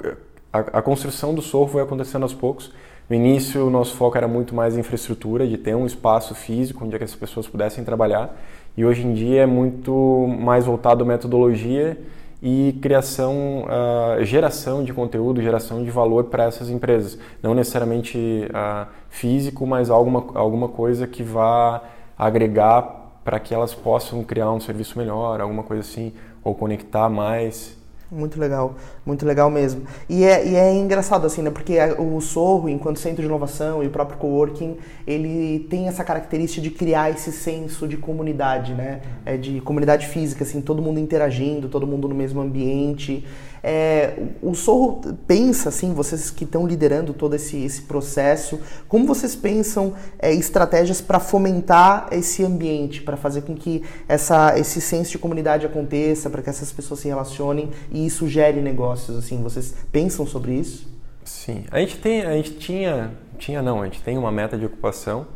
a, 0.51 0.60
a, 0.60 0.82
construção 0.82 1.36
do 1.36 1.41
Sorro 1.41 1.67
foi 1.67 1.84
acontecendo 1.84 2.23
aos 2.23 2.34
poucos. 2.34 2.71
No 3.08 3.15
início, 3.15 3.67
o 3.67 3.69
nosso 3.69 3.95
foco 3.95 4.17
era 4.17 4.27
muito 4.27 4.56
mais 4.56 4.75
infraestrutura, 4.75 5.47
de 5.47 5.58
ter 5.58 5.75
um 5.75 5.86
espaço 5.86 6.34
físico 6.34 6.84
onde 6.84 6.95
é 6.95 7.04
as 7.04 7.13
pessoas 7.13 7.47
pudessem 7.47 7.84
trabalhar. 7.84 8.36
E 8.75 8.84
hoje 8.84 9.06
em 9.06 9.13
dia 9.13 9.41
é 9.41 9.45
muito 9.45 10.27
mais 10.39 10.65
voltado 10.65 11.04
à 11.04 11.08
metodologia 11.08 11.97
e 12.41 12.75
criação, 12.82 13.65
uh, 13.65 14.23
geração 14.25 14.84
de 14.84 14.91
conteúdo, 14.93 15.41
geração 15.41 15.84
de 15.84 15.91
valor 15.91 16.23
para 16.23 16.45
essas 16.45 16.69
empresas. 16.69 17.19
Não 17.43 17.54
necessariamente 17.54 18.17
uh, 18.49 18.88
físico, 19.10 19.67
mas 19.67 19.91
alguma, 19.91 20.25
alguma 20.34 20.69
coisa 20.69 21.06
que 21.06 21.21
vá 21.21 21.84
agregar 22.17 23.01
para 23.23 23.39
que 23.39 23.54
elas 23.54 23.75
possam 23.75 24.23
criar 24.23 24.51
um 24.51 24.60
serviço 24.60 24.97
melhor, 24.97 25.39
alguma 25.39 25.62
coisa 25.62 25.82
assim, 25.82 26.12
ou 26.43 26.56
conectar 26.56 27.10
mais. 27.10 27.80
Muito 28.12 28.38
legal, 28.38 28.75
muito 29.06 29.25
legal 29.25 29.49
mesmo. 29.49 29.84
E 30.10 30.25
é, 30.25 30.45
e 30.45 30.56
é 30.56 30.73
engraçado 30.73 31.25
assim, 31.25 31.41
né? 31.41 31.49
Porque 31.49 31.77
o 31.97 32.19
Sorro, 32.19 32.67
enquanto 32.67 32.99
centro 32.99 33.21
de 33.21 33.27
inovação 33.27 33.82
e 33.82 33.88
o 33.88 33.89
próprio 33.89 34.17
coworking, 34.17 34.75
ele 35.08 35.65
tem 35.69 35.88
essa 35.88 36.04
característica 36.04 36.62
de 36.62 36.71
criar 36.71 37.10
esse 37.10 37.32
senso 37.32 37.88
de 37.88 37.95
comunidade, 37.95 38.73
né? 38.73 38.99
É 39.25 39.38
de 39.38 39.62
comunidade 39.62 40.08
física, 40.08 40.43
assim, 40.43 40.60
todo 40.60 40.82
mundo 40.82 40.99
interagindo, 40.99 41.69
todo 41.69 41.88
mundo 41.88 42.10
no 42.10 42.13
mesmo 42.13 42.41
ambiente. 42.41 43.25
É, 43.63 44.17
o 44.41 44.56
Sorro 44.56 45.02
pensa, 45.28 45.69
assim, 45.69 45.93
vocês 45.93 46.32
que 46.32 46.43
estão 46.43 46.65
liderando 46.65 47.13
todo 47.13 47.36
esse, 47.36 47.63
esse 47.63 47.84
processo, 47.84 48.60
como 48.88 49.06
vocês 49.06 49.36
pensam 49.36 49.93
é, 50.17 50.34
estratégias 50.34 51.00
para 51.00 51.19
fomentar 51.19 52.08
esse 52.12 52.43
ambiente, 52.43 53.02
para 53.04 53.15
fazer 53.15 53.41
com 53.41 53.56
que 53.56 53.84
essa, 54.08 54.58
esse 54.58 54.82
senso 54.82 55.12
de 55.12 55.19
comunidade 55.19 55.65
aconteça, 55.65 56.30
para 56.30 56.41
que 56.41 56.50
essas 56.50 56.71
pessoas 56.71 57.02
se 57.02 57.08
relacionem 57.08 57.69
e 57.91 58.06
isso 58.06 58.28
gere 58.28 58.62
negócios, 58.62 59.17
assim, 59.17 59.41
vocês 59.43 59.76
pensam 59.91 60.26
sobre 60.26 60.54
isso? 60.54 60.89
Sim, 61.24 61.65
a 61.69 61.80
gente 61.80 61.97
tem, 61.97 62.24
a 62.24 62.34
gente 62.34 62.56
tinha, 62.56 63.12
tinha 63.38 63.62
não, 63.62 63.82
a 63.82 63.86
gente 63.86 64.02
tem 64.02 64.17
uma 64.17 64.32
meta 64.32 64.58
de 64.58 64.65
ocupação 64.65 65.28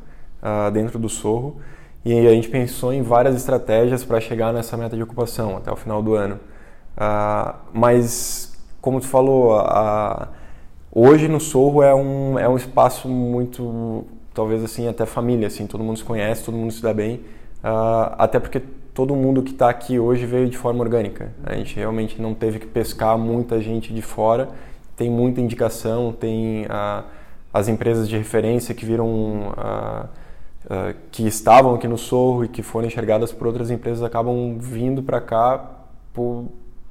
uh, 0.41 0.71
dentro 0.71 0.97
do 0.97 1.07
Sorro 1.07 1.57
e 2.03 2.27
a 2.27 2.31
gente 2.31 2.49
pensou 2.49 2.91
em 2.91 3.01
várias 3.03 3.35
estratégias 3.35 4.03
para 4.03 4.19
chegar 4.19 4.51
nessa 4.51 4.75
meta 4.75 4.95
de 4.95 5.03
ocupação 5.03 5.57
até 5.57 5.71
o 5.71 5.75
final 5.75 6.01
do 6.01 6.15
ano. 6.15 6.39
Uh, 6.95 7.53
mas, 7.73 8.57
como 8.79 9.01
tu 9.01 9.07
falou, 9.07 9.59
uh, 9.59 10.27
hoje 10.91 11.27
no 11.27 11.39
Sorro 11.39 11.83
é 11.83 11.93
um, 11.93 12.39
é 12.39 12.47
um 12.47 12.55
espaço 12.55 13.09
muito, 13.09 14.05
talvez 14.33 14.63
assim, 14.63 14.87
até 14.87 15.05
família, 15.05 15.47
assim, 15.47 15.67
todo 15.67 15.83
mundo 15.83 15.97
se 15.97 16.03
conhece, 16.03 16.45
todo 16.45 16.55
mundo 16.55 16.71
se 16.71 16.81
dá 16.81 16.93
bem, 16.93 17.15
uh, 17.63 18.15
até 18.17 18.39
porque 18.39 18.61
todo 18.93 19.13
mundo 19.13 19.43
que 19.43 19.51
está 19.51 19.69
aqui 19.69 19.99
hoje 19.99 20.25
veio 20.25 20.49
de 20.49 20.57
forma 20.57 20.81
orgânica. 20.81 21.33
A 21.43 21.53
gente 21.55 21.75
realmente 21.75 22.21
não 22.21 22.33
teve 22.33 22.59
que 22.59 22.67
pescar 22.67 23.17
muita 23.17 23.59
gente 23.59 23.93
de 23.93 24.01
fora, 24.01 24.49
tem 24.95 25.09
muita 25.09 25.41
indicação, 25.41 26.13
tem 26.13 26.65
as 27.53 27.67
empresas 27.67 28.07
de 28.07 28.17
referência 28.17 28.73
que 28.73 28.85
viram 28.85 29.49
uh, 29.49 30.07
que 31.11 31.27
estavam 31.27 31.75
aqui 31.75 31.89
no 31.89 31.97
Sorro 31.97 32.45
e 32.45 32.47
que 32.47 32.63
foram 32.63 32.87
enxergadas 32.87 33.33
por 33.33 33.47
outras 33.47 33.69
empresas 33.69 34.01
acabam 34.01 34.57
vindo 34.57 35.03
para 35.03 35.19
cá 35.19 35.75
por, 36.13 36.45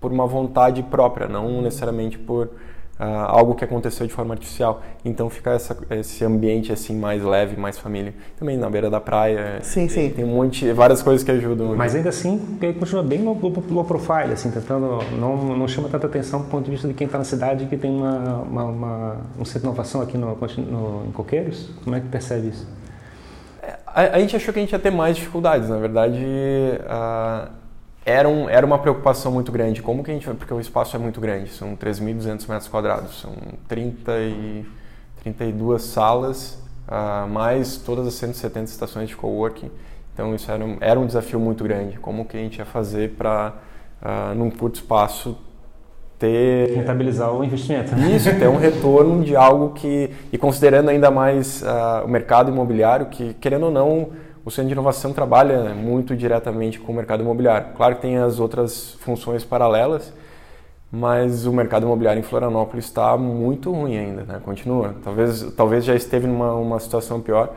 por 0.05 0.13
uma 0.13 0.27
vontade 0.27 0.83
própria, 0.83 1.27
não 1.27 1.63
necessariamente 1.63 2.19
por 2.19 2.51
Uh, 2.95 3.03
algo 3.03 3.57
que 3.57 3.65
aconteceu 3.65 4.07
de 4.07 4.13
forma 4.13 4.35
artificial. 4.35 4.81
Então 5.05 5.29
fica 5.29 5.51
essa, 5.51 5.77
esse 5.91 6.25
ambiente 6.25 6.73
assim 6.73 6.97
mais 6.97 7.25
leve, 7.25 7.57
mais 7.57 7.77
família. 7.77 8.15
Também 8.39 8.57
na 8.57 8.71
beira 8.71 8.89
da 8.89 9.01
praia. 9.01 9.59
Sim, 9.63 9.89
sim. 9.89 10.11
Tem 10.11 10.25
um 10.25 10.29
monte, 10.29 10.71
várias 10.73 11.03
coisas 11.03 11.25
que 11.25 11.33
ajudam. 11.33 11.75
Mas 11.75 11.97
ainda 11.97 12.11
assim, 12.11 12.57
continua 12.79 13.03
bem 13.03 13.21
low, 13.25 13.37
low 13.69 13.85
profile, 13.85 14.33
assim, 14.33 14.49
tentando 14.49 15.01
não, 15.19 15.37
não 15.37 15.67
chama 15.67 15.89
tanta 15.89 16.07
atenção 16.07 16.43
do 16.43 16.47
ponto 16.47 16.67
de 16.67 16.71
vista 16.71 16.87
de 16.87 16.95
quem 16.95 17.07
está 17.07 17.19
na 17.19 17.25
cidade 17.25 17.67
que 17.67 17.77
tem 17.77 17.91
uma, 17.91 18.43
uma, 18.43 18.65
uma, 18.65 19.17
um 19.41 19.45
centro 19.45 19.63
de 19.63 19.67
inovação 19.67 20.01
aqui 20.01 20.17
no, 20.17 20.29
no, 20.37 21.07
em 21.09 21.11
Coqueiros. 21.11 21.71
Como 21.83 21.97
é 21.97 22.01
que 22.01 22.07
percebe 22.07 22.51
isso? 22.51 22.65
É, 23.61 23.77
a, 23.85 24.03
a, 24.03 24.21
gente 24.21 24.37
achou 24.37 24.55
que 24.55 24.61
a 24.61 24.63
gente 24.63 24.71
ia 24.71 24.79
ter 24.79 24.93
mais 24.93 25.17
dificuldades. 25.17 25.69
Na 25.69 25.79
verdade, 25.79 26.25
uh, 26.25 27.64
era, 28.05 28.29
um, 28.29 28.49
era 28.49 28.65
uma 28.65 28.79
preocupação 28.79 29.33
muito 29.33 29.51
grande. 29.51 29.83
Como 29.83 30.05
que 30.05 30.11
a 30.11 30.15
gente 30.15 30.27
vai? 30.27 30.35
Porque 30.35 30.53
o 30.53 30.61
espaço 30.61 30.95
é 30.95 30.99
muito 30.99 31.21
grande, 31.21 31.51
são 31.51 31.75
3.200 31.75 32.49
metros 32.49 32.69
quadrados, 32.69 33.21
são 33.21 33.33
30 33.67 34.13
e, 34.19 34.67
32 35.23 35.83
salas, 35.83 36.63
uh, 36.87 37.27
mais 37.29 37.79
todas 37.79 38.07
as 38.07 38.15
170 38.15 38.71
estações 38.71 39.09
de 39.09 39.17
coworking. 39.17 39.71
Então 40.13 40.35
isso 40.35 40.51
era 40.51 40.65
um, 40.65 40.77
era 40.81 41.01
um 41.01 41.07
desafio 41.07 41.41
muito 41.41 41.65
grande. 41.65 41.99
Como 41.99 42.27
que 42.27 42.37
a 42.37 42.41
gente 42.41 42.59
ia 42.59 42.65
fazer 42.65 43.13
para, 43.13 43.55
uh, 44.03 44.35
num 44.35 44.51
curto 44.51 44.77
espaço, 44.77 45.39
ter... 46.19 46.77
Rentabilizar 46.77 47.33
o 47.33 47.43
investimento. 47.43 47.95
Isso, 47.99 48.29
ter 48.39 48.49
um 48.49 48.57
retorno 48.57 49.25
de 49.25 49.35
algo 49.35 49.71
que... 49.71 50.11
E 50.31 50.37
considerando 50.37 50.91
ainda 50.91 51.11
mais 51.11 51.63
uh, 51.63 52.05
o 52.05 52.09
mercado 52.09 52.51
imobiliário, 52.51 53.07
que 53.07 53.33
querendo 53.35 53.65
ou 53.65 53.71
não 53.73 54.11
o 54.45 54.51
Centro 54.51 54.69
de 54.69 54.73
Inovação 54.73 55.13
trabalha 55.13 55.75
muito 55.75 56.15
diretamente 56.15 56.79
com 56.79 56.93
o 56.93 56.95
mercado 56.95 57.23
imobiliário. 57.23 57.69
Claro 57.75 57.97
que 57.97 58.03
tem 58.03 58.19
as 58.19 58.39
outras 58.39 58.95
funções 59.01 59.43
paralelas, 59.43 60.13
mas 60.93 61.47
o 61.47 61.53
mercado 61.53 61.85
imobiliário 61.85 62.21
em 62.21 62.23
Florianópolis 62.23 62.85
está 62.85 63.17
muito 63.17 63.73
ruim 63.73 63.97
ainda, 63.97 64.23
né? 64.25 64.41
continua. 64.45 64.95
Talvez, 65.03 65.43
talvez 65.57 65.85
já 65.85 65.95
esteve 65.95 66.27
numa 66.27 66.55
uma 66.55 66.79
situação 66.79 67.21
pior, 67.21 67.55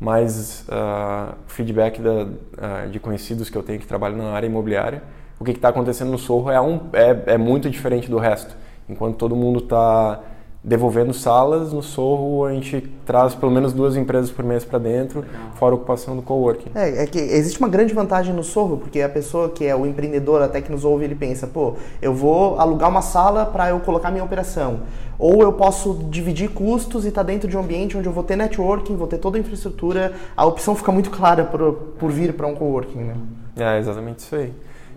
mas 0.00 0.66
uh, 0.68 1.34
feedback 1.46 2.00
da, 2.00 2.24
uh, 2.24 2.90
de 2.90 2.98
conhecidos 2.98 3.50
que 3.50 3.56
eu 3.56 3.62
tenho 3.62 3.78
que 3.78 3.86
trabalham 3.86 4.16
na 4.16 4.30
área 4.32 4.46
imobiliária, 4.46 5.02
o 5.38 5.44
que 5.44 5.50
está 5.50 5.68
acontecendo 5.68 6.10
no 6.10 6.18
Sorro 6.18 6.50
é, 6.50 6.60
um, 6.60 6.80
é, 6.94 7.34
é 7.34 7.38
muito 7.38 7.68
diferente 7.68 8.10
do 8.10 8.18
resto. 8.18 8.56
Enquanto 8.88 9.16
todo 9.16 9.36
mundo 9.36 9.60
está 9.60 10.20
devolvendo 10.64 11.12
salas, 11.12 11.74
no 11.74 11.82
Sorro 11.82 12.46
a 12.46 12.52
gente 12.54 12.80
traz 13.04 13.34
pelo 13.34 13.52
menos 13.52 13.74
duas 13.74 13.96
empresas 13.96 14.30
por 14.30 14.42
mês 14.42 14.64
para 14.64 14.78
dentro, 14.78 15.20
Legal. 15.20 15.34
fora 15.56 15.74
a 15.74 15.76
ocupação 15.76 16.16
do 16.16 16.22
coworking. 16.22 16.70
É, 16.74 17.02
é 17.02 17.06
que 17.06 17.18
existe 17.18 17.58
uma 17.58 17.68
grande 17.68 17.92
vantagem 17.92 18.34
no 18.34 18.42
Sorro, 18.42 18.78
porque 18.78 19.02
a 19.02 19.08
pessoa 19.08 19.50
que 19.50 19.66
é 19.66 19.76
o 19.76 19.84
empreendedor, 19.84 20.40
até 20.40 20.62
que 20.62 20.72
nos 20.72 20.82
ouve, 20.82 21.04
ele 21.04 21.14
pensa, 21.14 21.46
pô, 21.46 21.74
eu 22.00 22.14
vou 22.14 22.58
alugar 22.58 22.88
uma 22.88 23.02
sala 23.02 23.44
para 23.44 23.68
eu 23.68 23.80
colocar 23.80 24.10
minha 24.10 24.24
operação. 24.24 24.80
Ou 25.18 25.42
eu 25.42 25.52
posso 25.52 26.06
dividir 26.10 26.48
custos 26.48 27.04
e 27.04 27.08
estar 27.08 27.22
tá 27.22 27.26
dentro 27.30 27.46
de 27.46 27.56
um 27.58 27.60
ambiente 27.60 27.98
onde 27.98 28.08
eu 28.08 28.12
vou 28.12 28.24
ter 28.24 28.34
networking, 28.34 28.96
vou 28.96 29.06
ter 29.06 29.18
toda 29.18 29.36
a 29.36 29.40
infraestrutura, 29.40 30.14
a 30.34 30.46
opção 30.46 30.74
fica 30.74 30.90
muito 30.90 31.10
clara 31.10 31.44
por, 31.44 31.72
por 31.98 32.10
vir 32.10 32.32
para 32.32 32.46
um 32.46 32.54
coworking, 32.54 33.00
né? 33.00 33.14
É, 33.56 33.78
exatamente 33.78 34.20
isso 34.20 34.34
aí. 34.34 34.52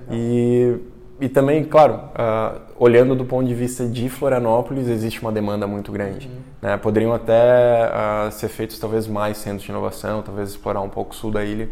E 0.09 0.77
e 1.19 1.27
também, 1.27 1.63
claro, 1.63 1.95
uh, 1.95 2.61
olhando 2.77 3.15
do 3.15 3.25
ponto 3.25 3.47
de 3.47 3.53
vista 3.55 3.87
de 3.87 4.07
Florianópolis, 4.07 4.87
existe 4.87 5.19
uma 5.21 5.31
demanda 5.31 5.65
muito 5.65 5.91
grande. 5.91 6.27
Uhum. 6.27 6.39
Né? 6.61 6.77
Poderiam 6.77 7.11
até 7.11 7.89
uh, 7.89 8.31
ser 8.31 8.49
feitos 8.49 8.77
talvez 8.77 9.07
mais 9.07 9.37
centros 9.37 9.63
de 9.63 9.71
inovação, 9.71 10.21
talvez 10.21 10.49
explorar 10.49 10.81
um 10.81 10.89
pouco 10.89 11.13
o 11.13 11.15
sul 11.15 11.31
da 11.31 11.43
ilha, 11.43 11.69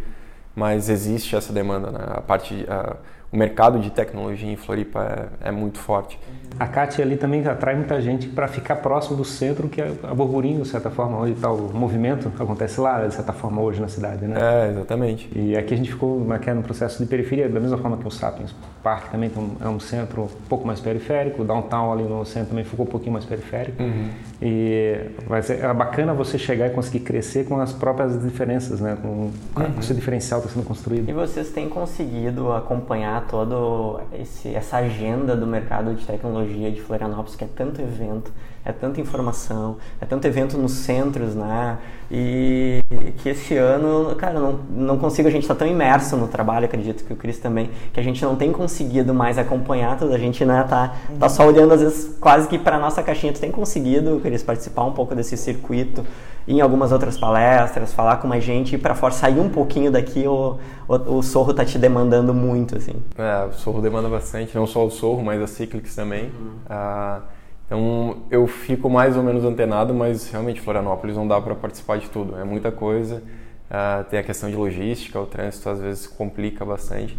mas 0.56 0.90
existe 0.90 1.36
essa 1.36 1.54
demanda. 1.54 1.92
Né? 1.92 2.00
A 2.08 2.22
parte, 2.22 2.56
uh, 2.64 2.96
o 3.32 3.38
mercado 3.38 3.80
de 3.80 3.90
tecnologia 3.90 4.52
em 4.52 4.56
Floripa 4.56 5.30
é, 5.44 5.50
é 5.50 5.52
muito 5.52 5.80
forte. 5.80 6.20
A 6.58 6.68
CAT 6.68 7.02
ali 7.02 7.18
também 7.18 7.46
atrai 7.46 7.76
muita 7.76 8.02
gente 8.02 8.28
para 8.28 8.48
ficar 8.48 8.78
próximo 8.78 9.18
do 9.18 9.26
centro, 9.26 9.68
que 9.68 9.82
é 9.82 9.92
a 10.04 10.14
Burburinho, 10.14 10.62
de 10.62 10.68
certa 10.70 10.90
forma, 10.90 11.18
onde 11.18 11.34
está 11.34 11.52
o 11.52 11.74
movimento, 11.74 12.32
acontece 12.40 12.80
lá, 12.80 13.06
de 13.06 13.14
certa 13.14 13.34
forma, 13.34 13.62
hoje 13.62 13.82
na 13.82 13.90
cidade, 13.90 14.26
né? 14.26 14.38
É, 14.40 14.70
exatamente. 14.70 15.30
E 15.36 15.58
aqui 15.58 15.74
a 15.74 15.78
gente 15.78 15.92
ficou 15.92 16.32
aqui 16.32 16.50
no 16.54 16.64
processo 16.64 17.04
de 17.04 17.10
periferia, 17.10 17.50
da 17.50 17.60
mesma 17.60 17.78
forma 17.78 17.98
que 17.98 18.08
o 18.08 18.12
Sapiens 18.12 18.56
Park 18.82 19.12
também 19.12 19.30
é 19.62 19.68
um 19.68 19.80
centro 19.80 20.24
um 20.24 20.48
pouco 20.48 20.66
mais 20.66 20.80
periférico, 20.80 21.42
o 21.42 21.46
Downtown 21.46 21.92
ali 21.92 22.04
no 22.04 22.24
centro 22.24 22.50
também 22.50 22.64
ficou 22.64 22.86
um 22.86 22.90
pouquinho 22.90 23.14
mais 23.14 23.26
periférico. 23.26 23.84
Uhum. 23.84 24.10
E 24.42 25.10
vai 25.28 25.42
ser 25.42 25.64
é 25.64 25.74
bacana 25.74 26.14
você 26.14 26.38
chegar 26.38 26.68
e 26.68 26.70
conseguir 26.70 27.00
crescer 27.00 27.46
com 27.46 27.60
as 27.60 27.74
próprias 27.74 28.22
diferenças, 28.22 28.80
né? 28.80 28.98
Com 29.02 29.08
uhum. 29.08 29.32
o 29.78 29.84
seu 29.84 29.96
diferencial 29.96 30.40
está 30.40 30.54
sendo 30.54 30.66
construído. 30.66 31.10
E 31.10 31.14
vocês 31.14 31.50
têm 31.50 31.68
conseguido 31.68 32.52
acompanhar 32.54 33.15
toda 33.22 34.04
essa 34.12 34.78
agenda 34.78 35.36
do 35.36 35.48
mercado 35.48 35.94
de 35.94 36.06
tecnologia 36.06 36.72
de 36.72 36.82
Florianópolis, 36.82 37.36
que 37.36 37.44
é 37.44 37.48
tanto 37.48 37.82
evento, 37.82 38.32
é 38.66 38.72
tanta 38.72 39.00
informação, 39.00 39.78
é 40.02 40.06
tanto 40.06 40.26
evento 40.26 40.58
nos 40.58 40.72
centros, 40.72 41.36
né? 41.36 41.78
E 42.10 42.82
que 43.18 43.30
esse 43.30 43.56
ano, 43.56 44.16
cara, 44.16 44.40
não, 44.40 44.60
não 44.70 44.98
consigo, 44.98 45.28
a 45.28 45.32
gente 45.32 45.44
está 45.44 45.54
tão 45.54 45.68
imerso 45.68 46.18
no 46.18 46.28
trabalho, 46.28 46.66
acredito 46.66 47.04
que 47.04 47.14
o 47.14 47.16
Cris 47.16 47.38
também, 47.38 47.70
que 47.94 48.00
a 48.00 48.04
gente 48.04 48.24
não 48.24 48.36
tem 48.36 48.52
conseguido 48.52 49.14
mais 49.14 49.38
acompanhar 49.38 49.98
tudo, 49.98 50.14
a 50.14 50.18
gente, 50.18 50.44
né, 50.44 50.66
tá, 50.68 50.96
tá 51.20 51.30
só 51.30 51.48
olhando 51.48 51.74
às 51.74 51.82
vezes 51.82 52.18
quase 52.20 52.48
que 52.48 52.58
para 52.58 52.80
nossa 52.80 53.04
caixinha. 53.04 53.32
Tu 53.34 53.40
tem 53.40 53.52
conseguido, 53.52 54.20
Cris, 54.22 54.42
participar 54.42 54.84
um 54.86 54.92
pouco 54.94 55.14
desse 55.14 55.38
circuito, 55.38 56.04
em 56.48 56.62
algumas 56.62 56.92
outras 56.92 57.18
palestras, 57.18 57.94
falar 57.94 58.18
com 58.18 58.28
mais 58.28 58.44
gente, 58.44 58.78
para 58.78 58.96
fora 58.96 59.14
sair 59.14 59.40
um 59.40 59.50
pouquinho 59.50 59.92
daqui, 59.92 60.28
o, 60.28 60.58
o, 60.88 61.18
o 61.18 61.24
Sorro 61.24 61.54
tá 61.54 61.66
te 61.66 61.78
demandando 61.78 62.34
muito, 62.34 62.78
assim. 62.78 62.94
É, 63.18 63.46
o 63.46 63.54
Sorro 63.54 63.82
demanda 63.82 64.10
bastante, 64.10 64.56
não 64.56 64.68
só 64.68 64.86
o 64.86 64.92
Sorro, 64.92 65.24
mas 65.24 65.42
a 65.42 65.48
Cyclics 65.48 65.96
também. 65.96 66.26
Uhum. 66.26 66.52
Ah, 66.70 67.22
então 67.66 68.18
eu 68.30 68.46
fico 68.46 68.90
mais 68.90 69.18
ou 69.18 69.24
menos 69.24 69.44
antenado, 69.44 69.94
mas 69.94 70.30
realmente 70.30 70.62
Florianópolis 70.62 71.16
não 71.16 71.28
dá 71.28 71.42
para 71.42 71.56
participar 71.56 71.98
de 71.98 72.10
tudo, 72.10 72.38
é 72.38 72.44
muita 72.44 72.72
coisa. 72.72 73.24
Uh, 73.66 74.04
tem 74.10 74.20
a 74.20 74.24
questão 74.24 74.50
de 74.50 74.56
logística, 74.56 75.20
o 75.20 75.26
trânsito 75.26 75.68
às 75.70 75.80
vezes 75.80 76.06
complica 76.06 76.64
bastante, 76.64 77.18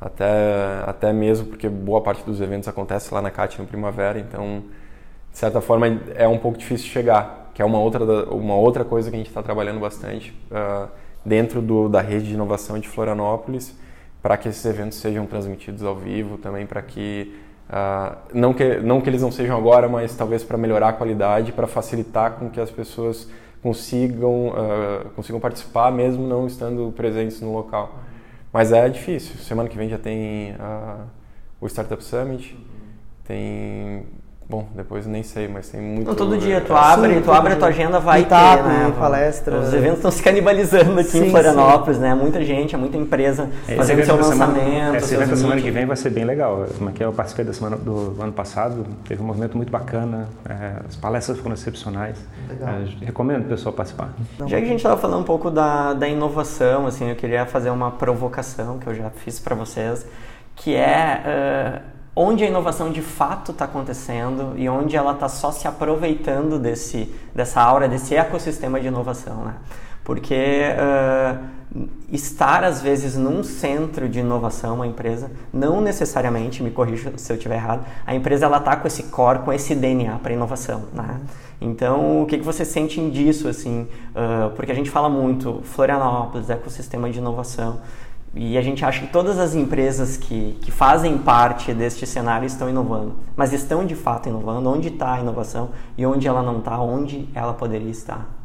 até, 0.00 0.84
até 0.86 1.12
mesmo 1.12 1.46
porque 1.46 1.68
boa 1.68 2.00
parte 2.00 2.22
dos 2.22 2.40
eventos 2.40 2.68
acontece 2.68 3.12
lá 3.12 3.20
na 3.20 3.32
CAT 3.32 3.58
no 3.58 3.66
Primavera, 3.66 4.20
então 4.20 4.62
de 5.32 5.38
certa 5.38 5.60
forma 5.60 6.00
é 6.14 6.28
um 6.28 6.38
pouco 6.38 6.56
difícil 6.56 6.86
chegar, 6.86 7.50
que 7.52 7.60
é 7.60 7.64
uma 7.64 7.80
outra, 7.80 8.04
uma 8.32 8.54
outra 8.54 8.84
coisa 8.84 9.10
que 9.10 9.16
a 9.16 9.18
gente 9.18 9.28
está 9.28 9.42
trabalhando 9.42 9.80
bastante 9.80 10.32
uh, 10.52 10.88
dentro 11.24 11.60
do, 11.60 11.88
da 11.88 12.00
rede 12.00 12.28
de 12.28 12.34
inovação 12.34 12.78
de 12.78 12.88
Florianópolis, 12.88 13.76
para 14.22 14.36
que 14.36 14.48
esses 14.48 14.64
eventos 14.64 14.98
sejam 14.98 15.26
transmitidos 15.26 15.82
ao 15.82 15.96
vivo, 15.96 16.38
também 16.38 16.64
para 16.64 16.80
que 16.80 17.34
Uh, 17.68 18.16
não, 18.32 18.54
que, 18.54 18.78
não 18.78 19.00
que 19.00 19.10
eles 19.10 19.20
não 19.20 19.30
sejam 19.30 19.56
agora, 19.56 19.88
mas 19.88 20.16
talvez 20.16 20.42
para 20.42 20.56
melhorar 20.56 20.88
a 20.88 20.92
qualidade, 20.92 21.52
para 21.52 21.66
facilitar 21.66 22.32
com 22.32 22.48
que 22.48 22.58
as 22.58 22.70
pessoas 22.70 23.28
consigam, 23.62 24.48
uh, 24.48 25.10
consigam 25.14 25.38
participar, 25.38 25.92
mesmo 25.92 26.26
não 26.26 26.46
estando 26.46 26.92
presentes 26.96 27.40
no 27.40 27.52
local. 27.52 27.98
Mas 28.52 28.72
é 28.72 28.88
difícil. 28.88 29.36
Semana 29.36 29.68
que 29.68 29.76
vem 29.76 29.88
já 29.88 29.98
tem 29.98 30.52
uh, 30.52 31.04
o 31.60 31.66
Startup 31.66 32.02
Summit, 32.02 32.56
tem 33.24 34.06
Bom, 34.50 34.66
depois 34.74 35.06
nem 35.06 35.22
sei, 35.22 35.46
mas 35.46 35.68
tem 35.68 35.78
muito. 35.78 36.08
Não, 36.08 36.14
todo 36.14 36.38
dia 36.38 36.62
tu 36.62 36.74
abre, 36.74 37.16
sim, 37.16 37.20
tu 37.20 37.30
abre 37.30 37.52
a 37.52 37.56
tua 37.56 37.68
agenda, 37.68 38.00
vai 38.00 38.20
Meetup, 38.20 38.56
ter, 38.56 38.62
né? 38.62 38.94
palestra. 38.98 39.58
Os 39.58 39.74
eventos 39.74 39.98
estão 39.98 40.10
se 40.10 40.22
canibalizando 40.22 40.98
aqui 40.98 41.10
sim, 41.10 41.26
em 41.26 41.30
Florianópolis, 41.30 41.96
sim. 41.96 42.02
né? 42.02 42.14
Muita 42.14 42.42
gente, 42.42 42.74
é 42.74 42.78
muita 42.78 42.96
empresa 42.96 43.50
esse 43.66 43.76
fazendo 43.76 44.06
seu 44.06 44.16
lançamento. 44.16 44.64
Semana, 44.64 44.96
esse 44.96 45.14
evento 45.14 45.30
da 45.30 45.36
semana 45.36 45.60
que 45.60 45.70
vem 45.70 45.84
vai 45.84 45.96
ser 45.96 46.08
bem 46.08 46.24
legal. 46.24 46.64
Aqui 46.88 47.04
eu 47.04 47.12
participei 47.12 47.44
da 47.44 47.52
semana 47.52 47.76
do, 47.76 48.14
do 48.14 48.22
ano 48.22 48.32
passado, 48.32 48.86
teve 49.06 49.22
um 49.22 49.26
movimento 49.26 49.54
muito 49.54 49.70
bacana, 49.70 50.26
é, 50.48 50.80
as 50.88 50.96
palestras 50.96 51.38
foram 51.38 51.52
excepcionais. 51.52 52.16
É, 52.48 53.04
recomendo 53.04 53.44
o 53.44 53.48
pessoal 53.50 53.74
participar. 53.74 54.14
Já 54.46 54.56
que 54.56 54.64
a 54.64 54.68
gente 54.68 54.76
estava 54.76 54.96
falando 54.96 55.20
um 55.20 55.24
pouco 55.24 55.50
da, 55.50 55.92
da 55.92 56.08
inovação, 56.08 56.86
assim, 56.86 57.10
eu 57.10 57.16
queria 57.16 57.44
fazer 57.44 57.68
uma 57.68 57.90
provocação 57.90 58.78
que 58.78 58.86
eu 58.86 58.94
já 58.94 59.10
fiz 59.10 59.38
para 59.38 59.54
vocês, 59.54 60.06
que 60.56 60.74
é 60.74 61.82
uh, 61.84 61.97
onde 62.20 62.42
a 62.42 62.48
inovação 62.48 62.90
de 62.90 63.00
fato 63.00 63.52
está 63.52 63.64
acontecendo 63.64 64.54
e 64.56 64.68
onde 64.68 64.96
ela 64.96 65.12
está 65.12 65.28
só 65.28 65.52
se 65.52 65.68
aproveitando 65.68 66.58
desse, 66.58 67.14
dessa 67.32 67.60
aura, 67.60 67.88
desse 67.88 68.16
ecossistema 68.16 68.80
de 68.80 68.88
inovação. 68.88 69.44
Né? 69.44 69.54
Porque 70.02 70.64
uh, 70.74 71.88
estar, 72.10 72.64
às 72.64 72.82
vezes, 72.82 73.16
num 73.16 73.44
centro 73.44 74.08
de 74.08 74.18
inovação, 74.18 74.74
uma 74.74 74.86
empresa, 74.88 75.30
não 75.52 75.80
necessariamente, 75.80 76.60
me 76.60 76.72
corrija 76.72 77.12
se 77.16 77.32
eu 77.32 77.36
estiver 77.36 77.54
errado, 77.54 77.86
a 78.04 78.12
empresa 78.16 78.46
ela 78.46 78.58
está 78.58 78.74
com 78.74 78.88
esse 78.88 79.04
core, 79.04 79.38
com 79.40 79.52
esse 79.52 79.76
DNA 79.76 80.18
para 80.18 80.32
inovação. 80.32 80.86
Né? 80.92 81.20
Então, 81.60 82.22
o 82.22 82.26
que, 82.26 82.38
que 82.38 82.44
vocês 82.44 82.66
sentem 82.66 83.10
disso? 83.10 83.46
assim? 83.46 83.82
Uh, 84.10 84.50
porque 84.56 84.72
a 84.72 84.74
gente 84.74 84.90
fala 84.90 85.08
muito 85.08 85.60
Florianópolis, 85.62 86.50
ecossistema 86.50 87.08
de 87.10 87.18
inovação, 87.18 87.78
e 88.34 88.58
a 88.58 88.62
gente 88.62 88.84
acha 88.84 89.00
que 89.00 89.12
todas 89.12 89.38
as 89.38 89.54
empresas 89.54 90.16
que, 90.16 90.58
que 90.60 90.70
fazem 90.70 91.18
parte 91.18 91.72
deste 91.72 92.06
cenário 92.06 92.46
estão 92.46 92.68
inovando, 92.68 93.16
mas 93.36 93.52
estão 93.52 93.84
de 93.84 93.94
fato 93.94 94.28
inovando? 94.28 94.68
Onde 94.68 94.88
está 94.88 95.14
a 95.14 95.20
inovação 95.20 95.70
e 95.96 96.04
onde 96.04 96.28
ela 96.28 96.42
não 96.42 96.58
está? 96.58 96.80
Onde 96.80 97.28
ela 97.34 97.54
poderia 97.54 97.90
estar? 97.90 98.38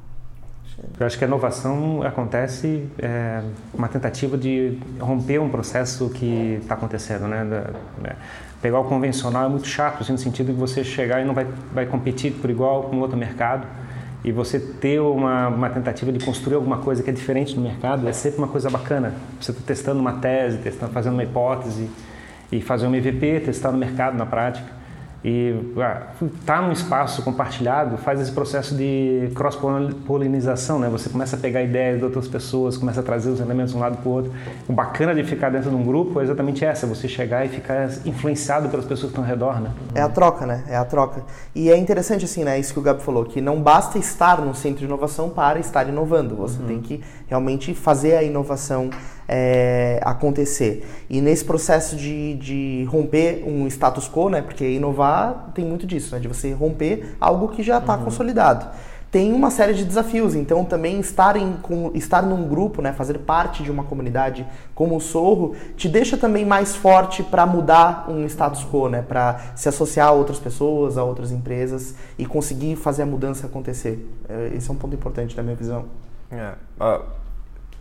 Eu 1.00 1.06
acho 1.06 1.18
que 1.18 1.24
a 1.24 1.28
inovação 1.28 2.02
acontece 2.02 2.90
é, 2.98 3.42
uma 3.74 3.88
tentativa 3.88 4.38
de 4.38 4.78
romper 5.00 5.40
um 5.40 5.50
processo 5.50 6.10
que 6.10 6.60
está 6.62 6.74
acontecendo, 6.74 7.28
né? 7.28 7.46
Da, 7.46 8.02
né? 8.02 8.16
Pegar 8.62 8.80
o 8.80 8.86
convencional 8.86 9.46
é 9.46 9.50
muito 9.50 9.68
chato, 9.68 10.02
assim, 10.02 10.14
no 10.14 10.18
sentido 10.18 10.48
de 10.48 10.60
você 10.60 10.84
chegar 10.84 11.22
e 11.22 11.26
não 11.26 11.34
vai, 11.34 11.46
vai 11.74 11.86
competir 11.86 12.34
por 12.34 12.50
igual 12.50 12.84
com 12.84 13.00
outro 13.00 13.18
mercado 13.18 13.68
e 14.24 14.32
você 14.32 14.60
ter 14.60 15.02
uma, 15.02 15.50
uma 15.50 15.70
tentativa 15.70 16.12
de 16.12 16.24
construir 16.24 16.56
alguma 16.56 16.78
coisa 16.78 17.04
que 17.04 17.10
é 17.10 17.14
diferente 17.14 17.56
no 17.56 17.62
mercado 17.62 18.08
é 18.08 18.14
sempre 18.14 18.40
uma 18.40 18.48
coisa 18.48 18.70
bacana. 18.70 19.14
Você 19.40 19.52
está 19.52 19.64
testando 19.66 20.00
uma 20.00 20.14
tese, 20.14 20.60
testando, 20.60 20.94
fazendo 20.94 21.14
uma 21.14 21.24
hipótese 21.24 21.90
e 22.52 22.62
fazer 22.62 22.88
um 22.88 22.96
MVP, 22.96 23.42
testar 23.42 23.72
no 23.72 23.78
mercado, 23.78 24.18
na 24.18 24.26
prática. 24.26 24.83
E 25.24 25.56
estar 25.72 26.14
tá 26.46 26.62
num 26.62 26.74
espaço 26.74 27.22
compartilhado 27.24 27.98
faz 27.98 28.20
esse 28.20 28.32
processo 28.32 28.76
de 28.76 29.32
cross-polinização, 29.34 30.80
né? 30.80 30.90
Você 30.90 31.10
começa 31.10 31.38
a 31.38 31.40
pegar 31.40 31.64
ideias 31.64 31.98
de 31.98 32.04
outras 32.04 32.28
pessoas, 32.28 32.76
começa 32.76 33.00
a 33.00 33.04
trazer 33.04 33.30
os 33.30 33.40
elementos 33.40 33.72
de 33.72 33.78
um 33.78 33.80
lado 33.80 33.98
para 33.98 34.10
o 34.10 34.12
outro. 34.12 34.34
O 34.68 34.74
bacana 34.74 35.16
de 35.16 35.24
ficar 35.24 35.50
dentro 35.50 35.70
de 35.70 35.76
um 35.78 35.84
grupo 35.84 36.20
é 36.20 36.24
exatamente 36.24 36.66
essa, 36.66 36.86
você 36.86 37.08
chegar 37.08 37.46
e 37.46 37.50
ficar 37.50 37.90
influenciado 38.06 38.68
pelas 38.68 38.86
pessoas 38.86 39.14
que 39.14 39.20
estão 39.20 39.24
ao 39.24 39.30
redor, 39.30 39.62
né? 39.62 39.72
É 39.96 40.02
a 40.02 40.10
troca, 40.10 40.46
né? 40.46 40.66
É 40.68 40.76
a 40.76 40.84
troca. 40.84 41.24
E 41.56 41.70
é 41.70 41.78
interessante, 41.78 42.26
assim, 42.26 42.44
né? 42.44 42.60
Isso 42.60 42.74
que 42.74 42.80
o 42.80 42.84
Gabi 42.84 43.02
falou, 43.02 43.24
que 43.24 43.40
não 43.40 43.62
basta 43.62 43.98
estar 43.98 44.42
no 44.42 44.54
centro 44.54 44.80
de 44.80 44.86
inovação 44.86 45.30
para 45.30 45.58
estar 45.58 45.88
inovando. 45.88 46.36
Você 46.36 46.60
uhum. 46.60 46.68
tem 46.68 46.82
que 46.82 47.02
realmente 47.28 47.74
fazer 47.74 48.18
a 48.18 48.24
inovação 48.24 48.90
é, 49.28 50.00
acontecer. 50.04 50.88
E 51.10 51.22
nesse 51.22 51.46
processo 51.46 51.96
de, 51.96 52.36
de 52.36 52.88
romper 52.90 53.44
um 53.48 53.68
status 53.68 54.10
quo, 54.10 54.30
né, 54.30 54.42
porque 54.42 54.68
inovar 54.68 55.52
tem 55.54 55.66
muito 55.66 55.86
disso, 55.86 56.14
né, 56.14 56.22
de 56.22 56.28
você 56.28 56.52
romper 56.52 57.16
algo 57.20 57.50
que 57.50 57.64
já 57.64 57.78
está 57.78 57.96
uhum. 57.98 58.06
consolidado. 58.06 58.68
Tem 59.12 59.32
uma 59.32 59.52
série 59.52 59.76
de 59.76 59.86
desafios, 59.86 60.34
então 60.34 60.66
também 60.66 61.00
estar, 61.00 61.36
em, 61.36 61.54
com, 61.62 61.92
estar 61.94 62.24
num 62.24 62.48
grupo, 62.48 62.82
né, 62.82 62.92
fazer 62.94 63.20
parte 63.20 63.62
de 63.62 63.70
uma 63.70 63.84
comunidade 63.84 64.44
como 64.74 64.96
o 64.96 65.00
Sorro, 65.00 65.56
te 65.78 65.88
deixa 65.88 66.18
também 66.18 66.44
mais 66.44 66.76
forte 66.76 67.22
para 67.22 67.46
mudar 67.46 68.10
um 68.10 68.26
status 68.26 68.66
quo, 68.66 68.90
né, 68.90 69.04
para 69.08 69.40
se 69.56 69.70
associar 69.70 70.08
a 70.08 70.12
outras 70.12 70.40
pessoas, 70.40 70.98
a 70.98 71.04
outras 71.04 71.32
empresas 71.32 71.94
e 72.18 72.26
conseguir 72.26 72.76
fazer 72.76 73.04
a 73.04 73.06
mudança 73.06 73.46
acontecer. 73.46 74.04
É, 74.28 74.52
esse 74.56 74.68
é 74.68 74.74
um 74.74 74.78
ponto 74.78 74.96
importante 74.96 75.36
da 75.36 75.44
minha 75.44 75.56
visão. 75.56 75.86
É, 76.32 76.54
uh 76.82 77.23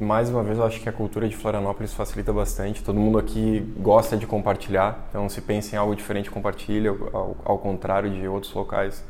mais 0.02 0.28
uma 0.28 0.42
vez, 0.42 0.58
eu 0.58 0.64
acho 0.64 0.80
que 0.80 0.88
a 0.88 0.92
cultura 0.92 1.28
de 1.28 1.36
Florianópolis 1.36 1.94
facilita 1.94 2.32
bastante. 2.32 2.82
Todo 2.82 2.98
mundo 2.98 3.18
aqui 3.18 3.60
gosta 3.78 4.16
de 4.16 4.26
compartilhar, 4.26 5.06
então 5.08 5.28
se 5.28 5.40
pensa 5.40 5.76
em 5.76 5.78
algo 5.78 5.94
diferente, 5.94 6.30
compartilha, 6.30 6.90
ao, 7.12 7.36
ao 7.44 7.58
contrário 7.58 8.10
de 8.10 8.26
outros 8.26 8.52
locais 8.52 9.04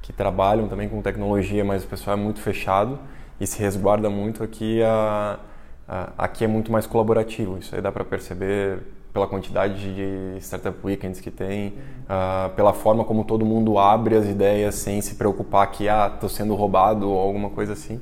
que 0.00 0.12
trabalham 0.12 0.68
também 0.68 0.88
com 0.88 1.02
tecnologia, 1.02 1.64
mas 1.64 1.84
o 1.84 1.86
pessoal 1.86 2.16
é 2.16 2.20
muito 2.20 2.40
fechado 2.40 2.98
e 3.40 3.46
se 3.46 3.58
resguarda 3.60 4.08
muito. 4.08 4.42
Aqui, 4.42 4.82
a, 4.82 5.38
a, 5.86 6.12
aqui 6.16 6.44
é 6.44 6.48
muito 6.48 6.72
mais 6.72 6.86
colaborativo, 6.86 7.58
isso 7.58 7.74
aí 7.74 7.82
dá 7.82 7.92
para 7.92 8.04
perceber 8.04 8.78
pela 9.12 9.26
quantidade 9.26 9.94
de 9.94 10.40
startup 10.40 10.78
weekends 10.84 11.20
que 11.20 11.30
tem, 11.30 11.74
uh, 12.04 12.54
pela 12.54 12.72
forma 12.72 13.04
como 13.04 13.24
todo 13.24 13.44
mundo 13.44 13.78
abre 13.78 14.16
as 14.16 14.26
ideias 14.26 14.76
sem 14.76 15.00
se 15.00 15.16
preocupar 15.16 15.70
que 15.70 15.88
ah, 15.88 16.10
estou 16.14 16.28
sendo 16.28 16.54
roubado 16.54 17.10
ou 17.10 17.18
alguma 17.18 17.50
coisa 17.50 17.72
assim. 17.72 18.00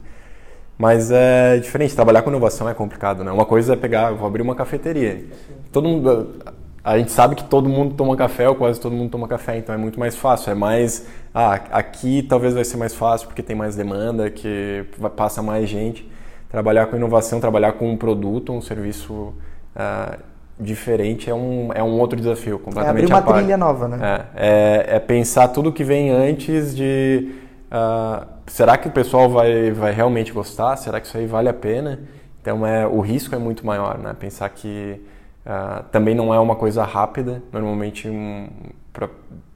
Mas 0.79 1.11
é 1.11 1.59
diferente, 1.59 1.95
trabalhar 1.95 2.23
com 2.23 2.31
inovação 2.31 2.69
é 2.69 2.75
complicado, 2.75 3.25
né? 3.25 3.33
Uma 3.33 3.47
coisa 3.47 3.73
é 3.73 3.77
pegar, 3.77 4.11
vou 4.12 4.27
abrir 4.27 4.43
uma 4.43 4.55
cafeteria. 4.55 5.25
Todo 5.73 5.89
mundo, 5.89 6.37
a 6.85 6.99
gente 6.99 7.11
sabe 7.11 7.35
que 7.35 7.45
todo 7.45 7.69
mundo 7.69 7.95
toma 7.95 8.15
café 8.15 8.49
ou 8.49 8.55
quase 8.55 8.79
todo 8.79 8.95
mundo 8.95 9.11
toma 9.11 9.27
café, 9.27 9.57
então 9.57 9.75
é 9.75 9.79
muito 9.79 9.99
mais 9.99 10.15
fácil. 10.15 10.53
É 10.53 10.55
mais, 10.55 11.07
ah, 11.35 11.55
aqui 11.73 12.23
talvez 12.23 12.55
vai 12.55 12.65
ser 12.65 12.77
mais 12.77 12.95
fácil 12.95 13.27
porque 13.27 13.43
tem 13.43 13.57
mais 13.57 13.75
demanda, 13.75 14.31
que 14.31 14.85
passa 15.17 15.43
mais 15.43 15.69
gente. 15.69 16.09
Trabalhar 16.51 16.87
com 16.87 16.97
inovação, 16.97 17.41
trabalhar 17.41 17.73
com 17.73 17.91
um 17.91 17.97
produto, 17.97 18.53
um 18.53 18.61
serviço 18.61 19.35
uh, 19.75 20.17
diferente 20.59 21.29
é 21.29 21.35
um, 21.35 21.71
é 21.75 21.83
um 21.83 21.99
outro 21.99 22.19
desafio, 22.19 22.59
completamente 22.59 23.11
É 23.11 23.15
abrir 23.15 23.27
uma 23.27 23.35
trilha 23.35 23.57
nova, 23.57 23.89
né? 23.89 24.27
É, 24.37 24.93
é, 24.93 24.97
é 24.97 24.99
pensar 25.01 25.49
tudo 25.49 25.73
que 25.73 25.83
vem 25.83 26.11
antes 26.11 26.75
de... 26.77 27.46
Uh, 27.66 28.26
será 28.46 28.76
que 28.76 28.88
o 28.88 28.90
pessoal 28.90 29.29
vai, 29.29 29.70
vai 29.72 29.92
realmente 29.92 30.33
gostar? 30.33 30.76
Será 30.76 31.00
que 31.00 31.07
isso 31.07 31.16
aí 31.16 31.26
vale 31.26 31.48
a 31.48 31.55
pena? 31.55 32.00
Então 32.40 32.66
é, 32.66 32.87
o 32.87 33.00
risco 33.00 33.35
é 33.35 33.38
muito 33.38 33.66
maior, 33.66 33.98
né? 33.98 34.14
Pensar 34.18 34.48
que 34.50 35.00
uh, 35.44 35.83
também 35.90 36.14
não 36.14 36.33
é 36.33 36.38
uma 36.38 36.55
coisa 36.55 36.85
rápida. 36.85 37.42
Normalmente 37.52 38.09
um, 38.09 38.48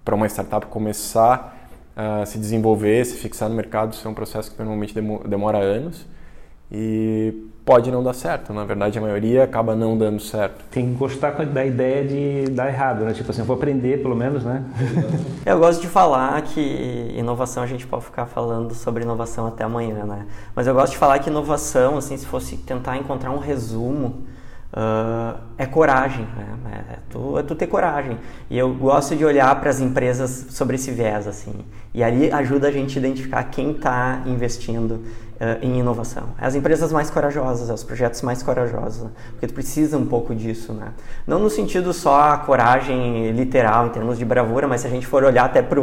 para 0.05 0.15
uma 0.15 0.27
startup 0.27 0.67
começar 0.67 1.57
a 1.97 2.23
uh, 2.23 2.27
se 2.27 2.39
desenvolver, 2.39 3.05
se 3.05 3.17
fixar 3.17 3.49
no 3.49 3.55
mercado, 3.55 3.93
isso 3.93 4.07
é 4.07 4.11
um 4.11 4.15
processo 4.15 4.51
que 4.51 4.59
normalmente 4.59 4.95
demora 5.27 5.59
anos 5.59 6.07
e 6.71 7.50
pode 7.71 7.89
não 7.89 8.03
dar 8.03 8.15
certo. 8.15 8.53
Na 8.53 8.65
verdade, 8.65 8.99
a 8.99 9.01
maioria 9.01 9.45
acaba 9.45 9.77
não 9.77 9.97
dando 9.97 10.21
certo. 10.21 10.65
Tem 10.73 10.89
que 10.89 10.95
gostar 10.99 11.31
da 11.47 11.65
ideia 11.65 12.05
de 12.05 12.51
dar 12.51 12.67
errado, 12.67 13.05
né? 13.05 13.13
Tipo 13.13 13.31
assim, 13.31 13.43
eu 13.43 13.45
vou 13.47 13.55
aprender 13.55 14.03
pelo 14.03 14.17
menos, 14.17 14.43
né? 14.43 14.65
eu 15.47 15.57
gosto 15.57 15.81
de 15.81 15.87
falar 15.87 16.43
que 16.43 17.15
inovação, 17.17 17.63
a 17.63 17.69
gente 17.69 17.87
pode 17.87 18.07
ficar 18.07 18.27
falando 18.27 18.75
sobre 18.75 19.05
inovação 19.05 19.47
até 19.47 19.63
amanhã, 19.63 20.05
né? 20.05 20.27
Mas 20.53 20.67
eu 20.67 20.75
gosto 20.75 20.95
de 20.95 20.99
falar 20.99 21.21
que 21.21 21.31
inovação, 21.31 21.97
assim, 21.97 22.17
se 22.17 22.27
fosse 22.27 22.57
tentar 22.57 22.97
encontrar 22.97 23.31
um 23.31 23.39
resumo, 23.39 24.25
Uh, 24.73 25.37
é 25.59 25.67
coragem, 25.67 26.25
né? 26.37 26.85
é, 26.93 26.99
tu, 27.11 27.37
é 27.37 27.43
tu 27.43 27.57
ter 27.57 27.67
coragem. 27.67 28.17
E 28.49 28.57
eu 28.57 28.73
gosto 28.73 29.17
de 29.17 29.25
olhar 29.25 29.53
para 29.61 29.69
as 29.69 29.81
empresas 29.81 30.47
sobre 30.51 30.77
esse 30.77 30.93
viés, 30.93 31.27
assim. 31.27 31.65
E 31.93 32.05
ali 32.05 32.31
ajuda 32.31 32.69
a 32.69 32.71
gente 32.71 32.97
a 32.97 33.01
identificar 33.01 33.43
quem 33.43 33.73
está 33.73 34.23
investindo 34.27 35.03
em 35.63 35.79
inovação. 35.79 36.25
É 36.39 36.47
as 36.47 36.55
empresas 36.55 36.93
mais 36.93 37.11
corajosas, 37.11 37.71
é 37.71 37.73
os 37.73 37.83
projetos 37.83 38.21
mais 38.21 38.43
corajosos, 38.43 39.05
né? 39.05 39.11
porque 39.31 39.47
tu 39.47 39.55
precisa 39.55 39.97
um 39.97 40.05
pouco 40.05 40.35
disso, 40.35 40.73
né? 40.73 40.93
Não 41.27 41.39
no 41.39 41.49
sentido 41.49 41.93
só 41.95 42.33
a 42.33 42.39
coragem 42.39 43.31
literal, 43.33 43.87
em 43.87 43.91
termos 43.91 44.19
de 44.19 44.25
bravura, 44.25 44.69
mas 44.69 44.83
se 44.83 44.87
a 44.87 44.91
gente 44.91 45.07
for 45.07 45.25
olhar 45.25 45.47
até 45.47 45.63
para 45.63 45.81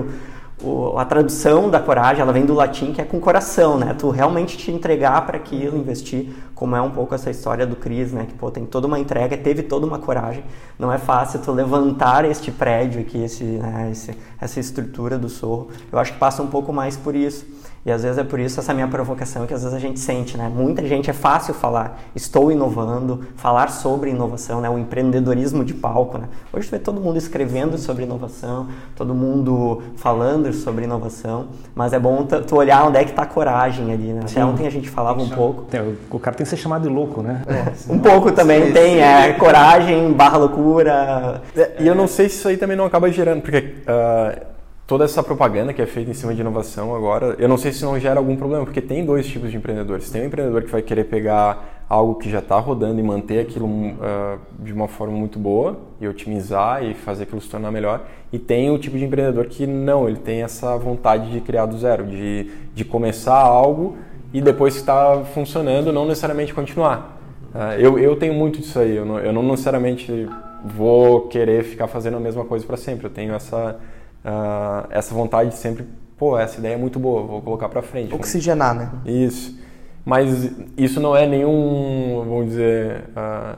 a 0.98 1.06
tradução 1.06 1.70
da 1.70 1.80
coragem, 1.80 2.22
ela 2.22 2.34
vem 2.34 2.44
do 2.44 2.54
latim, 2.54 2.92
que 2.92 3.00
é 3.00 3.04
com 3.04 3.20
coração, 3.20 3.78
né? 3.78 3.96
Tu 3.98 4.10
realmente 4.10 4.58
te 4.58 4.72
entregar 4.72 5.24
para 5.26 5.38
aquilo, 5.38 5.78
investir, 5.78 6.34
como 6.56 6.76
é 6.76 6.82
um 6.82 6.90
pouco 6.90 7.14
essa 7.14 7.30
história 7.30 7.66
do 7.66 7.76
Cris, 7.76 8.12
né? 8.12 8.26
Que, 8.28 8.34
pô, 8.34 8.50
tem 8.50 8.66
toda 8.66 8.88
uma 8.88 8.98
entrega, 8.98 9.38
teve 9.38 9.62
toda 9.62 9.86
uma 9.86 10.00
coragem. 10.00 10.44
Não 10.80 10.92
é 10.92 10.98
fácil 10.98 11.40
tu 11.42 11.52
levantar 11.52 12.26
este 12.26 12.52
prédio 12.52 13.02
aqui, 13.02 13.24
esse, 13.24 13.44
né? 13.44 13.90
esse, 13.92 14.18
essa 14.42 14.60
estrutura 14.60 15.18
do 15.20 15.30
Sorro. 15.30 15.70
Eu 15.92 16.00
acho 16.00 16.14
que 16.14 16.20
passa 16.20 16.42
um 16.42 16.48
pouco 16.48 16.74
mais 16.74 16.98
por 16.98 17.16
isso. 17.16 17.46
E 17.88 17.92
às 17.92 18.04
vezes 18.04 18.18
é 18.18 18.24
por 18.26 18.38
isso 18.38 18.60
essa 18.60 18.74
minha 18.74 18.88
provocação 18.90 19.48
que 19.48 19.54
às 19.54 19.64
vezes 19.64 19.74
a 19.74 19.80
gente 19.80 19.98
sente, 19.98 20.38
né? 20.38 20.52
Muita 20.54 20.86
gente 20.86 21.10
é 21.10 21.14
fácil 21.14 21.54
falar, 21.54 22.02
estou 22.14 22.52
inovando, 22.52 23.26
falar 23.38 23.70
sobre 23.70 24.10
inovação, 24.10 24.60
né? 24.60 24.70
O 24.70 24.78
empreendedorismo 24.78 25.64
de 25.64 25.74
palco, 25.74 26.18
né? 26.18 26.28
Hoje 26.52 26.68
tu 26.68 26.72
vê 26.72 26.80
todo 26.80 27.00
mundo 27.00 27.18
escrevendo 27.18 27.78
sobre 27.78 28.04
inovação, 28.04 28.68
todo 28.94 29.16
mundo 29.16 29.84
falando 29.96 30.52
sobre 30.52 30.84
inovação, 30.84 31.48
mas 31.74 31.94
é 31.94 32.00
bom 32.00 32.26
tu 32.26 32.58
olhar 32.58 32.86
onde 32.86 32.98
é 32.98 33.06
que 33.06 33.12
está 33.12 33.22
a 33.22 33.26
coragem 33.26 33.94
ali, 33.94 34.12
né? 34.12 34.20
Até 34.30 34.44
ontem 34.44 34.68
a 34.68 34.70
gente 34.70 34.90
falava 34.90 35.22
um 35.22 35.30
pouco. 35.30 35.66
O 36.12 36.20
cara 36.20 36.36
tem 36.36 36.44
que 36.44 36.50
ser 36.50 36.58
chamado 36.58 36.82
de 36.82 36.94
louco, 36.94 37.22
né? 37.22 37.42
É, 37.48 37.72
um 37.90 38.00
pouco 38.00 38.34
também 38.34 38.66
sim, 38.66 38.74
tem, 38.74 38.96
sim. 38.96 39.00
é 39.00 39.32
coragem 39.32 40.12
barra 40.12 40.36
loucura. 40.36 41.42
E 41.80 41.88
eu 41.88 41.96
não 41.96 42.06
sei 42.06 42.28
se 42.28 42.36
isso 42.36 42.50
aí 42.50 42.58
também 42.58 42.76
não 42.76 42.84
acaba 42.84 43.10
gerando, 43.10 43.42
porque 43.42 43.76
uh, 43.88 44.57
toda 44.88 45.04
essa 45.04 45.22
propaganda 45.22 45.74
que 45.74 45.82
é 45.82 45.86
feita 45.86 46.10
em 46.10 46.14
cima 46.14 46.34
de 46.34 46.40
inovação 46.40 46.96
agora, 46.96 47.36
eu 47.38 47.50
não 47.50 47.58
sei 47.58 47.74
se 47.74 47.84
não 47.84 48.00
gera 48.00 48.18
algum 48.18 48.38
problema, 48.38 48.64
porque 48.64 48.82
tem 48.82 49.06
dois 49.06 49.28
tipos 49.28 49.52
de 49.52 49.58
empreendedores. 49.58 50.10
Tem 50.10 50.22
um 50.22 50.26
empreendedor 50.26 50.64
que 50.64 50.72
vai 50.72 50.82
querer 50.82 51.04
pegar 51.04 51.84
algo 51.90 52.16
que 52.16 52.30
já 52.30 52.40
está 52.40 52.58
rodando 52.58 52.98
e 52.98 53.04
manter 53.04 53.42
aquilo 53.42 53.68
uh, 53.68 54.40
de 54.58 54.72
uma 54.72 54.88
forma 54.88 55.18
muito 55.18 55.38
boa 55.38 55.78
e 56.00 56.08
otimizar 56.08 56.86
e 56.86 56.94
fazer 56.94 57.24
aquilo 57.24 57.42
se 57.42 57.50
tornar 57.50 57.70
melhor. 57.70 58.08
E 58.32 58.40
tem 58.40 58.72
o 58.72 58.80
tipo 58.80 58.98
de 58.98 59.04
empreendedor 59.04 59.46
que 59.48 59.68
não, 59.68 60.08
ele 60.08 60.20
tem 60.20 60.42
essa 60.42 60.78
vontade 60.78 61.32
de 61.32 61.42
criar 61.42 61.66
do 61.66 61.78
zero, 61.78 62.06
de, 62.06 62.50
de 62.74 62.86
começar 62.86 63.38
algo 63.38 63.98
e 64.34 64.42
depois 64.42 64.76
que 64.76 64.80
está 64.80 65.22
funcionando, 65.34 65.92
não 65.92 66.06
necessariamente 66.06 66.54
continuar. 66.54 67.20
Uh, 67.54 67.74
eu, 67.78 68.00
eu 68.00 68.16
tenho 68.16 68.34
muito 68.34 68.60
disso 68.60 68.80
aí, 68.80 68.96
eu 68.96 69.06
não, 69.06 69.20
eu 69.20 69.34
não 69.34 69.44
necessariamente 69.44 70.30
vou 70.64 71.28
querer 71.28 71.64
ficar 71.64 71.88
fazendo 71.88 72.16
a 72.16 72.20
mesma 72.22 72.46
coisa 72.46 72.66
para 72.66 72.78
sempre. 72.78 73.08
Eu 73.08 73.12
tenho 73.12 73.34
essa 73.34 73.78
uh, 74.28 74.88
essa 74.90 75.14
vontade 75.14 75.52
de 75.52 75.56
sempre, 75.56 75.88
pô, 76.18 76.38
essa 76.38 76.60
ideia 76.60 76.74
é 76.74 76.78
muito 76.78 77.00
boa, 77.00 77.24
vou 77.24 77.42
colocar 77.42 77.70
para 77.70 77.82
frente. 77.82 78.14
Oxigenar, 78.14 78.76
né? 78.76 78.92
Isso. 79.06 79.58
Mas 80.04 80.52
isso 80.78 81.00
não 81.00 81.16
é 81.16 81.26
nenhum, 81.26 82.24
vamos 82.26 82.48
dizer, 82.48 83.06
uh, 83.16 83.58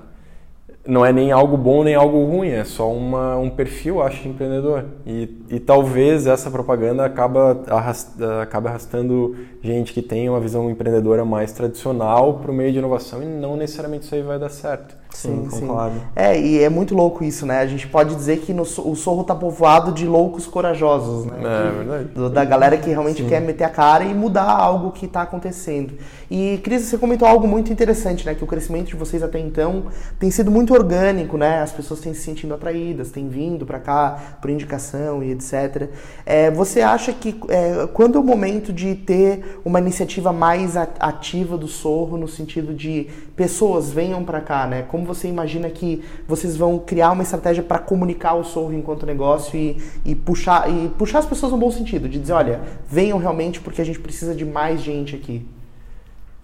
não 0.88 1.06
é 1.06 1.14
nem 1.14 1.32
algo 1.32 1.56
bom 1.56 1.84
nem 1.84 1.94
algo 1.94 2.26
ruim, 2.26 2.50
é 2.50 2.64
só 2.64 2.92
uma, 2.92 3.38
um 3.38 3.50
perfil, 3.50 4.02
acho, 4.02 4.24
de 4.24 4.30
empreendedor. 4.30 4.86
E, 5.06 5.30
e 5.50 5.60
talvez 5.60 6.26
essa 6.26 6.50
propaganda 6.50 7.06
acaba, 7.06 7.62
arrasta, 7.68 8.42
acaba 8.42 8.70
arrastando 8.70 9.36
gente 9.62 9.94
que 9.94 10.02
tem 10.02 10.28
uma 10.28 10.40
visão 10.40 10.70
empreendedora 10.70 11.24
mais 11.24 11.52
tradicional 11.52 12.40
para 12.40 12.50
o 12.50 12.54
meio 12.54 12.72
de 12.72 12.80
inovação 12.80 13.22
e 13.22 13.26
não 13.26 13.56
necessariamente 13.56 14.06
isso 14.06 14.16
aí 14.16 14.24
vai 14.24 14.40
dar 14.40 14.50
certo. 14.50 14.98
Sim, 15.12 15.48
sim, 15.50 15.62
concordo. 15.62 16.00
É, 16.16 16.40
e 16.40 16.64
é 16.64 16.70
muito 16.70 16.94
louco 16.94 17.24
isso, 17.24 17.46
né? 17.46 17.60
A 17.60 17.66
gente 17.66 17.88
pode 17.88 18.16
dizer 18.16 18.38
que 18.38 18.54
no, 18.54 18.62
o 18.62 18.96
Sorro 18.96 19.24
tá 19.24 19.34
povoado 19.34 19.92
de 19.92 20.06
loucos 20.06 20.46
corajosos, 20.46 21.26
né? 21.26 21.38
É, 21.40 21.72
verdade. 21.72 22.04
Do, 22.10 22.30
da 22.30 22.46
galera 22.46 22.78
que 22.78 22.90
realmente 22.90 23.24
sim. 23.24 23.28
quer 23.28 23.42
meter 23.42 23.64
a 23.64 23.70
cara 23.70 24.04
e 24.04 24.14
mudar 24.14 24.50
algo 24.50 24.92
que 24.92 25.06
está 25.08 25.24
acontecendo. 25.24 25.96
E, 26.30 26.60
Cris, 26.64 26.84
você 26.84 26.98
comentou 26.98 27.28
algo 27.28 27.48
muito 27.48 27.74
interessante, 27.74 28.24
né? 28.26 28.36
Que 28.36 28.44
o 28.44 28.48
crescimento 28.48 28.88
de 28.88 28.96
vocês 28.96 29.24
até 29.24 29.40
então 29.40 29.86
tem 30.20 30.30
sido 30.30 30.52
muito 30.52 30.74
orgânico, 30.74 31.38
né? 31.38 31.62
As 31.62 31.72
pessoas 31.72 32.00
têm 32.00 32.14
se 32.14 32.22
sentindo 32.22 32.54
atraídas, 32.54 33.10
têm 33.10 33.28
vindo 33.28 33.66
para 33.66 33.80
cá 33.80 34.38
por 34.40 34.50
indicação 34.50 35.24
e 35.24 35.32
etc. 35.32 35.90
É, 36.24 36.52
você 36.52 36.82
acha 36.82 37.12
que 37.12 37.40
é, 37.50 37.88
quando 37.88 38.16
é 38.16 38.22
o 38.22 38.24
momento 38.24 38.72
de 38.72 38.94
ter 38.94 39.60
uma 39.66 39.80
iniciativa 39.80 40.32
mais 40.32 40.78
ativa 40.78 41.58
do 41.58 41.68
Sorro, 41.68 42.16
no 42.16 42.28
sentido 42.28 42.76
de 42.76 43.08
pessoas 43.36 43.90
venham 43.90 44.24
para 44.24 44.40
cá, 44.40 44.68
né? 44.68 44.84
Como 44.84 44.99
você 45.04 45.28
imagina 45.28 45.70
que 45.70 46.04
vocês 46.28 46.56
vão 46.56 46.80
criar 46.80 47.12
uma 47.12 47.24
estratégia 47.24 47.64
para 47.64 47.80
comunicar 47.80 48.34
o 48.34 48.44
Sorro 48.44 48.74
enquanto 48.74 49.06
negócio 49.06 49.58
e, 49.58 49.82
e, 50.06 50.16
puxar, 50.16 50.70
e 50.70 50.90
puxar 50.90 51.20
as 51.20 51.26
pessoas 51.26 51.52
no 51.52 51.58
bom 51.58 51.72
sentido, 51.72 52.08
de 52.08 52.20
dizer, 52.20 52.34
olha, 52.34 52.62
venham 52.88 53.18
realmente 53.18 53.62
porque 53.62 53.82
a 53.82 53.86
gente 53.86 54.00
precisa 54.00 54.36
de 54.36 54.46
mais 54.46 54.82
gente 54.82 55.16
aqui? 55.16 55.46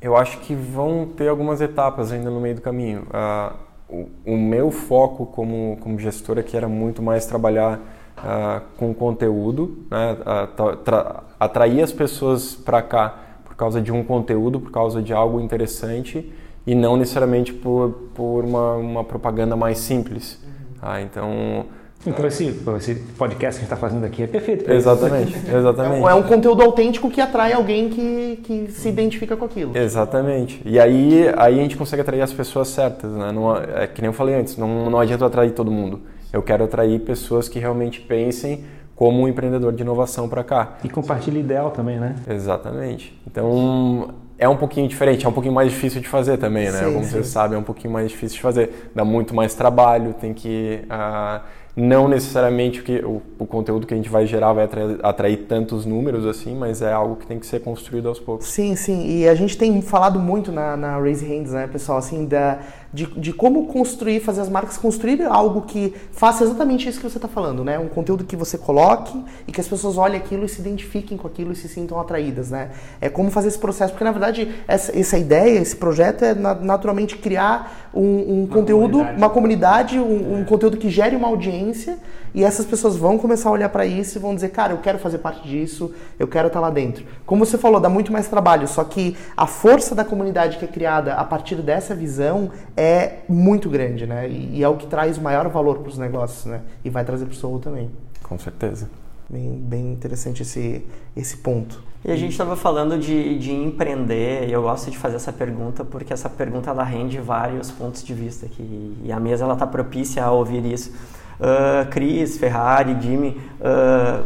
Eu 0.01 0.15
acho 0.15 0.39
que 0.39 0.53
vão 0.53 1.07
ter 1.15 1.27
algumas 1.27 1.61
etapas 1.61 2.11
ainda 2.11 2.29
no 2.29 2.39
meio 2.39 2.55
do 2.55 2.61
caminho. 2.61 3.07
Uh, 3.09 3.55
o, 3.87 4.33
o, 4.33 4.37
meu 4.37 4.71
foco 4.71 5.25
como, 5.25 5.77
como 5.81 5.97
gestor 5.99 6.37
aqui 6.37 6.55
era 6.55 6.67
muito 6.67 7.01
mais 7.01 7.25
trabalhar 7.25 7.79
uh, 8.17 8.61
com 8.77 8.93
conteúdo, 8.93 9.85
né? 9.89 10.13
uh, 10.13 11.23
atrair 11.39 11.81
as 11.81 11.91
pessoas 11.91 12.55
para 12.55 12.81
cá 12.81 13.17
por 13.45 13.55
causa 13.55 13.81
de 13.81 13.91
um 13.91 14.03
conteúdo, 14.03 14.59
por 14.59 14.71
causa 14.71 15.01
de 15.01 15.13
algo 15.13 15.39
interessante 15.39 16.31
e 16.65 16.73
não 16.73 16.97
necessariamente 16.97 17.53
por, 17.53 17.91
por 18.13 18.43
uma, 18.43 18.75
uma 18.75 19.03
propaganda 19.03 19.55
mais 19.55 19.77
simples. 19.77 20.39
Tá? 20.79 21.01
Então, 21.01 21.65
então 22.05 22.25
esse, 22.27 22.55
esse 22.77 22.95
podcast 23.17 23.39
que 23.39 23.45
a 23.45 23.51
gente 23.51 23.63
está 23.63 23.75
fazendo 23.75 24.05
aqui 24.05 24.23
é 24.23 24.27
perfeito. 24.27 24.71
Exatamente, 24.71 25.35
exatamente. 25.35 26.07
É 26.07 26.13
um 26.13 26.23
conteúdo 26.23 26.61
autêntico 26.61 27.09
que 27.09 27.21
atrai 27.21 27.53
alguém 27.53 27.89
que, 27.89 28.39
que 28.43 28.71
se 28.71 28.89
identifica 28.89 29.35
com 29.35 29.45
aquilo. 29.45 29.77
Exatamente. 29.77 30.61
E 30.65 30.79
aí, 30.79 31.27
aí 31.35 31.59
a 31.59 31.61
gente 31.61 31.77
consegue 31.77 32.01
atrair 32.01 32.21
as 32.21 32.33
pessoas 32.33 32.67
certas, 32.67 33.11
né? 33.11 33.31
Não, 33.31 33.55
é 33.55 33.87
que 33.87 34.01
nem 34.01 34.09
eu 34.09 34.13
falei 34.13 34.35
antes, 34.35 34.57
não, 34.57 34.89
não 34.89 34.99
adianta 34.99 35.25
atrair 35.25 35.51
todo 35.51 35.71
mundo. 35.71 36.01
Eu 36.33 36.43
quero 36.43 36.63
atrair 36.63 36.99
pessoas 36.99 37.47
que 37.47 37.59
realmente 37.59 38.01
pensem 38.01 38.63
como 38.95 39.21
um 39.21 39.27
empreendedor 39.27 39.73
de 39.73 39.81
inovação 39.81 40.29
para 40.29 40.43
cá. 40.43 40.77
E 40.83 40.89
compartilhe 40.89 41.39
ideal 41.39 41.71
também, 41.71 41.99
né? 41.99 42.15
Exatamente. 42.29 43.19
Então, 43.27 44.09
é 44.37 44.47
um 44.49 44.57
pouquinho 44.57 44.87
diferente, 44.87 45.25
é 45.25 45.29
um 45.29 45.33
pouquinho 45.33 45.53
mais 45.53 45.71
difícil 45.71 46.01
de 46.01 46.07
fazer 46.07 46.37
também, 46.37 46.71
né? 46.71 46.79
Sim, 46.79 46.93
Como 46.93 47.05
sim. 47.05 47.11
você 47.11 47.23
sabe, 47.23 47.55
é 47.55 47.57
um 47.57 47.63
pouquinho 47.63 47.93
mais 47.93 48.09
difícil 48.09 48.35
de 48.35 48.41
fazer. 48.41 48.91
Dá 48.93 49.05
muito 49.05 49.33
mais 49.33 49.53
trabalho, 49.53 50.13
tem 50.13 50.33
que... 50.33 50.81
Uh, 50.85 51.64
não 51.75 52.07
necessariamente 52.07 52.81
que 52.81 52.99
o, 52.99 53.21
o, 53.37 53.45
conteúdo 53.45 53.85
que 53.85 53.93
a 53.93 53.97
gente 53.97 54.09
vai 54.09 54.25
gerar 54.25 54.53
vai 54.53 54.63
atrair, 54.63 54.99
atrair, 55.03 55.37
tantos 55.45 55.85
números 55.85 56.25
assim, 56.25 56.55
mas 56.55 56.81
é 56.81 56.93
algo 56.93 57.17
que 57.17 57.27
tem 57.27 57.37
que 57.37 57.45
ser 57.45 57.59
construído 57.59 58.07
aos 58.07 58.17
poucos. 58.17 58.47
Sim, 58.47 58.77
sim. 58.77 59.05
E 59.07 59.27
a 59.27 59.35
gente 59.35 59.57
tem 59.57 59.81
falado 59.81 60.17
muito 60.17 60.53
na, 60.53 60.77
na 60.77 60.97
Raise 60.97 61.25
Hands, 61.25 61.51
né, 61.51 61.67
pessoal, 61.67 61.97
assim, 61.97 62.25
da, 62.25 62.59
de, 62.95 63.07
de 63.19 63.33
como 63.33 63.67
construir, 63.67 64.21
fazer 64.21 64.39
as 64.39 64.49
marcas 64.49 64.77
construir 64.77 65.21
algo 65.23 65.63
que 65.63 65.93
faça 66.13 66.45
exatamente 66.45 66.87
isso 66.87 66.97
que 66.97 67.09
você 67.09 67.17
está 67.17 67.27
falando, 67.27 67.61
né? 67.61 67.77
Um 67.77 67.89
conteúdo 67.89 68.23
que 68.23 68.37
você 68.37 68.57
coloque 68.57 69.21
e 69.45 69.51
que 69.51 69.59
as 69.59 69.67
pessoas 69.67 69.97
olhem 69.97 70.17
aquilo 70.17 70.45
e 70.45 70.49
se 70.49 70.61
identifiquem 70.61 71.17
com 71.17 71.27
aquilo 71.27 71.51
e 71.51 71.55
se 71.57 71.67
sintam 71.67 71.99
atraídas, 71.99 72.51
né? 72.51 72.71
É 73.01 73.09
como 73.09 73.29
fazer 73.29 73.49
esse 73.49 73.59
processo, 73.59 73.91
porque 73.91 74.05
na 74.05 74.11
verdade 74.11 74.49
essa, 74.65 74.97
essa 74.97 75.17
ideia, 75.17 75.59
esse 75.59 75.75
projeto 75.75 76.23
é 76.23 76.33
naturalmente 76.33 77.17
criar 77.17 77.84
um, 77.95 78.01
um 78.01 78.39
uma 78.43 78.47
conteúdo, 78.47 78.91
comunidade. 78.91 79.17
uma 79.17 79.29
comunidade, 79.29 79.99
um, 79.99 80.39
um 80.39 80.45
conteúdo 80.45 80.77
que 80.77 80.89
gere 80.89 81.15
uma 81.15 81.27
audiência 81.27 81.97
e 82.33 82.43
essas 82.43 82.65
pessoas 82.65 82.97
vão 82.97 83.17
começar 83.17 83.49
a 83.49 83.51
olhar 83.53 83.69
para 83.69 83.85
isso 83.85 84.17
e 84.17 84.21
vão 84.21 84.35
dizer, 84.35 84.49
cara, 84.49 84.73
eu 84.73 84.77
quero 84.79 84.99
fazer 84.99 85.19
parte 85.19 85.47
disso, 85.47 85.93
eu 86.19 86.27
quero 86.27 86.47
estar 86.47 86.59
tá 86.59 86.65
lá 86.65 86.69
dentro. 86.69 87.05
Como 87.25 87.45
você 87.45 87.57
falou, 87.57 87.79
dá 87.79 87.87
muito 87.87 88.11
mais 88.11 88.27
trabalho, 88.27 88.67
só 88.67 88.83
que 88.83 89.15
a 89.37 89.47
força 89.47 89.95
da 89.95 90.03
comunidade 90.03 90.57
que 90.57 90.65
é 90.65 90.67
criada 90.67 91.13
a 91.13 91.23
partir 91.23 91.55
dessa 91.55 91.95
visão 91.95 92.51
é 92.75 93.19
muito 93.29 93.69
grande, 93.69 94.05
né? 94.05 94.27
E, 94.27 94.57
e 94.57 94.63
é 94.63 94.67
o 94.67 94.75
que 94.75 94.85
traz 94.85 95.17
o 95.17 95.21
maior 95.21 95.47
valor 95.47 95.79
para 95.79 95.89
os 95.89 95.97
negócios, 95.97 96.45
né? 96.45 96.61
E 96.83 96.89
vai 96.89 97.05
trazer 97.05 97.25
para 97.25 97.33
o 97.33 97.35
Soul 97.35 97.59
também. 97.59 97.89
Com 98.21 98.37
certeza. 98.37 98.89
Bem, 99.29 99.53
bem 99.53 99.93
interessante 99.93 100.41
esse, 100.41 100.85
esse 101.15 101.37
ponto. 101.37 101.81
E 102.07 102.11
a 102.11 102.15
gente 102.15 102.33
estava 102.33 102.55
falando 102.55 102.99
de, 102.99 103.39
de 103.39 103.51
empreender, 103.51 104.47
e 104.47 104.51
eu 104.51 104.61
gosto 104.61 104.91
de 104.91 104.97
fazer 104.97 105.15
essa 105.15 105.33
pergunta 105.33 105.83
porque 105.83 106.13
essa 106.13 106.29
pergunta 106.29 106.69
ela 106.69 106.83
rende 106.83 107.19
vários 107.19 107.71
pontos 107.71 108.03
de 108.03 108.13
vista 108.13 108.45
aqui, 108.45 108.95
e 109.03 109.11
a 109.11 109.19
mesa 109.19 109.43
ela 109.43 109.53
está 109.53 109.65
propícia 109.65 110.23
a 110.23 110.29
ouvir 110.29 110.63
isso 110.65 110.91
uh, 111.39 111.89
Cris, 111.89 112.37
Ferrari, 112.37 112.95
Jimmy, 113.01 113.41
uh, 113.59 114.23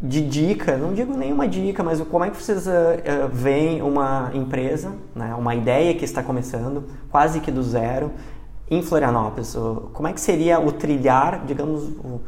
de 0.00 0.22
dica, 0.22 0.78
não 0.78 0.94
digo 0.94 1.14
nenhuma 1.14 1.46
dica, 1.46 1.82
mas 1.82 2.00
como 2.00 2.24
é 2.24 2.30
que 2.30 2.42
vocês 2.42 2.66
uh, 2.66 2.70
uh, 2.70 3.28
veem 3.30 3.82
uma 3.82 4.30
empresa, 4.32 4.92
né, 5.14 5.34
uma 5.34 5.54
ideia 5.54 5.92
que 5.94 6.06
está 6.06 6.22
começando, 6.22 6.84
quase 7.10 7.40
que 7.40 7.50
do 7.50 7.62
zero, 7.62 8.10
em 8.70 8.80
Florianópolis? 8.80 9.54
Como 9.92 10.08
é 10.08 10.14
que 10.14 10.20
seria 10.20 10.58
o 10.58 10.72
trilhar, 10.72 11.44
digamos, 11.44 11.88
o, 11.88 12.22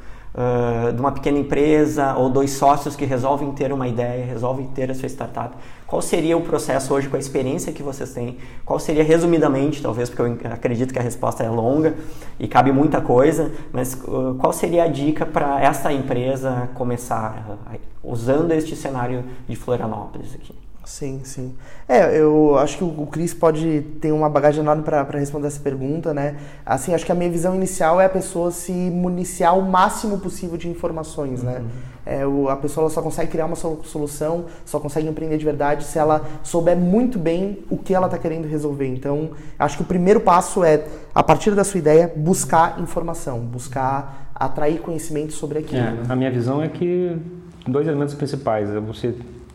de 0.94 1.00
uma 1.00 1.10
pequena 1.10 1.38
empresa 1.38 2.14
ou 2.14 2.30
dois 2.30 2.52
sócios 2.52 2.94
que 2.94 3.04
resolvem 3.04 3.50
ter 3.52 3.72
uma 3.72 3.88
ideia, 3.88 4.24
resolvem 4.24 4.66
ter 4.68 4.90
a 4.90 4.94
sua 4.94 5.08
startup. 5.08 5.56
Qual 5.86 6.00
seria 6.00 6.36
o 6.36 6.40
processo 6.40 6.94
hoje 6.94 7.08
com 7.08 7.16
a 7.16 7.18
experiência 7.18 7.72
que 7.72 7.82
vocês 7.82 8.12
têm? 8.12 8.38
Qual 8.64 8.78
seria, 8.78 9.02
resumidamente, 9.02 9.82
talvez, 9.82 10.08
porque 10.08 10.46
eu 10.46 10.52
acredito 10.52 10.92
que 10.92 10.98
a 11.00 11.02
resposta 11.02 11.42
é 11.42 11.50
longa 11.50 11.96
e 12.38 12.46
cabe 12.46 12.70
muita 12.70 13.00
coisa, 13.00 13.50
mas 13.72 14.00
qual 14.38 14.52
seria 14.52 14.84
a 14.84 14.88
dica 14.88 15.26
para 15.26 15.60
esta 15.60 15.92
empresa 15.92 16.68
começar 16.74 17.58
usando 18.02 18.52
este 18.52 18.76
cenário 18.76 19.24
de 19.48 19.56
Florianópolis 19.56 20.34
aqui? 20.34 20.54
Sim, 20.90 21.20
sim. 21.22 21.54
É, 21.88 22.18
eu 22.20 22.58
acho 22.58 22.76
que 22.76 22.82
o 22.82 23.06
Cris 23.06 23.32
pode 23.32 23.80
ter 24.00 24.10
uma 24.10 24.28
bagagem 24.28 24.60
enorme 24.60 24.82
para 24.82 25.06
responder 25.20 25.46
essa 25.46 25.60
pergunta, 25.60 26.12
né? 26.12 26.36
Assim, 26.66 26.92
acho 26.92 27.06
que 27.06 27.12
a 27.12 27.14
minha 27.14 27.30
visão 27.30 27.54
inicial 27.54 28.00
é 28.00 28.06
a 28.06 28.08
pessoa 28.08 28.50
se 28.50 28.72
municiar 28.72 29.56
o 29.56 29.62
máximo 29.62 30.18
possível 30.18 30.56
de 30.56 30.68
informações, 30.68 31.44
né? 31.44 31.58
uhum. 31.58 31.64
né? 31.64 31.70
É, 32.04 32.26
o, 32.26 32.48
a 32.48 32.56
pessoa 32.56 32.90
só 32.90 33.00
consegue 33.00 33.30
criar 33.30 33.46
uma 33.46 33.54
solução, 33.54 34.46
só 34.64 34.80
consegue 34.80 35.06
empreender 35.06 35.38
de 35.38 35.44
verdade 35.44 35.84
se 35.84 35.96
ela 35.96 36.24
souber 36.42 36.76
muito 36.76 37.20
bem 37.20 37.60
o 37.70 37.76
que 37.76 37.94
ela 37.94 38.06
está 38.06 38.18
querendo 38.18 38.48
resolver. 38.48 38.88
Então, 38.88 39.30
acho 39.56 39.76
que 39.76 39.84
o 39.84 39.86
primeiro 39.86 40.18
passo 40.18 40.64
é, 40.64 40.84
a 41.14 41.22
partir 41.22 41.54
da 41.54 41.62
sua 41.62 41.78
ideia, 41.78 42.12
buscar 42.16 42.80
informação, 42.80 43.38
buscar 43.38 44.32
atrair 44.34 44.80
conhecimento 44.80 45.32
sobre 45.34 45.60
aquilo. 45.60 45.82
É, 45.82 45.90
né? 45.92 46.02
A 46.08 46.16
minha 46.16 46.32
visão 46.32 46.60
é 46.60 46.66
que 46.66 47.16
dois 47.64 47.86
elementos 47.86 48.14
principais. 48.14 48.68
É 48.68 48.80
você 48.80 49.14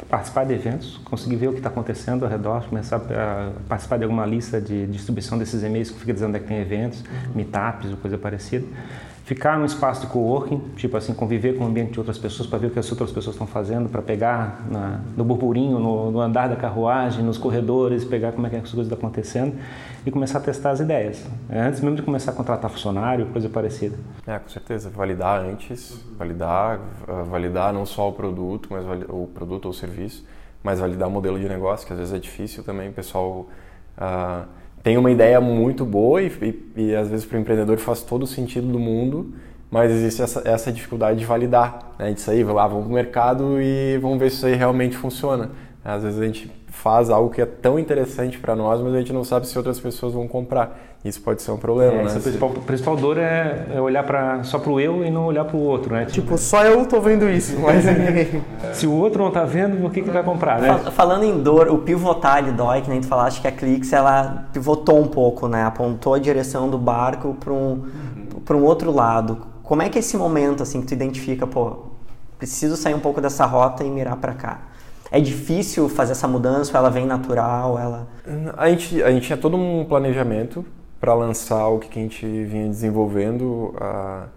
participar 0.10 0.46
de 0.46 0.54
eventos, 0.54 0.98
conseguir 1.06 1.38
ver 1.38 1.48
o 1.48 1.52
que 1.52 1.60
está 1.60 1.70
acontecendo 1.70 2.26
ao 2.26 2.32
redor, 2.32 2.66
começar 2.68 2.98
a 2.98 3.52
participar 3.68 3.98
de 3.98 4.04
alguma 4.04 4.26
lista 4.26 4.60
de 4.60 4.86
distribuição 4.88 5.38
desses 5.38 5.64
e-mails 5.64 5.90
que 5.92 6.00
fica 6.00 6.14
dizendo 6.14 6.30
onde 6.30 6.38
é 6.38 6.42
que 6.42 6.48
tem 6.48 6.58
eventos, 6.58 7.00
uhum. 7.00 7.36
meetups 7.36 7.92
ou 7.92 7.98
coisa 7.98 8.18
parecida. 8.18 8.66
Ficar 9.26 9.58
num 9.58 9.66
espaço 9.66 10.02
de 10.02 10.08
coworking, 10.08 10.60
tipo 10.76 10.96
assim, 10.96 11.12
conviver 11.12 11.58
com 11.58 11.64
o 11.64 11.68
ambiente 11.68 11.94
de 11.94 12.00
outras 12.00 12.16
pessoas 12.16 12.48
para 12.48 12.60
ver 12.60 12.68
o 12.68 12.70
que 12.70 12.78
as 12.78 12.92
outras 12.92 13.12
pessoas 13.12 13.34
estão 13.34 13.48
fazendo, 13.48 13.90
para 13.90 14.00
pegar 14.00 14.64
na, 14.70 15.02
no 15.18 15.24
burburinho, 15.24 15.80
no, 15.80 16.12
no, 16.12 16.22
andar 16.22 16.48
da 16.48 16.56
carruagem, 16.56 17.24
nos 17.24 17.36
corredores, 17.36 18.06
pegar 18.06 18.34
como 18.34 18.46
é 18.46 18.52
que 18.52 18.56
as 18.58 18.62
coisas 18.62 18.86
estão 18.86 19.00
acontecendo 19.00 19.56
e 20.06 20.12
começar 20.12 20.38
a 20.38 20.42
testar 20.42 20.70
as 20.70 20.80
ideias. 20.80 21.26
É, 21.50 21.60
antes 21.60 21.82
mesmo 21.82 21.96
de 21.96 22.04
começar 22.04 22.34
a 22.34 22.34
contratar 22.36 22.70
funcionário, 22.70 23.26
coisa 23.26 23.50
parecida. 23.50 23.98
É, 24.28 24.38
com 24.38 24.48
certeza. 24.48 24.92
Validar 24.92 25.42
antes, 25.42 26.00
validar, 26.20 26.80
validar 27.28 27.74
não 27.74 27.84
só 27.84 28.08
o 28.08 28.14
produto, 28.14 28.70
mas 28.70 28.86
o 29.10 29.26
produto 29.34 29.66
ou 29.66 29.72
o 29.72 29.74
serviço, 29.74 30.24
mas 30.62 30.80
validar 30.80 31.08
o 31.08 31.12
modelo 31.12 31.40
de 31.40 31.50
negócio, 31.50 31.88
que 31.88 31.94
às 31.94 31.98
vezes 31.98 32.14
é 32.14 32.20
difícil 32.20 32.64
também, 32.64 32.90
o 32.90 32.94
pessoal... 32.94 33.48
Uh, 33.98 34.65
tem 34.86 34.98
uma 35.00 35.10
ideia 35.10 35.42
muito 35.42 35.84
boa 35.84 36.22
e, 36.22 36.32
e, 36.78 36.84
e 36.84 36.96
às 36.96 37.08
vezes 37.08 37.26
para 37.26 37.40
o 37.40 37.42
empreendedor 37.42 37.76
faz 37.80 38.04
todo 38.04 38.22
o 38.22 38.28
sentido 38.28 38.68
do 38.68 38.78
mundo, 38.78 39.34
mas 39.72 39.90
existe 39.90 40.22
essa, 40.22 40.48
essa 40.48 40.72
dificuldade 40.72 41.18
de 41.18 41.26
validar, 41.26 41.96
né? 41.98 42.14
Disso 42.14 42.30
aí, 42.30 42.44
ah, 42.44 42.68
vamos 42.68 42.84
para 42.84 42.92
o 42.92 42.94
mercado 42.94 43.60
e 43.60 43.98
vamos 43.98 44.20
ver 44.20 44.30
se 44.30 44.36
isso 44.36 44.46
aí 44.46 44.54
realmente 44.54 44.96
funciona. 44.96 45.50
Às 45.86 46.02
vezes 46.02 46.20
a 46.20 46.26
gente 46.26 46.52
faz 46.70 47.12
algo 47.12 47.30
que 47.30 47.40
é 47.40 47.46
tão 47.46 47.78
interessante 47.78 48.40
para 48.40 48.56
nós, 48.56 48.82
mas 48.82 48.92
a 48.94 48.98
gente 48.98 49.14
não 49.14 49.24
sabe 49.24 49.48
se 49.48 49.56
outras 49.56 49.80
pessoas 49.80 50.14
vão 50.14 50.28
comprar. 50.28 50.76
Isso 51.06 51.22
pode 51.22 51.44
ser 51.44 51.52
um 51.52 51.58
problema, 51.58 51.94
É, 51.94 51.98
né? 51.98 52.06
esse 52.06 52.16
é 52.16 52.20
o 52.20 52.24
principal, 52.24 52.50
o 52.50 52.62
principal 52.64 52.96
dor 52.98 53.18
é, 53.20 53.68
é 53.76 53.80
olhar 53.80 54.04
pra, 54.04 54.42
só 54.44 54.58
pro 54.58 54.80
eu 54.80 55.06
e 55.06 55.12
não 55.12 55.28
olhar 55.28 55.46
pro 55.46 55.60
outro, 55.60 55.94
né? 55.94 56.06
Tipo, 56.06 56.36
só 56.40 56.64
eu 56.64 56.84
tô 56.88 57.00
vendo 57.00 57.30
isso, 57.30 57.56
mas 57.62 57.86
ninguém. 57.86 58.42
se 58.74 58.88
o 58.88 58.92
outro 58.94 59.24
não 59.24 59.30
tá 59.30 59.44
vendo, 59.46 59.80
por 59.80 59.92
que, 59.92 60.02
que 60.02 60.10
vai 60.10 60.24
comprar, 60.24 60.60
né? 60.60 60.68
Fal- 60.70 60.92
Falando 60.92 61.24
em 61.24 61.38
dor, 61.44 61.68
o 61.70 61.78
pivotar 61.78 62.40
ele 62.40 62.52
dói, 62.52 62.82
que 62.82 62.90
nem 62.90 63.00
tu 63.02 63.08
falaste 63.08 63.40
que 63.40 63.48
a 63.48 63.52
Clix 63.52 63.94
ela 63.94 64.48
pivotou 64.52 65.00
um 65.00 65.08
pouco, 65.08 65.48
né? 65.48 65.64
Apontou 65.64 66.16
a 66.16 66.20
direção 66.20 66.68
do 66.68 66.80
barco 66.80 67.36
para 67.40 67.54
um, 67.54 67.84
pra 68.44 68.58
um 68.58 68.64
outro 68.64 68.92
lado. 68.92 69.46
Como 69.62 69.84
é 69.84 69.90
que 69.90 70.00
é 70.00 70.02
esse 70.02 70.18
momento 70.18 70.64
assim 70.64 70.82
que 70.82 70.88
tu 70.88 70.94
identifica, 70.96 71.46
pô, 71.46 71.84
preciso 72.40 72.76
sair 72.76 72.96
um 72.96 73.00
pouco 73.00 73.22
dessa 73.22 73.46
rota 73.46 73.84
e 73.84 73.90
mirar 73.92 74.18
para 74.18 74.34
cá? 74.34 74.60
É 75.12 75.20
difícil 75.20 75.88
fazer 75.90 76.14
essa 76.14 76.28
mudança, 76.28 76.78
ela 76.78 76.90
vem 76.90 77.06
natural, 77.06 77.78
ela 77.80 78.08
A 78.58 78.70
gente, 78.70 79.02
a 79.04 79.12
gente 79.12 79.26
tinha 79.28 79.38
todo 79.38 79.56
um 79.56 79.86
planejamento 79.86 80.66
para 81.00 81.14
lançar 81.14 81.68
o 81.68 81.80
que 81.80 82.00
a 82.00 82.02
gente 82.02 82.26
vinha 82.46 82.68
desenvolvendo, 82.68 83.74
ah, 83.80 84.28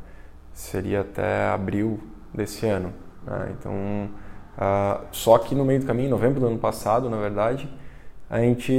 seria 0.53 1.01
até 1.01 1.47
abril 1.49 1.99
desse 2.35 2.67
ano. 2.67 2.93
né? 3.27 3.55
Então, 3.59 3.73
ah, 4.57 5.01
só 5.13 5.39
que 5.39 5.55
no 5.55 5.65
meio 5.65 5.81
do 5.81 5.87
caminho, 5.87 6.07
em 6.09 6.11
novembro 6.11 6.41
do 6.41 6.47
ano 6.47 6.59
passado, 6.59 7.09
na 7.09 7.17
verdade, 7.19 7.69
a 8.31 8.41
gente 8.41 8.73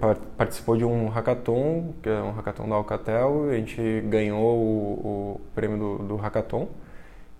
par- 0.00 0.16
participou 0.36 0.76
de 0.76 0.84
um 0.84 1.08
hackathon, 1.08 1.94
que 2.02 2.08
é 2.08 2.22
um 2.22 2.32
hackathon 2.32 2.68
da 2.68 2.74
Alcatel, 2.76 3.50
a 3.50 3.54
gente 3.54 4.00
ganhou 4.08 4.56
o, 4.56 5.36
o 5.36 5.40
prêmio 5.54 5.78
do, 5.78 5.98
do 6.08 6.16
hackathon 6.16 6.68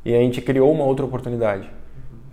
e 0.05 0.15
a 0.15 0.19
gente 0.19 0.41
criou 0.43 0.73
uma 0.73 0.85
outra 0.85 1.05
oportunidade, 1.07 1.71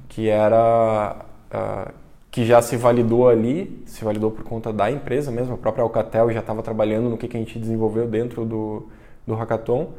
que 0.10 0.30
era 0.30 1.16
ah, 1.56 1.91
que 2.30 2.45
já 2.45 2.62
se 2.62 2.76
validou 2.76 3.30
ali, 3.30 3.82
se 3.86 4.03
validou 4.03 4.30
por 4.30 4.43
conta 4.43 4.74
da 4.74 4.91
empresa 4.91 5.32
mesmo, 5.32 5.53
a 5.53 5.58
própria 5.58 5.84
Alcatel 5.84 6.30
já 6.34 6.41
estava 6.41 6.62
trabalhando 6.62 7.10
no 7.10 7.18
que, 7.18 7.30
que 7.30 7.38
a 7.38 7.39
gente 7.39 7.58
desenvolveu 7.58 8.06
dentro 8.08 8.43
do, 8.43 8.89
do 9.26 9.36
hackathon 9.36 9.93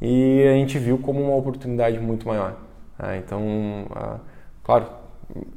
e 0.00 0.42
a 0.48 0.54
gente 0.54 0.78
viu 0.78 0.96
como 0.96 1.20
uma 1.20 1.36
oportunidade 1.36 2.00
muito 2.00 2.26
maior. 2.26 2.56
né? 2.98 3.18
Então, 3.18 3.42
ah, 3.94 4.16
claro, 4.62 4.86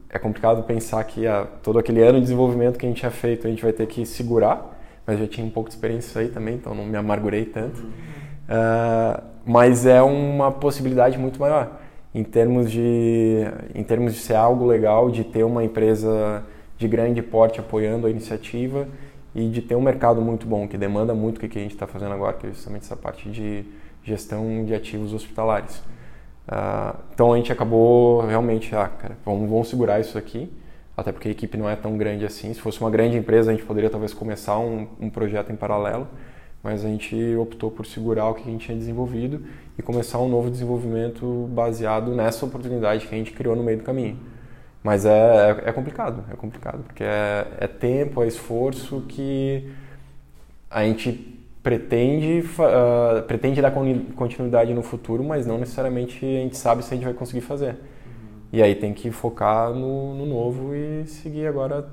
é 0.09 0.19
complicado 0.19 0.63
pensar 0.63 1.01
que 1.05 1.25
ah, 1.25 1.47
todo 1.63 1.79
aquele 1.79 2.01
ano 2.01 2.15
de 2.15 2.23
desenvolvimento 2.23 2.77
que 2.77 2.85
a 2.85 2.89
gente 2.89 2.99
tinha 2.99 3.11
feito 3.11 3.47
a 3.47 3.49
gente 3.49 3.63
vai 3.63 3.71
ter 3.71 3.87
que 3.87 4.05
segurar, 4.05 4.77
mas 5.05 5.17
eu 5.17 5.25
já 5.25 5.31
tinha 5.31 5.47
um 5.47 5.49
pouco 5.49 5.69
de 5.69 5.75
experiência 5.75 6.19
aí 6.19 6.27
também, 6.27 6.55
então 6.55 6.75
não 6.75 6.85
me 6.85 6.97
amargurei 6.97 7.45
tanto. 7.45 7.85
Ah, 8.49 9.23
mas 9.45 9.85
é 9.85 10.01
uma 10.01 10.51
possibilidade 10.51 11.17
muito 11.17 11.39
maior 11.39 11.86
em 12.13 12.23
termos 12.23 12.71
de 12.71 13.43
em 13.75 13.83
termos 13.83 14.13
de 14.13 14.19
ser 14.19 14.35
algo 14.35 14.65
legal, 14.65 15.09
de 15.09 15.23
ter 15.23 15.43
uma 15.43 15.63
empresa 15.63 16.43
de 16.77 16.87
grande 16.87 17.21
porte 17.21 17.59
apoiando 17.59 18.07
a 18.07 18.09
iniciativa 18.09 18.87
e 19.35 19.49
de 19.49 19.61
ter 19.61 19.75
um 19.75 19.81
mercado 19.81 20.21
muito 20.21 20.47
bom 20.47 20.67
que 20.67 20.77
demanda 20.77 21.13
muito 21.13 21.37
o 21.37 21.39
que 21.39 21.57
a 21.57 21.61
gente 21.61 21.73
está 21.73 21.87
fazendo 21.87 22.13
agora, 22.13 22.33
que 22.33 22.47
é 22.47 22.49
justamente 22.49 22.83
essa 22.83 22.95
parte 22.95 23.29
de 23.29 23.65
gestão 24.03 24.63
de 24.65 24.73
ativos 24.73 25.13
hospitalares. 25.13 25.81
Ah, 26.47 26.95
então 27.13 27.33
a 27.33 27.37
gente 27.37 27.51
acabou 27.51 28.21
realmente, 28.21 28.73
ah, 28.75 28.87
cara, 28.87 29.17
vamos, 29.25 29.49
vamos 29.49 29.67
segurar 29.67 29.99
isso 29.99 30.17
aqui, 30.17 30.51
até 30.95 31.11
porque 31.11 31.27
a 31.27 31.31
equipe 31.31 31.57
não 31.57 31.69
é 31.69 31.75
tão 31.75 31.97
grande 31.97 32.25
assim. 32.25 32.53
Se 32.53 32.61
fosse 32.61 32.79
uma 32.79 32.89
grande 32.89 33.17
empresa, 33.17 33.51
a 33.51 33.53
gente 33.53 33.65
poderia 33.65 33.89
talvez 33.89 34.13
começar 34.13 34.57
um, 34.57 34.87
um 34.99 35.09
projeto 35.09 35.51
em 35.51 35.55
paralelo, 35.55 36.07
mas 36.67 36.83
a 36.83 36.89
gente 36.89 37.15
optou 37.37 37.71
por 37.71 37.85
segurar 37.85 38.27
o 38.27 38.33
que 38.33 38.41
a 38.41 38.51
gente 38.51 38.65
tinha 38.65 38.77
desenvolvido 38.77 39.41
e 39.79 39.81
começar 39.81 40.19
um 40.19 40.27
novo 40.27 40.51
desenvolvimento 40.51 41.47
baseado 41.49 42.13
nessa 42.13 42.45
oportunidade 42.45 43.07
que 43.07 43.15
a 43.15 43.17
gente 43.17 43.31
criou 43.31 43.55
no 43.55 43.63
meio 43.63 43.77
do 43.77 43.85
caminho. 43.85 44.19
Mas 44.83 45.05
é, 45.05 45.61
é, 45.65 45.69
é 45.69 45.71
complicado, 45.71 46.25
é 46.29 46.35
complicado, 46.35 46.83
porque 46.83 47.05
é, 47.05 47.47
é 47.57 47.67
tempo, 47.67 48.21
é 48.21 48.27
esforço 48.27 49.05
que 49.07 49.71
a 50.69 50.83
gente 50.83 51.39
pretende, 51.63 52.43
ah, 52.59 53.23
pretende 53.25 53.61
dar 53.61 53.71
continuidade 53.71 54.73
no 54.73 54.83
futuro, 54.83 55.23
mas 55.23 55.47
não 55.47 55.57
necessariamente 55.57 56.25
a 56.25 56.41
gente 56.41 56.57
sabe 56.57 56.83
se 56.83 56.93
a 56.93 56.97
gente 56.97 57.05
vai 57.05 57.13
conseguir 57.13 57.41
fazer. 57.41 57.77
E 58.51 58.61
aí 58.61 58.75
tem 58.75 58.93
que 58.93 59.09
focar 59.09 59.71
no, 59.71 60.13
no 60.15 60.25
novo 60.25 60.75
e 60.75 61.05
seguir 61.05 61.47
agora 61.47 61.87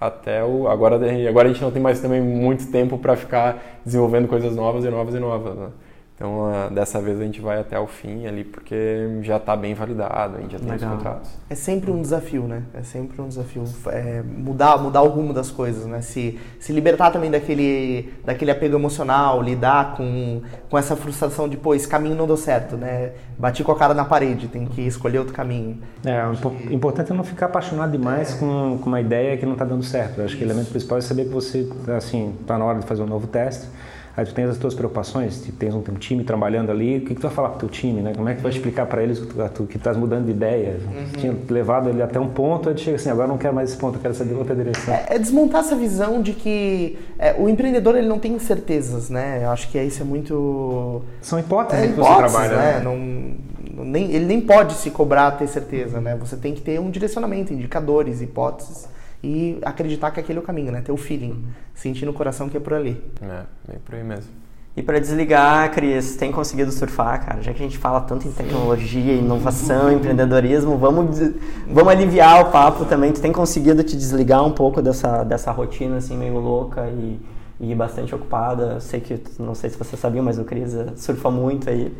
até 0.00 0.42
o. 0.42 0.66
Agora, 0.66 0.96
agora 1.28 1.48
a 1.48 1.52
gente 1.52 1.62
não 1.62 1.70
tem 1.70 1.82
mais 1.82 2.00
também 2.00 2.20
muito 2.20 2.70
tempo 2.72 2.96
para 2.98 3.16
ficar 3.16 3.80
desenvolvendo 3.84 4.26
coisas 4.26 4.56
novas 4.56 4.84
e 4.84 4.88
novas 4.88 5.14
e 5.14 5.18
novas. 5.18 5.56
né? 5.56 5.68
Então 6.20 6.44
ah, 6.44 6.68
dessa 6.68 7.00
vez 7.00 7.18
a 7.18 7.24
gente 7.24 7.40
vai 7.40 7.58
até 7.58 7.80
o 7.80 7.86
fim 7.86 8.26
ali 8.26 8.44
porque 8.44 9.08
já 9.22 9.38
está 9.38 9.56
bem 9.56 9.72
validado, 9.72 10.36
a 10.36 10.40
gente 10.42 10.52
já 10.52 10.58
tem 10.58 10.66
os 10.66 10.74
Legal. 10.82 10.96
contratos. 10.98 11.30
É 11.48 11.54
sempre 11.54 11.90
um 11.90 12.02
desafio, 12.02 12.42
né? 12.42 12.62
É 12.74 12.82
sempre 12.82 13.22
um 13.22 13.26
desafio 13.26 13.64
é, 13.86 14.20
mudar, 14.22 14.76
mudar 14.76 15.00
o 15.00 15.08
rumo 15.08 15.32
das 15.32 15.50
coisas, 15.50 15.86
né? 15.86 16.02
Se, 16.02 16.38
se 16.58 16.74
libertar 16.74 17.10
também 17.10 17.30
daquele, 17.30 18.12
daquele 18.22 18.50
apego 18.50 18.76
emocional, 18.76 19.40
lidar 19.42 19.96
com, 19.96 20.42
com 20.68 20.76
essa 20.76 20.94
frustração 20.94 21.48
de, 21.48 21.56
pô, 21.56 21.74
esse 21.74 21.88
caminho 21.88 22.14
não 22.14 22.26
deu 22.26 22.36
certo, 22.36 22.76
né? 22.76 23.12
Bati 23.38 23.64
com 23.64 23.72
a 23.72 23.76
cara 23.76 23.94
na 23.94 24.04
parede, 24.04 24.46
tem 24.46 24.66
que 24.66 24.82
escolher 24.82 25.20
outro 25.20 25.32
caminho. 25.32 25.78
É, 26.04 26.22
o 26.26 26.34
impo- 26.34 26.54
importante 26.70 27.12
é 27.12 27.14
não 27.14 27.24
ficar 27.24 27.46
apaixonado 27.46 27.92
demais 27.92 28.34
com, 28.34 28.76
com 28.76 28.90
uma 28.90 29.00
ideia 29.00 29.38
que 29.38 29.46
não 29.46 29.54
está 29.54 29.64
dando 29.64 29.82
certo. 29.82 30.18
Eu 30.18 30.26
acho 30.26 30.36
que 30.36 30.44
o 30.44 30.46
elemento 30.46 30.68
principal 30.68 30.98
é 30.98 31.00
saber 31.00 31.24
que 31.24 31.30
você, 31.32 31.66
assim, 31.96 32.34
está 32.42 32.58
na 32.58 32.64
hora 32.66 32.78
de 32.78 32.84
fazer 32.84 33.00
um 33.00 33.06
novo 33.06 33.26
teste. 33.26 33.66
Aí 34.20 34.26
tu 34.26 34.34
tens 34.34 34.50
as 34.50 34.58
tuas 34.58 34.74
preocupações, 34.74 35.40
tu 35.40 35.50
tens 35.52 35.74
um, 35.74 35.78
um 35.78 35.94
time 35.94 36.22
trabalhando 36.22 36.70
ali, 36.70 36.98
o 36.98 37.00
que, 37.00 37.14
que 37.14 37.14
tu 37.14 37.22
vai 37.22 37.30
falar 37.30 37.48
pro 37.48 37.60
teu 37.60 37.68
time, 37.70 38.02
né? 38.02 38.12
Como 38.14 38.28
é 38.28 38.32
que 38.34 38.40
tu 38.40 38.42
vai 38.42 38.52
explicar 38.52 38.84
para 38.84 39.02
eles 39.02 39.18
que 39.18 39.26
tu, 39.26 39.48
tu 39.48 39.64
que 39.64 39.78
estás 39.78 39.96
mudando 39.96 40.26
de 40.26 40.32
ideia? 40.32 40.78
Tinha 41.16 41.34
levado 41.48 41.88
ele 41.88 42.02
até 42.02 42.20
um 42.20 42.28
ponto, 42.28 42.68
aí 42.68 42.74
tu 42.74 42.82
chega 42.82 42.96
assim, 42.96 43.08
agora 43.08 43.24
eu 43.24 43.30
não 43.30 43.38
quero 43.38 43.54
mais 43.54 43.70
esse 43.70 43.78
ponto, 43.78 43.96
eu 43.96 44.02
quero 44.02 44.12
saber 44.12 44.34
outra 44.34 44.54
direção. 44.54 44.92
É, 44.92 45.06
é 45.08 45.18
desmontar 45.18 45.60
essa 45.60 45.74
visão 45.74 46.20
de 46.20 46.34
que 46.34 46.98
é, 47.18 47.34
o 47.38 47.48
empreendedor 47.48 47.96
ele 47.96 48.08
não 48.08 48.18
tem 48.18 48.38
certezas, 48.38 49.08
né? 49.08 49.40
Eu 49.42 49.48
acho 49.52 49.70
que 49.70 49.82
isso 49.82 50.02
é 50.02 50.04
muito 50.04 51.00
São 51.22 51.38
hipóteses 51.38 51.82
É 51.82 51.88
que 51.88 51.94
você 51.94 52.14
trabalha, 52.16 52.56
né? 52.56 52.72
né? 52.74 52.80
Não- 52.84 53.50
nem, 53.86 54.12
ele 54.12 54.26
nem 54.26 54.42
pode 54.42 54.74
se 54.74 54.90
cobrar 54.90 55.30
ter 55.30 55.46
certeza, 55.46 55.98
né? 55.98 56.14
Você 56.20 56.36
tem 56.36 56.52
que 56.52 56.60
ter 56.60 56.78
um 56.78 56.90
direcionamento, 56.90 57.54
indicadores, 57.54 58.20
hipóteses 58.20 58.86
e 59.22 59.58
acreditar 59.62 60.10
que 60.10 60.20
aquele 60.20 60.38
é 60.38 60.42
o 60.42 60.44
caminho, 60.44 60.72
né? 60.72 60.80
Ter 60.80 60.92
o 60.92 60.96
feeling, 60.96 61.44
sentir 61.74 62.06
no 62.06 62.12
coração 62.12 62.48
que 62.48 62.56
é 62.56 62.60
por 62.60 62.74
ali. 62.74 63.02
É, 63.22 63.42
bem 63.68 63.78
por 63.84 63.94
aí 63.94 64.04
mesmo. 64.04 64.40
E 64.76 64.82
para 64.82 65.00
desligar, 65.00 65.70
Cris, 65.72 66.16
tem 66.16 66.30
conseguido 66.30 66.70
surfar, 66.70 67.26
cara? 67.26 67.42
Já 67.42 67.52
que 67.52 67.60
a 67.60 67.66
gente 67.66 67.76
fala 67.76 68.00
tanto 68.00 68.28
em 68.28 68.32
tecnologia, 68.32 69.14
inovação, 69.14 69.92
empreendedorismo, 69.92 70.78
vamos, 70.78 71.18
vamos 71.68 71.92
aliviar 71.92 72.40
o 72.40 72.50
papo 72.52 72.84
também. 72.84 73.12
Tu 73.12 73.20
tem 73.20 73.32
conseguido 73.32 73.82
te 73.82 73.96
desligar 73.96 74.44
um 74.44 74.52
pouco 74.52 74.80
dessa, 74.80 75.24
dessa 75.24 75.50
rotina 75.50 75.96
assim 75.96 76.16
meio 76.16 76.38
louca 76.38 76.86
e, 76.88 77.20
e 77.60 77.74
bastante 77.74 78.14
ocupada? 78.14 78.74
Eu 78.74 78.80
sei 78.80 79.00
que, 79.00 79.20
não 79.40 79.56
sei 79.56 79.70
se 79.70 79.76
você 79.76 79.96
sabia, 79.96 80.22
mas 80.22 80.38
o 80.38 80.44
Cris 80.44 80.72
eh, 80.72 80.86
surfa 80.94 81.30
muito 81.30 81.68
aí. 81.68 81.92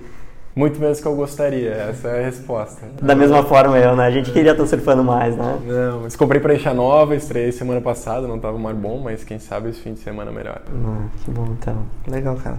Muito 0.54 0.80
menos 0.80 1.00
que 1.00 1.06
eu 1.06 1.14
gostaria, 1.14 1.70
essa 1.70 2.08
é 2.08 2.20
a 2.20 2.24
resposta. 2.24 2.86
Da 3.00 3.14
mesma 3.14 3.44
forma 3.44 3.78
eu, 3.78 3.94
né? 3.94 4.06
A 4.06 4.10
gente 4.10 4.32
queria 4.32 4.50
estar 4.50 4.66
surfando 4.66 5.04
mais, 5.04 5.36
né? 5.36 5.58
Não, 5.64 6.00
mas 6.00 6.16
comprei 6.16 6.40
prancha 6.40 6.74
nova, 6.74 7.14
estreiei 7.14 7.52
semana 7.52 7.80
passada, 7.80 8.26
não 8.26 8.36
estava 8.36 8.58
mais 8.58 8.76
bom, 8.76 8.98
mas 8.98 9.22
quem 9.22 9.38
sabe 9.38 9.70
esse 9.70 9.80
fim 9.80 9.94
de 9.94 10.00
semana 10.00 10.32
melhor. 10.32 10.60
Ah, 10.66 11.06
que 11.24 11.30
bom, 11.30 11.46
então. 11.52 11.76
Legal, 12.08 12.34
cara. 12.36 12.58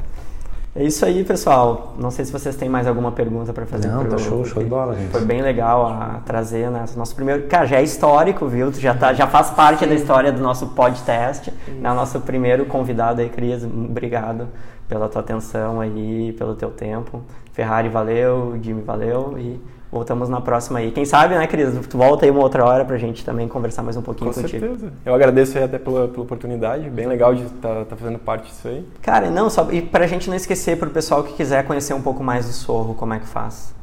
É 0.73 0.83
isso 0.85 1.05
aí, 1.05 1.23
pessoal. 1.25 1.93
Não 1.99 2.09
sei 2.09 2.23
se 2.23 2.31
vocês 2.31 2.55
têm 2.55 2.69
mais 2.69 2.87
alguma 2.87 3.11
pergunta 3.11 3.51
para 3.51 3.65
fazer. 3.65 3.89
Não, 3.89 4.01
pro- 4.01 4.11
tá 4.11 4.17
show, 4.17 4.45
show 4.45 4.63
de 4.63 4.69
bola, 4.69 4.95
gente. 4.95 5.11
Foi 5.11 5.25
bem 5.25 5.41
legal 5.41 5.85
a 5.85 6.21
trazer, 6.25 6.71
né? 6.71 6.85
Nosso 6.95 7.13
primeiro. 7.13 7.45
Cara, 7.47 7.65
já 7.65 7.77
é 7.77 7.83
histórico, 7.83 8.47
viu? 8.47 8.71
Tu 8.71 8.79
já, 8.79 8.93
tá, 8.93 9.13
já 9.13 9.27
faz 9.27 9.49
parte 9.49 9.85
da 9.85 9.93
história 9.93 10.31
do 10.31 10.41
nosso 10.41 10.67
podcast. 10.67 11.51
Né? 11.67 11.91
O 11.91 11.93
nosso 11.95 12.21
primeiro 12.21 12.65
convidado 12.65 13.19
aí, 13.19 13.27
Cris. 13.27 13.65
Obrigado 13.65 14.47
pela 14.87 15.09
tua 15.09 15.19
atenção 15.21 15.81
aí, 15.81 16.33
pelo 16.37 16.55
teu 16.55 16.69
tempo. 16.69 17.21
Ferrari, 17.51 17.89
valeu. 17.89 18.57
Jimmy, 18.61 18.81
valeu. 18.81 19.35
E 19.37 19.59
voltamos 19.91 20.29
na 20.29 20.39
próxima 20.39 20.79
aí. 20.79 20.91
Quem 20.91 21.03
sabe, 21.03 21.35
né, 21.35 21.45
Cris? 21.47 21.85
Tu 21.87 21.97
volta 21.97 22.25
aí 22.25 22.31
uma 22.31 22.41
outra 22.41 22.63
hora 22.65 22.85
pra 22.85 22.97
gente 22.97 23.25
também 23.25 23.47
conversar 23.47 23.83
mais 23.83 23.97
um 23.97 24.01
pouquinho 24.01 24.31
Com 24.33 24.41
contigo. 24.41 24.65
certeza. 24.65 24.93
Eu 25.05 25.13
agradeço 25.13 25.57
aí 25.57 25.63
até 25.65 25.77
pela, 25.77 26.07
pela 26.07 26.23
oportunidade, 26.23 26.89
bem 26.89 27.05
legal 27.07 27.35
de 27.35 27.43
estar 27.43 27.85
fazendo 27.97 28.17
parte 28.17 28.47
disso 28.47 28.67
aí. 28.67 28.87
Cara, 29.01 29.29
não, 29.29 29.49
só. 29.49 29.69
E 29.71 29.81
pra 29.81 30.07
gente 30.07 30.29
não 30.29 30.35
esquecer, 30.37 30.77
pro 30.79 30.89
pessoal 30.89 31.23
que 31.23 31.33
quiser 31.33 31.65
conhecer 31.65 31.93
um 31.93 32.01
pouco 32.01 32.23
mais 32.23 32.45
do 32.45 32.53
Sorro, 32.53 32.93
como 32.95 33.13
é 33.13 33.19
que 33.19 33.27
faz? 33.27 33.73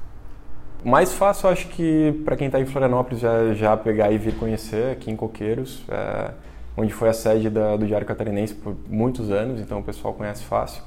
Mais 0.85 1.13
fácil, 1.13 1.49
acho 1.51 1.69
que 1.69 2.23
para 2.25 2.37
quem 2.37 2.47
está 2.47 2.61
em 2.61 2.65
Florianópolis 2.65 3.19
já, 3.21 3.53
já 3.53 3.77
pegar 3.77 4.11
e 4.13 4.17
vir 4.17 4.35
conhecer 4.37 4.93
aqui 4.93 5.11
em 5.11 5.17
Coqueiros, 5.17 5.85
é, 5.89 6.31
onde 6.77 6.93
foi 6.93 7.09
a 7.09 7.13
sede 7.13 7.51
da- 7.51 7.77
do 7.77 7.85
Diário 7.85 8.07
Catarinense 8.07 8.55
por 8.55 8.77
muitos 8.89 9.29
anos, 9.31 9.61
então 9.61 9.81
o 9.81 9.83
pessoal 9.83 10.15
conhece 10.15 10.45
fácil. 10.45 10.83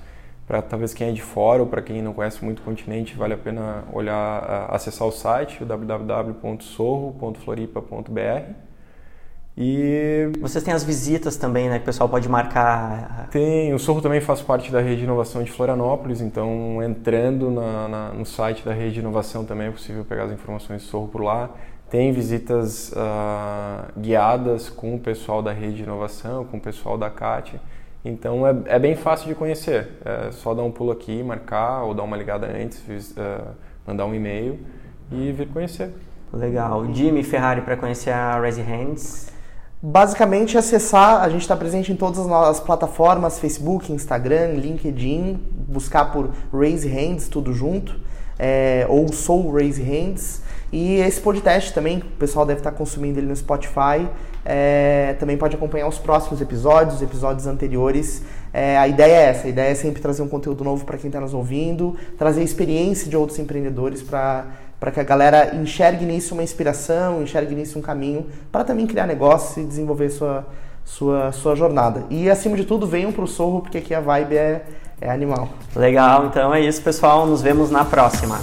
Para 0.51 0.61
talvez 0.61 0.93
quem 0.93 1.07
é 1.07 1.11
de 1.13 1.21
fora 1.21 1.61
ou 1.61 1.67
para 1.69 1.81
quem 1.81 2.01
não 2.01 2.11
conhece 2.11 2.43
muito 2.43 2.59
o 2.59 2.63
continente, 2.63 3.15
vale 3.15 3.33
a 3.33 3.37
pena 3.37 3.85
olhar, 3.93 4.67
acessar 4.69 5.07
o 5.07 5.11
site, 5.11 5.63
www.sorro.floripa.br. 5.63 8.51
E 9.57 10.29
Vocês 10.41 10.61
têm 10.61 10.73
as 10.73 10.83
visitas 10.83 11.37
também, 11.37 11.69
né? 11.69 11.77
Que 11.77 11.83
o 11.83 11.85
pessoal 11.85 12.09
pode 12.09 12.27
marcar. 12.27 13.29
Tem, 13.31 13.73
o 13.73 13.79
Sorro 13.79 14.01
também 14.01 14.19
faz 14.19 14.41
parte 14.41 14.69
da 14.73 14.81
rede 14.81 14.97
de 14.97 15.03
inovação 15.05 15.41
de 15.41 15.49
Florianópolis, 15.53 16.19
então 16.19 16.83
entrando 16.83 17.49
na- 17.49 17.87
na- 17.87 18.09
no 18.09 18.25
site 18.25 18.65
da 18.65 18.73
rede 18.73 18.95
de 18.95 18.99
inovação 18.99 19.45
também 19.45 19.67
é 19.67 19.71
possível 19.71 20.03
pegar 20.03 20.25
as 20.25 20.33
informações 20.33 20.81
do 20.81 20.87
Sorro 20.89 21.07
por 21.07 21.21
lá. 21.21 21.49
tem 21.89 22.11
visitas 22.13 22.91
uh, 22.93 23.99
guiadas 23.99 24.69
com 24.69 24.95
o 24.95 24.99
pessoal 24.99 25.41
da 25.41 25.51
rede 25.53 25.75
de 25.75 25.83
inovação, 25.83 26.43
com 26.45 26.55
o 26.57 26.61
pessoal 26.61 26.97
da 26.97 27.09
CAT. 27.09 27.57
Então 28.03 28.45
é, 28.47 28.55
é, 28.65 28.79
bem 28.79 28.95
fácil 28.95 29.27
de 29.27 29.35
conhecer. 29.35 29.89
É 30.03 30.31
só 30.31 30.53
dar 30.53 30.63
um 30.63 30.71
pulo 30.71 30.91
aqui, 30.91 31.21
marcar 31.23 31.83
ou 31.83 31.93
dar 31.93 32.03
uma 32.03 32.17
ligada 32.17 32.47
antes, 32.47 33.11
uh, 33.11 33.51
mandar 33.85 34.05
um 34.05 34.15
e-mail 34.15 34.59
e 35.11 35.31
vir 35.31 35.47
conhecer. 35.49 35.91
Legal. 36.33 36.91
Jimmy 36.93 37.23
Ferrari 37.23 37.61
para 37.61 37.77
conhecer 37.77 38.11
a 38.11 38.39
Resi 38.39 38.61
Hands. 38.61 39.29
Basicamente 39.83 40.57
acessar, 40.57 41.21
a 41.21 41.29
gente 41.29 41.41
está 41.41 41.57
presente 41.57 41.91
em 41.91 41.95
todas 41.95 42.19
as 42.19 42.59
plataformas, 42.59 43.39
Facebook, 43.39 43.91
Instagram, 43.91 44.53
LinkedIn, 44.53 45.39
buscar 45.67 46.11
por 46.11 46.29
Raise 46.53 46.87
Hands, 46.87 47.27
tudo 47.27 47.51
junto, 47.51 47.99
é, 48.37 48.85
ou 48.87 49.11
Soul 49.11 49.51
Raise 49.51 49.81
Hands. 49.81 50.43
E 50.71 50.95
esse 50.95 51.19
podcast 51.19 51.73
também, 51.73 51.97
o 51.97 52.17
pessoal 52.17 52.45
deve 52.45 52.61
estar 52.61 52.71
consumindo 52.71 53.19
ele 53.19 53.27
no 53.27 53.35
Spotify. 53.35 54.07
É, 54.45 55.15
também 55.19 55.37
pode 55.37 55.55
acompanhar 55.55 55.87
os 55.87 55.97
próximos 55.97 56.41
episódios, 56.41 56.95
os 56.95 57.01
episódios 57.01 57.45
anteriores. 57.45 58.23
É, 58.53 58.77
a 58.77 58.87
ideia 58.87 59.11
é 59.11 59.29
essa, 59.29 59.47
a 59.47 59.49
ideia 59.49 59.71
é 59.71 59.75
sempre 59.75 60.01
trazer 60.01 60.21
um 60.21 60.27
conteúdo 60.27 60.63
novo 60.63 60.85
para 60.85 60.97
quem 60.97 61.09
está 61.09 61.19
nos 61.19 61.33
ouvindo, 61.33 61.95
trazer 62.17 62.41
a 62.41 62.43
experiência 62.43 63.09
de 63.09 63.15
outros 63.15 63.37
empreendedores 63.37 64.01
para 64.01 64.91
que 64.93 64.99
a 64.99 65.03
galera 65.03 65.55
enxergue 65.55 66.05
nisso 66.05 66.33
uma 66.33 66.43
inspiração, 66.43 67.21
enxergue 67.21 67.53
nisso 67.53 67.77
um 67.77 67.81
caminho 67.81 68.25
para 68.51 68.63
também 68.63 68.87
criar 68.87 69.05
negócio 69.05 69.61
e 69.61 69.65
desenvolver 69.65 70.09
sua, 70.09 70.45
sua, 70.83 71.31
sua 71.31 71.55
jornada. 71.55 72.03
E 72.09 72.29
acima 72.29 72.57
de 72.57 72.65
tudo, 72.65 72.87
venham 72.87 73.11
para 73.11 73.23
o 73.23 73.27
Sorro, 73.27 73.61
porque 73.61 73.77
aqui 73.77 73.93
a 73.93 73.99
vibe 73.99 74.35
é, 74.35 74.63
é 74.99 75.09
animal. 75.09 75.49
Legal, 75.75 76.25
então 76.25 76.53
é 76.53 76.61
isso, 76.61 76.81
pessoal. 76.81 77.25
Nos 77.25 77.41
vemos 77.41 77.69
na 77.69 77.85
próxima. 77.85 78.39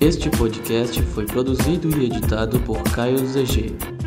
Este 0.00 0.30
podcast 0.30 1.02
foi 1.02 1.26
produzido 1.26 1.90
e 2.00 2.06
editado 2.06 2.60
por 2.60 2.80
Caio 2.84 3.18
ZG. 3.18 3.97